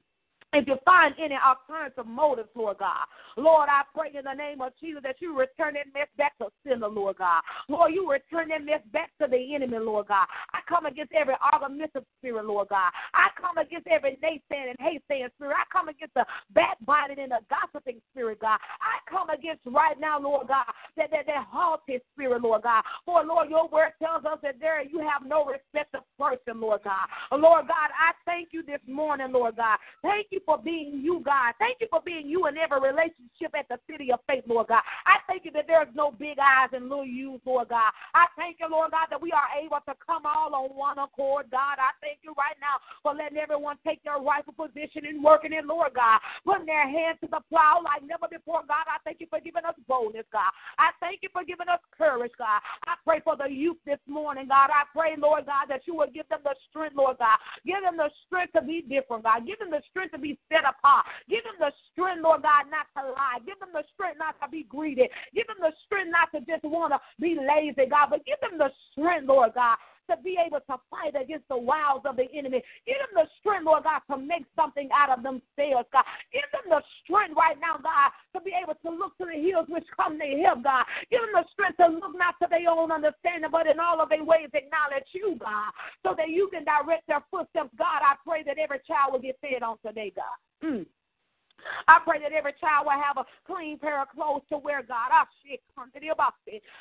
if 0.55 0.67
you 0.69 0.77
find 0.85 1.15
any 1.19 1.37
alternative 1.37 2.07
motives, 2.07 2.49
Lord 2.55 2.79
God, 2.79 3.07
Lord, 3.37 3.69
I 3.69 3.83
pray 3.95 4.17
in 4.17 4.25
the 4.25 4.35
name 4.35 4.61
of 4.61 4.73
Jesus 4.81 5.03
that 5.03 5.17
you 5.21 5.37
return 5.37 5.75
that 5.75 5.93
mess 5.93 6.09
back 6.17 6.39
to 6.39 6.49
sinner, 6.67 6.89
Lord 6.89 7.17
God. 7.19 7.43
Lord, 7.69 7.93
you 7.93 8.11
return 8.11 8.49
that 8.49 8.65
mess 8.65 8.81
back 8.93 9.11
to 9.21 9.27
the 9.29 9.55
enemy, 9.55 9.79
Lord 9.79 10.09
God. 10.09 10.27
I 10.53 10.61
come 10.69 10.87
against 10.87 11.13
every 11.13 11.35
argumentative 11.53 12.05
spirit, 12.19 12.47
Lord 12.47 12.69
God. 12.69 12.91
I 13.15 13.29
come 13.41 13.59
against 13.59 13.87
every 13.89 14.19
naysaying 14.23 14.71
and 14.71 14.79
haysaying 14.79 15.33
spirit. 15.35 15.57
I 15.59 15.67
come 15.73 15.89
against 15.89 16.15
the 16.15 16.25
backbiting 16.55 17.19
and 17.19 17.33
the 17.33 17.41
gossiping 17.51 18.01
spirit, 18.13 18.41
God. 18.41 18.59
I 18.79 19.03
come 19.11 19.31
against 19.31 19.67
right 19.67 19.99
now, 19.99 20.21
Lord 20.21 20.49
God, 20.49 20.67
that 20.97 21.11
that, 21.11 21.27
that 21.27 21.47
haughty 21.51 21.99
spirit, 22.15 22.43
Lord 22.43 22.63
God. 22.63 22.85
For 23.05 23.25
Lord, 23.25 23.51
your 23.51 23.69
word 23.69 23.93
tells 24.01 24.25
us 24.25 24.39
that 24.43 24.61
there 24.61 24.83
you 24.83 25.01
have 25.01 25.27
no 25.27 25.45
respect 25.45 25.95
of 25.95 26.03
person, 26.19 26.61
Lord 26.61 26.81
God. 26.85 27.07
Lord 27.33 27.67
God, 27.67 27.91
I 27.91 28.13
thank 28.25 28.49
you 28.53 28.63
this 28.63 28.81
morning, 28.87 29.33
Lord 29.33 29.57
God. 29.57 29.79
Thank 30.03 30.29
you 30.31 30.41
for 30.47 30.59
being 30.59 31.01
you, 31.03 31.21
God. 31.25 31.55
Thank 31.59 31.79
you 31.81 31.89
for 31.91 32.01
being 32.05 32.29
you 32.29 32.47
in 32.47 32.57
every 32.59 32.81
relationship 32.81 33.53
at 33.57 33.69
the 33.69 33.79
city 33.91 34.13
of 34.13 34.21
faith, 34.27 34.45
Lord 34.47 34.69
God. 34.69 34.83
I 35.07 35.19
thank 35.27 35.45
you 35.45 35.51
that 35.53 35.67
there's 35.67 35.89
no 35.95 36.11
big 36.11 36.39
I's 36.39 36.71
and 36.73 36.89
little 36.89 37.07
U's, 37.07 37.41
Lord 37.45 37.69
God. 37.69 37.91
I 38.15 38.27
thank 38.37 38.59
you, 38.61 38.69
Lord 38.71 38.93
God, 38.93 39.09
that 39.11 39.21
we 39.21 39.33
are 39.33 39.49
able 39.59 39.81
to 39.87 39.95
come 40.05 40.27
all 40.27 40.55
on 40.55 40.71
one 40.77 40.99
accord, 40.99 41.51
God. 41.51 41.79
I 41.79 41.93
thank 42.01 42.19
you 42.23 42.35
right 42.37 42.57
now 42.61 42.81
for 43.03 43.15
letting 43.15 43.39
everyone 43.39 43.77
take 43.87 44.03
their 44.05 44.19
rightful 44.19 44.55
position 44.55 45.07
and 45.07 45.23
working 45.23 45.53
it, 45.53 45.65
Lord 45.65 45.95
God. 45.95 46.21
Putting 46.45 46.67
their 46.67 46.89
hands 46.89 47.19
to 47.23 47.29
the 47.29 47.41
plow 47.49 47.81
like 47.85 48.03
never 48.07 48.29
before, 48.29 48.63
God. 48.67 48.87
I 48.87 49.01
thank 49.05 49.21
you 49.21 49.27
for 49.29 49.41
giving 49.41 49.65
us 49.65 49.75
boldness, 49.89 50.27
God. 50.33 50.51
I 50.79 50.91
thank 51.01 51.21
you 51.23 51.29
for 51.33 51.45
giving 51.45 51.69
us 51.69 51.81
courage, 51.97 52.33
God. 52.39 52.61
I 52.87 52.95
pray 53.05 53.21
for 53.25 53.37
the 53.37 53.49
youth 53.49 53.79
this 53.87 54.01
morning, 54.07 54.49
God. 54.49 54.71
I 54.71 54.85
pray, 54.93 55.15
Lord 55.19 55.47
God, 55.47 55.67
that 55.69 55.87
you 55.87 55.95
will 55.95 56.11
give 56.13 56.29
them 56.29 56.41
the 56.45 56.55
strength, 56.71 56.97
Lord 56.97 57.19
God. 57.19 57.39
Give 57.67 57.83
them 57.83 57.97
the 57.97 58.11
strength 58.27 58.53
to 58.55 58.63
be 58.63 58.83
different, 58.83 59.25
God. 59.25 59.47
Give 59.47 59.59
them 59.59 59.71
the 59.71 59.83
strength 59.91 60.13
to 60.13 60.19
be 60.19 60.34
set 60.51 60.65
apart. 60.65 61.07
Give 61.29 61.43
them 61.45 61.59
the 61.59 61.73
strength, 61.93 62.23
Lord 62.23 62.43
God, 62.43 62.67
not 62.71 62.87
to 62.97 63.11
lie. 63.13 63.39
Give 63.47 63.59
them 63.59 63.71
the 63.73 63.85
strength 63.95 64.19
not 64.19 64.37
to 64.43 64.49
be 64.49 64.65
greedy. 64.69 65.09
Give 65.35 65.47
them 65.47 65.61
the 65.61 65.73
strength 65.87 66.11
not 66.11 66.33
to 66.33 66.45
just 66.47 66.65
want 66.65 66.93
to 66.93 67.01
be 67.21 67.37
lazy, 67.39 67.89
God, 67.89 68.09
but 68.11 68.25
give 68.25 68.41
them 68.41 68.59
the 68.59 68.71
strength, 68.93 69.29
Lord 69.29 69.55
God, 69.55 69.77
to 70.11 70.17
be 70.23 70.37
able 70.39 70.61
to 70.61 70.77
fight 70.91 71.15
against 71.15 71.49
the 71.49 71.57
wiles 71.57 72.03
of 72.05 72.17
the 72.17 72.29
enemy. 72.33 72.63
Give 72.87 72.99
them 73.01 73.25
the 73.25 73.29
strength, 73.41 73.67
Lord 73.67 73.85
God, 73.85 74.01
to 74.11 74.17
make 74.19 74.45
something 74.57 74.89
out 74.93 75.11
of 75.11 75.23
themselves, 75.23 75.89
God. 75.93 76.05
Give 76.33 76.47
them 76.53 76.69
the 76.69 76.83
strength 77.03 77.37
right 77.37 77.59
now, 77.61 77.81
God, 77.81 78.13
to 78.37 78.45
be 78.45 78.53
able 78.55 78.75
to 78.75 78.91
look 78.91 79.17
to 79.19 79.27
the 79.27 79.39
hills 79.39 79.67
which 79.69 79.87
come 79.95 80.19
to 80.19 80.29
help, 80.43 80.63
God. 80.63 80.85
Give 81.11 81.21
them 81.21 81.35
the 81.35 81.45
strength 81.53 81.79
to 81.79 81.89
look 81.89 82.17
not 82.17 82.37
to 82.43 82.49
their 82.51 82.69
own 82.69 82.93
understanding, 82.93 83.51
but 83.51 83.67
in 83.67 83.81
all 83.81 84.01
of 84.01 84.09
their 84.09 84.25
ways 84.25 84.51
acknowledge 84.53 85.09
you, 85.13 85.37
God, 85.41 85.73
so 86.03 86.15
that 86.17 86.31
you 86.31 86.49
can 86.53 86.65
direct 86.65 87.07
their 87.07 87.25
footsteps. 87.31 87.73
God, 87.79 88.01
I 88.03 88.17
pray 88.25 88.43
that 88.45 88.59
every 88.59 88.81
child 88.87 89.13
will 89.13 89.25
get 89.25 89.39
fed 89.41 89.63
on 89.63 89.79
today, 89.85 90.13
God. 90.15 90.37
Mm. 90.65 90.87
I 91.89 92.01
pray 92.05 92.21
that 92.21 92.33
every 92.33 92.55
child 92.61 92.87
will 92.87 92.99
have 92.99 93.17
a 93.17 93.27
clean 93.47 93.79
pair 93.79 94.01
of 94.01 94.09
clothes 94.11 94.43
to 94.51 94.59
wear, 94.59 94.83
God. 94.83 95.11
Ah, 95.13 95.25
I 95.25 95.35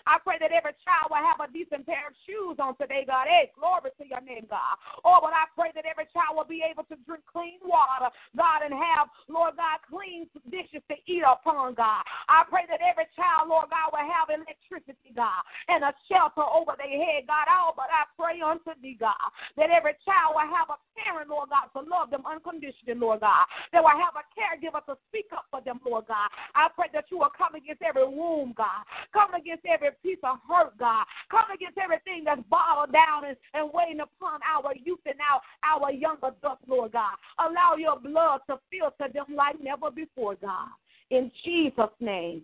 I 0.06 0.18
pray 0.24 0.38
that 0.40 0.52
every 0.52 0.76
child 0.84 1.10
will 1.10 1.24
have 1.24 1.40
a 1.42 1.52
decent 1.52 1.86
pair 1.86 2.08
of 2.08 2.16
shoes 2.26 2.58
on 2.60 2.76
today, 2.78 3.04
God. 3.06 3.28
Hey, 3.28 3.52
glory 3.58 3.92
to 3.98 4.06
your 4.06 4.22
name, 4.22 4.48
God. 4.50 4.76
Oh, 5.06 5.20
but 5.22 5.34
I 5.34 5.46
pray 5.56 5.72
that 5.76 5.86
every 5.86 6.08
child 6.12 6.36
will 6.36 6.50
be 6.50 6.64
able 6.64 6.84
to 6.90 6.98
drink 7.06 7.24
clean 7.30 7.62
water, 7.62 8.10
God, 8.36 8.66
and 8.66 8.74
have, 8.74 9.12
Lord 9.28 9.58
God, 9.60 9.84
clean 9.86 10.28
dishes 10.50 10.84
to 10.90 10.96
eat 11.06 11.24
upon, 11.26 11.76
God. 11.76 12.04
I 12.30 12.44
pray 12.50 12.66
that 12.70 12.82
every 12.82 13.08
child, 13.16 13.50
Lord 13.50 13.70
God, 13.70 13.94
will 13.94 14.06
have 14.06 14.34
electricity, 14.34 15.14
God, 15.14 15.44
and 15.70 15.84
a 15.84 15.94
shelter 16.10 16.46
over 16.46 16.74
their 16.78 16.98
head, 16.98 17.30
God. 17.30 17.46
Oh, 17.52 17.76
but 17.78 17.92
I 17.94 18.10
pray 18.18 18.42
unto 18.42 18.74
thee, 18.82 18.98
God, 18.98 19.30
that 19.58 19.70
every 19.70 19.94
child 20.02 20.36
will 20.38 20.50
have 20.50 20.74
a 20.74 20.80
parent, 20.98 21.30
Lord 21.30 21.54
God, 21.54 21.70
to 21.78 21.82
love 21.86 22.10
them 22.10 22.26
unconditionally, 22.26 22.98
Lord 22.98 23.22
God. 23.22 23.46
They 23.70 23.82
will 23.82 23.94
have 23.94 24.18
a 24.18 24.26
caregiver 24.34 24.73
to 24.82 24.96
speak 25.10 25.28
up 25.34 25.46
for 25.52 25.62
them, 25.62 25.80
Lord 25.86 26.08
God. 26.08 26.30
I 26.56 26.68
pray 26.76 26.88
that 26.94 27.06
you 27.12 27.20
will 27.20 27.34
come 27.38 27.56
against 27.56 27.82
every 27.82 28.08
wound, 28.08 28.56
God. 28.56 28.84
Come 29.14 29.34
against 29.34 29.66
every 29.66 29.90
piece 30.02 30.20
of 30.24 30.38
hurt, 30.48 30.78
God. 30.78 31.06
Come 31.30 31.52
against 31.54 31.78
everything 31.78 32.24
that's 32.26 32.42
bottled 32.50 32.94
down 32.94 33.26
and, 33.26 33.38
and 33.54 33.70
waiting 33.74 34.02
upon 34.02 34.40
our 34.44 34.74
youth 34.76 35.04
and 35.06 35.20
our, 35.22 35.42
our 35.64 35.92
young 35.92 36.18
adults, 36.24 36.64
Lord 36.68 36.94
God. 36.94 37.16
Allow 37.40 37.76
your 37.78 38.00
blood 38.00 38.42
to 38.50 38.60
filter 38.72 39.12
them 39.14 39.36
like 39.36 39.62
never 39.62 39.92
before, 39.92 40.36
God. 40.36 40.70
In 41.10 41.32
Jesus' 41.44 41.94
name. 42.00 42.44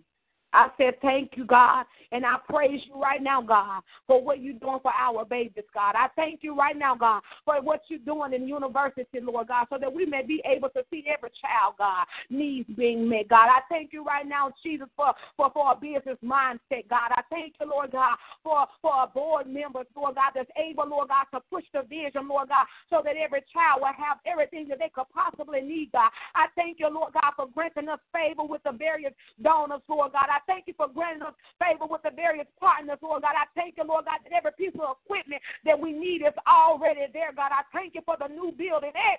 I 0.52 0.68
said, 0.76 1.00
Thank 1.00 1.32
you, 1.36 1.44
God. 1.44 1.84
And 2.12 2.26
I 2.26 2.36
praise 2.48 2.80
you 2.88 3.00
right 3.00 3.22
now, 3.22 3.40
God, 3.40 3.82
for 4.06 4.22
what 4.22 4.40
you're 4.40 4.54
doing 4.54 4.80
for 4.82 4.92
our 4.92 5.24
babies, 5.24 5.64
God. 5.72 5.94
I 5.96 6.08
thank 6.16 6.40
you 6.42 6.56
right 6.56 6.76
now, 6.76 6.96
God, 6.96 7.22
for 7.44 7.60
what 7.62 7.82
you're 7.88 8.00
doing 8.00 8.32
in 8.32 8.48
university, 8.48 9.20
Lord 9.20 9.48
God, 9.48 9.66
so 9.70 9.78
that 9.78 9.92
we 9.92 10.06
may 10.06 10.22
be 10.26 10.42
able 10.44 10.70
to 10.70 10.82
see 10.90 11.04
every 11.06 11.30
child, 11.40 11.74
God, 11.78 12.06
needs 12.28 12.68
being 12.76 13.08
met, 13.08 13.28
God. 13.28 13.46
I 13.48 13.60
thank 13.68 13.92
you 13.92 14.04
right 14.04 14.26
now, 14.26 14.50
Jesus, 14.64 14.88
for, 14.96 15.12
for, 15.36 15.50
for 15.52 15.72
a 15.72 15.76
business 15.76 16.18
mindset, 16.24 16.88
God. 16.90 17.14
I 17.14 17.22
thank 17.30 17.54
you, 17.60 17.70
Lord 17.70 17.92
God, 17.92 18.16
for, 18.42 18.66
for 18.82 19.04
a 19.04 19.06
board 19.06 19.46
members, 19.46 19.86
Lord 19.94 20.16
God, 20.16 20.32
that's 20.34 20.50
able, 20.58 20.88
Lord 20.88 21.08
God, 21.08 21.26
to 21.32 21.44
push 21.48 21.64
the 21.72 21.82
vision, 21.82 22.26
Lord 22.26 22.48
God, 22.48 22.66
so 22.88 23.02
that 23.04 23.14
every 23.16 23.44
child 23.52 23.82
will 23.82 23.94
have 23.94 24.18
everything 24.26 24.66
that 24.68 24.80
they 24.80 24.90
could 24.92 25.06
possibly 25.14 25.60
need, 25.60 25.92
God. 25.92 26.10
I 26.34 26.46
thank 26.56 26.80
you, 26.80 26.88
Lord 26.90 27.12
God, 27.14 27.32
for 27.36 27.46
granting 27.54 27.88
us 27.88 28.00
favor 28.12 28.42
with 28.42 28.64
the 28.64 28.72
various 28.72 29.12
donors, 29.40 29.82
Lord 29.88 30.12
God. 30.12 30.26
I 30.26 30.39
thank 30.46 30.66
you 30.66 30.74
for 30.76 30.88
granting 30.88 31.22
us 31.22 31.34
favor 31.58 31.86
with 31.88 32.02
the 32.02 32.10
various 32.14 32.46
partners, 32.58 32.98
Lord 33.02 33.22
God. 33.22 33.36
I 33.36 33.46
thank 33.54 33.76
you, 33.76 33.84
Lord 33.84 34.04
God, 34.04 34.20
that 34.24 34.32
every 34.32 34.52
piece 34.56 34.74
of 34.80 34.96
equipment 35.04 35.42
that 35.64 35.78
we 35.78 35.92
need 35.92 36.22
is 36.22 36.36
already 36.46 37.06
there, 37.12 37.32
God. 37.32 37.52
I 37.52 37.62
thank 37.72 37.94
you 37.94 38.02
for 38.04 38.16
the 38.18 38.28
new 38.28 38.52
building. 38.52 38.92
Eh, 38.94 39.16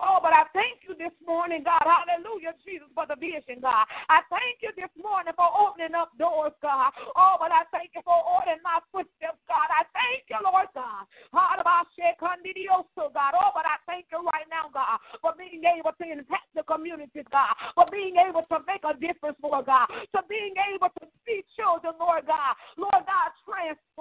Oh, 0.00 0.18
but 0.20 0.32
I 0.32 0.44
thank 0.52 0.84
you 0.86 0.94
this 0.98 1.14
morning, 1.24 1.62
God. 1.62 1.84
Hallelujah, 1.84 2.54
Jesus, 2.64 2.88
for 2.94 3.06
the 3.06 3.16
vision, 3.16 3.62
God. 3.62 3.86
I 4.10 4.24
thank 4.28 4.60
you 4.60 4.70
this 4.76 4.92
morning 4.98 5.32
for 5.36 5.46
opening 5.46 5.94
up 5.94 6.12
doors, 6.18 6.54
God. 6.60 6.92
Oh, 7.16 7.36
but 7.38 7.54
I 7.54 7.64
thank 7.70 7.94
you 7.94 8.02
for 8.04 8.16
ordering 8.16 8.62
my 8.64 8.82
footsteps, 8.90 9.40
God. 9.46 9.68
I 9.70 9.86
thank 9.94 10.26
you, 10.28 10.40
Lord 10.42 10.68
God. 10.74 11.04
God. 13.14 13.38
Oh, 13.38 13.54
but 13.54 13.64
I 13.64 13.78
thank 13.86 14.10
you 14.10 14.20
right 14.26 14.44
now, 14.50 14.68
God, 14.74 14.98
for 15.22 15.32
being 15.38 15.62
able 15.64 15.94
to 15.96 16.04
impact 16.04 16.50
the 16.52 16.66
communities, 16.66 17.24
God, 17.30 17.54
for 17.78 17.86
being 17.88 18.18
able 18.18 18.42
to 18.50 18.58
make 18.66 18.82
a 18.82 18.92
difference, 18.98 19.38
Lord 19.40 19.70
God, 19.70 19.86
to 19.88 20.20
being 20.28 20.52
able 20.74 20.90
to 21.00 21.04
see 21.22 21.46
children, 21.56 21.94
Lord 21.96 22.26
God. 22.26 22.58
Lord 22.76 23.06
God, 23.06 23.28
transform, 23.46 23.93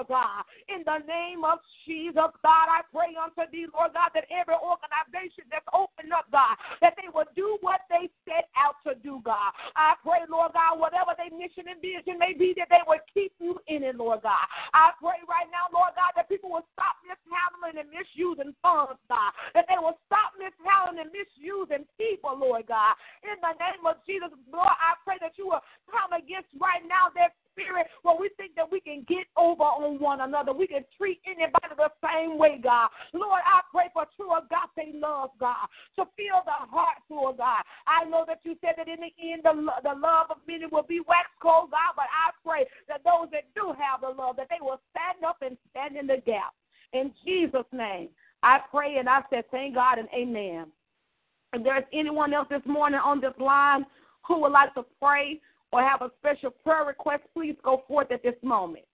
Lord 0.00 0.08
God. 0.08 0.48
In 0.72 0.80
the 0.88 1.04
name 1.04 1.44
of 1.44 1.60
Jesus, 1.84 2.32
God, 2.40 2.66
I 2.72 2.80
pray 2.88 3.12
unto 3.20 3.44
thee, 3.52 3.68
Lord 3.68 3.92
God, 3.92 4.16
that 4.16 4.24
every 4.32 4.56
organization 4.56 5.44
that's 5.52 5.66
opened 5.76 6.12
up, 6.16 6.24
God, 6.32 6.56
that 6.80 6.96
they 6.96 7.12
will 7.12 7.28
do 7.36 7.60
what 7.60 7.84
they 7.92 8.08
set 8.24 8.48
out 8.56 8.80
to 8.88 8.96
do, 9.04 9.20
God. 9.20 9.52
I 9.76 9.98
pray, 10.00 10.24
Lord 10.24 10.56
God, 10.56 10.80
whatever 10.80 11.12
their 11.20 11.32
mission 11.36 11.68
and 11.68 11.82
vision 11.84 12.16
may 12.16 12.32
be, 12.32 12.56
that 12.56 12.72
they 12.72 12.80
will 12.88 13.02
keep 13.12 13.36
you 13.44 13.60
in 13.68 13.84
it, 13.84 13.96
Lord 14.00 14.24
God. 14.24 14.46
I 14.72 14.96
pray 14.96 15.20
right 15.28 15.48
now, 15.52 15.68
Lord 15.68 15.92
God, 15.92 16.16
that 16.16 16.32
people 16.32 16.48
will 16.48 16.64
stop 16.72 16.96
mishandling 17.04 17.76
and 17.76 17.90
misusing 17.92 18.56
funds, 18.64 19.00
God. 19.12 19.36
That 19.52 19.68
they 19.68 19.76
will 19.76 20.00
stop 20.08 20.32
mishandling 20.40 21.04
and 21.04 21.12
misusing 21.12 21.84
people, 22.00 22.40
Lord 22.40 22.64
God. 22.64 22.96
In 23.20 23.36
the 23.44 23.52
name 23.60 23.84
of 23.84 24.00
Jesus, 24.08 24.32
Lord, 24.48 24.72
I 24.80 24.96
pray 25.04 25.20
that 25.20 25.36
you 25.36 25.52
will 25.52 25.64
come 25.92 26.16
against 26.16 26.48
right 26.56 26.80
now 26.88 27.12
their 27.12 27.34
spirit 27.60 27.86
where 28.02 28.16
we 28.18 28.30
think 28.36 28.54
that 28.56 28.70
we 28.70 28.80
can 28.80 29.04
get 29.08 29.26
over 29.36 29.62
on 29.62 30.00
one 30.00 30.20
another. 30.20 30.52
We 30.52 30.66
can 30.66 30.84
treat 30.96 31.20
anybody 31.26 31.76
the 31.76 31.90
same 32.00 32.38
way, 32.38 32.60
God. 32.62 32.88
Lord, 33.12 33.42
I 33.44 33.60
pray 33.70 33.90
for 33.92 34.06
true 34.16 34.32
agape 34.36 34.94
love, 34.94 35.30
God, 35.38 35.68
to 35.96 36.04
fill 36.16 36.42
the 36.44 36.66
heart, 36.70 36.98
Lord 37.08 37.36
God. 37.38 37.62
I 37.86 38.04
know 38.04 38.24
that 38.26 38.40
you 38.44 38.56
said 38.60 38.74
that 38.76 38.88
in 38.88 39.00
the 39.00 39.12
end, 39.20 39.42
the, 39.44 39.52
the 39.82 39.94
love 39.98 40.30
of 40.30 40.38
many 40.48 40.66
will 40.66 40.82
be 40.82 41.00
waxed 41.00 41.36
cold, 41.42 41.70
God, 41.70 41.94
but 41.96 42.06
I 42.08 42.32
pray 42.44 42.66
that 42.88 43.04
those 43.04 43.30
that 43.32 43.44
do 43.54 43.74
have 43.78 44.00
the 44.00 44.08
love, 44.08 44.36
that 44.36 44.48
they 44.48 44.60
will 44.60 44.80
stand 44.90 45.24
up 45.24 45.38
and 45.42 45.56
stand 45.70 45.96
in 45.96 46.06
the 46.06 46.22
gap. 46.24 46.54
In 46.92 47.12
Jesus' 47.24 47.68
name, 47.72 48.08
I 48.42 48.58
pray 48.70 48.96
and 48.96 49.08
I 49.08 49.20
said, 49.30 49.44
thank 49.50 49.74
God 49.74 49.98
and 49.98 50.08
amen. 50.14 50.66
If 51.52 51.64
there's 51.64 51.84
anyone 51.92 52.32
else 52.32 52.48
this 52.48 52.62
morning 52.64 53.00
on 53.04 53.20
this 53.20 53.34
line 53.38 53.84
who 54.26 54.40
would 54.40 54.52
like 54.52 54.74
to 54.74 54.84
pray 55.00 55.40
or 55.72 55.82
have 55.82 56.02
a 56.02 56.10
special 56.18 56.50
prayer 56.50 56.84
request, 56.84 57.22
please 57.34 57.56
go 57.62 57.84
forth 57.86 58.10
at 58.10 58.22
this 58.22 58.34
moment. 58.42 58.84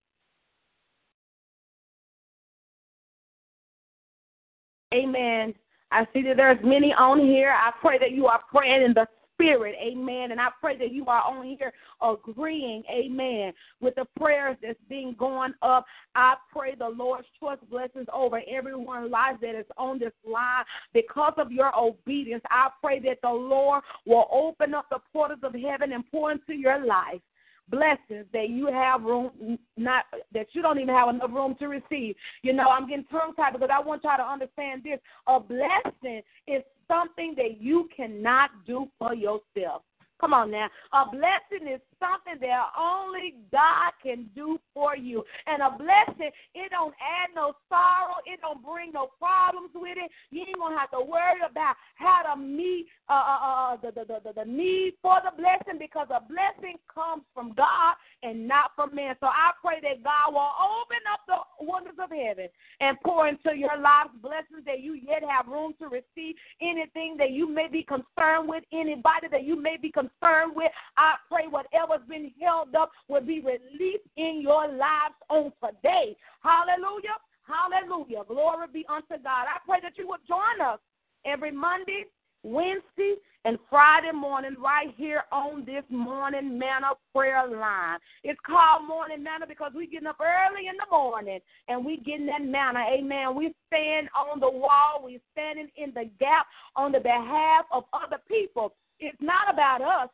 Amen. 4.93 5.53
I 5.91 6.05
see 6.13 6.21
that 6.23 6.37
there's 6.37 6.59
many 6.63 6.93
on 6.93 7.19
here. 7.19 7.51
I 7.51 7.71
pray 7.81 7.97
that 7.99 8.11
you 8.11 8.27
are 8.27 8.41
praying 8.51 8.83
in 8.83 8.93
the 8.93 9.07
spirit, 9.37 9.75
amen. 9.81 10.31
And 10.31 10.41
I 10.41 10.47
pray 10.59 10.77
that 10.77 10.91
you 10.91 11.05
are 11.05 11.21
on 11.21 11.45
here 11.45 11.71
agreeing, 12.01 12.83
amen, 12.91 13.53
with 13.79 13.95
the 13.95 14.05
prayers 14.19 14.57
that's 14.61 14.79
being 14.89 15.15
going 15.17 15.53
up. 15.61 15.85
I 16.15 16.35
pray 16.51 16.75
the 16.75 16.89
Lord's 16.89 17.27
choice 17.39 17.59
blessings 17.69 18.07
over 18.13 18.41
everyone's 18.49 19.11
life 19.11 19.37
that 19.41 19.55
is 19.55 19.65
on 19.77 19.99
this 19.99 20.13
line 20.25 20.65
because 20.93 21.33
of 21.37 21.51
your 21.51 21.71
obedience. 21.77 22.43
I 22.49 22.69
pray 22.81 22.99
that 23.01 23.19
the 23.21 23.29
Lord 23.29 23.83
will 24.05 24.27
open 24.31 24.73
up 24.73 24.87
the 24.89 24.99
portals 25.13 25.39
of 25.43 25.53
heaven 25.53 25.93
and 25.93 26.03
pour 26.11 26.31
into 26.31 26.53
your 26.53 26.85
life 26.85 27.21
blessings 27.69 28.25
that 28.33 28.49
you 28.49 28.67
have 28.67 29.03
room 29.03 29.57
not 29.75 30.05
that 30.33 30.47
you 30.53 30.61
don't 30.61 30.79
even 30.79 30.93
have 30.93 31.09
enough 31.09 31.31
room 31.31 31.55
to 31.59 31.67
receive. 31.67 32.15
You 32.41 32.53
know, 32.53 32.69
I'm 32.69 32.87
getting 32.87 33.05
tongue 33.05 33.33
tied 33.35 33.53
because 33.53 33.69
I 33.71 33.81
want 33.81 34.03
y'all 34.03 34.17
to 34.17 34.23
understand 34.23 34.83
this. 34.83 34.99
A 35.27 35.39
blessing 35.39 36.21
is 36.47 36.63
something 36.87 37.33
that 37.37 37.59
you 37.59 37.89
cannot 37.95 38.51
do 38.65 38.87
for 38.97 39.13
yourself. 39.13 39.83
Come 40.19 40.33
on 40.33 40.49
now. 40.49 40.67
A 40.93 41.05
blessing 41.11 41.69
is 41.69 41.81
something 41.99 42.41
that 42.41 42.65
only 42.77 43.35
God 43.51 43.93
can 44.01 44.29
do 44.35 44.57
for 44.73 44.95
you. 44.97 45.23
And 45.45 45.61
a 45.61 45.69
blessing, 45.77 46.31
it 46.55 46.71
don't 46.71 46.93
add 46.97 47.29
no 47.35 47.53
sorrow. 47.69 48.17
It 48.25 48.41
don't 48.41 48.65
bring 48.65 48.91
no 48.93 49.09
problems 49.19 49.71
with 49.75 49.97
it. 49.97 50.09
You 50.31 50.41
ain't 50.41 50.57
going 50.57 50.73
to 50.73 50.79
have 50.79 50.91
to 50.91 51.05
worry 51.05 51.41
about 51.45 51.75
how 51.95 52.33
to 52.33 52.41
meet 52.41 52.87
uh, 53.09 53.13
uh, 53.13 53.39
uh, 53.45 53.77
the, 53.77 53.91
the, 53.93 54.05
the, 54.25 54.33
the 54.33 54.45
need 54.49 54.93
for 55.01 55.21
the 55.23 55.31
blessing 55.37 55.77
because 55.77 56.07
a 56.09 56.21
blessing 56.25 56.77
comes 56.89 57.23
from 57.33 57.53
God 57.53 57.93
and 58.23 58.47
not 58.47 58.71
from 58.75 58.95
man. 58.95 59.15
So 59.19 59.27
I 59.27 59.51
pray 59.61 59.77
that 59.81 60.03
God 60.03 60.33
will 60.33 60.53
open 60.57 61.01
up 61.13 61.21
the 61.29 61.37
wonders 61.61 61.97
of 62.01 62.09
heaven 62.09 62.49
and 62.81 62.97
pour 63.05 63.27
into 63.27 63.55
your 63.55 63.77
lives 63.77 64.09
blessings 64.21 64.65
that 64.65 64.81
you 64.81 64.95
yet 64.95 65.21
have 65.29 65.47
room 65.47 65.73
to 65.79 65.85
receive. 65.87 66.35
Anything 66.61 67.17
that 67.17 67.31
you 67.31 67.47
may 67.47 67.67
be 67.67 67.83
concerned 67.83 68.49
with, 68.49 68.63
anybody 68.73 69.27
that 69.31 69.43
you 69.43 69.61
may 69.61 69.77
be 69.77 69.91
concerned 69.91 70.06
with, 70.55 70.71
I 70.97 71.15
pray 71.29 71.47
whatever's 71.49 72.07
been 72.07 72.31
held 72.41 72.75
up 72.75 72.91
will 73.07 73.21
be 73.21 73.41
released 73.41 74.07
in 74.17 74.41
your 74.41 74.67
lives 74.67 75.15
on 75.29 75.51
today. 75.63 76.15
Hallelujah. 76.41 77.17
Hallelujah. 77.47 78.23
Glory 78.27 78.67
be 78.73 78.85
unto 78.89 79.21
God. 79.23 79.47
I 79.47 79.59
pray 79.65 79.79
that 79.81 79.97
you 79.97 80.07
would 80.07 80.19
join 80.27 80.61
us 80.65 80.79
every 81.25 81.51
Monday, 81.51 82.05
Wednesday, 82.43 83.15
and 83.45 83.57
Friday 83.69 84.11
morning 84.11 84.55
right 84.61 84.93
here 84.97 85.23
on 85.31 85.63
this 85.63 85.83
morning 85.89 86.59
manna 86.59 86.91
prayer 87.15 87.47
line. 87.47 87.97
It's 88.23 88.39
called 88.45 88.85
morning 88.85 89.23
manna 89.23 89.47
because 89.47 89.71
we're 89.73 89.89
getting 89.89 90.07
up 90.07 90.17
early 90.19 90.67
in 90.67 90.75
the 90.75 90.85
morning 90.91 91.39
and 91.69 91.85
we 91.85 91.97
getting 91.97 92.25
that 92.25 92.43
manna. 92.43 92.83
Amen. 92.91 93.35
We 93.35 93.53
stand 93.67 94.09
on 94.13 94.41
the 94.41 94.49
wall. 94.49 95.01
We're 95.01 95.19
standing 95.31 95.69
in 95.77 95.93
the 95.93 96.09
gap 96.19 96.47
on 96.75 96.91
the 96.91 96.99
behalf 96.99 97.65
of 97.71 97.85
other 97.93 98.17
people. 98.27 98.73
It's 98.99 99.17
not 99.21 99.53
about 99.53 99.81
us. 99.81 100.09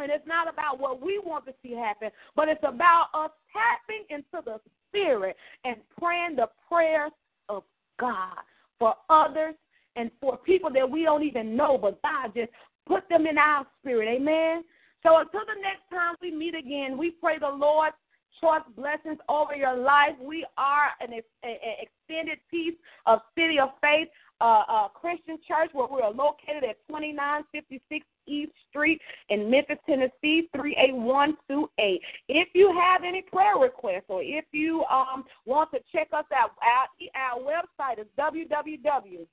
And 0.00 0.12
it's 0.12 0.26
not 0.28 0.48
about 0.48 0.78
what 0.78 1.02
we 1.04 1.18
want 1.18 1.44
to 1.46 1.54
see 1.60 1.72
happen, 1.72 2.10
but 2.36 2.48
it's 2.48 2.62
about 2.62 3.06
us 3.14 3.30
tapping 3.52 4.04
into 4.10 4.44
the 4.44 4.60
spirit 4.88 5.36
and 5.64 5.76
praying 5.98 6.36
the 6.36 6.48
prayers 6.68 7.10
of 7.48 7.64
God 7.98 8.36
for 8.78 8.94
others 9.10 9.56
and 9.96 10.12
for 10.20 10.36
people 10.36 10.70
that 10.72 10.88
we 10.88 11.02
don't 11.02 11.24
even 11.24 11.56
know, 11.56 11.76
but 11.76 12.00
God 12.02 12.32
just 12.34 12.52
put 12.86 13.08
them 13.08 13.26
in 13.26 13.38
our 13.38 13.66
spirit. 13.80 14.08
Amen. 14.08 14.62
So 15.02 15.18
until 15.18 15.40
the 15.40 15.60
next 15.60 15.82
time 15.90 16.14
we 16.22 16.30
meet 16.30 16.54
again, 16.54 16.96
we 16.96 17.10
pray 17.10 17.38
the 17.40 17.48
Lord 17.48 17.92
choice 18.40 18.62
blessings 18.76 19.18
over 19.28 19.56
your 19.56 19.76
life. 19.76 20.14
We 20.20 20.46
are 20.56 20.90
an, 21.00 21.12
an 21.12 21.56
extended 21.80 22.38
piece 22.50 22.74
of 23.06 23.18
City 23.36 23.58
of 23.58 23.70
Faith 23.80 24.08
uh, 24.40 24.62
uh, 24.68 24.88
Christian 24.88 25.38
Church 25.46 25.70
where 25.72 25.88
we're 25.90 26.08
located 26.08 26.64
at 26.68 26.76
2956 26.88 28.06
East 28.26 28.52
Street 28.70 29.00
in 29.30 29.50
Memphis, 29.50 29.78
Tennessee, 29.86 30.48
38128. 30.54 32.00
If 32.28 32.48
you 32.54 32.72
have 32.78 33.02
any 33.04 33.22
prayer 33.22 33.56
requests 33.56 34.04
or 34.08 34.22
if 34.22 34.44
you 34.52 34.84
um, 34.84 35.24
want 35.46 35.70
to 35.72 35.78
check 35.92 36.08
us 36.12 36.26
out, 36.34 36.50
our, 36.62 36.88
our 37.16 37.40
website 37.40 38.00
is 38.00 38.06
www 38.18 39.26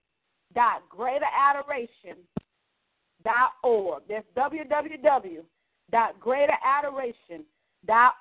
dot 0.53 0.83
greater 0.89 1.25
adoration 1.35 2.17
dot 3.23 3.51
org. 3.63 4.03
That's 4.07 4.25
www 4.37 5.43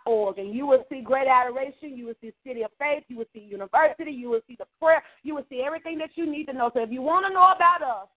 org. 0.06 0.38
And 0.38 0.54
you 0.54 0.66
will 0.66 0.84
see 0.90 1.00
great 1.00 1.26
adoration, 1.26 1.96
you 1.96 2.06
will 2.06 2.14
see 2.20 2.32
City 2.46 2.62
of 2.62 2.70
Faith, 2.78 3.04
you 3.08 3.18
will 3.18 3.28
see 3.32 3.40
University, 3.40 4.10
you 4.10 4.30
will 4.30 4.40
see 4.46 4.56
the 4.58 4.66
prayer, 4.80 5.02
you 5.22 5.34
will 5.34 5.46
see 5.48 5.62
everything 5.62 5.98
that 5.98 6.10
you 6.14 6.30
need 6.30 6.46
to 6.46 6.52
know. 6.52 6.70
So 6.74 6.82
if 6.82 6.90
you 6.90 7.02
want 7.02 7.26
to 7.26 7.32
know 7.32 7.52
about 7.54 7.82
us, 7.82 8.08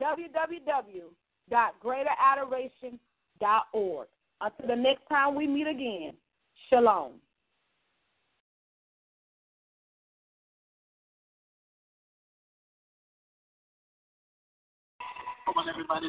www 0.00 1.02
dot 1.48 1.74
greater 1.80 2.10
adoration 2.20 2.98
dot 3.40 3.66
org. 3.72 4.08
Until 4.40 4.66
the 4.68 4.76
next 4.76 5.02
time 5.08 5.34
we 5.34 5.46
meet 5.46 5.66
again, 5.66 6.12
shalom. 6.68 7.12
Come 15.46 15.54
on, 15.56 15.68
everybody, 15.68 16.08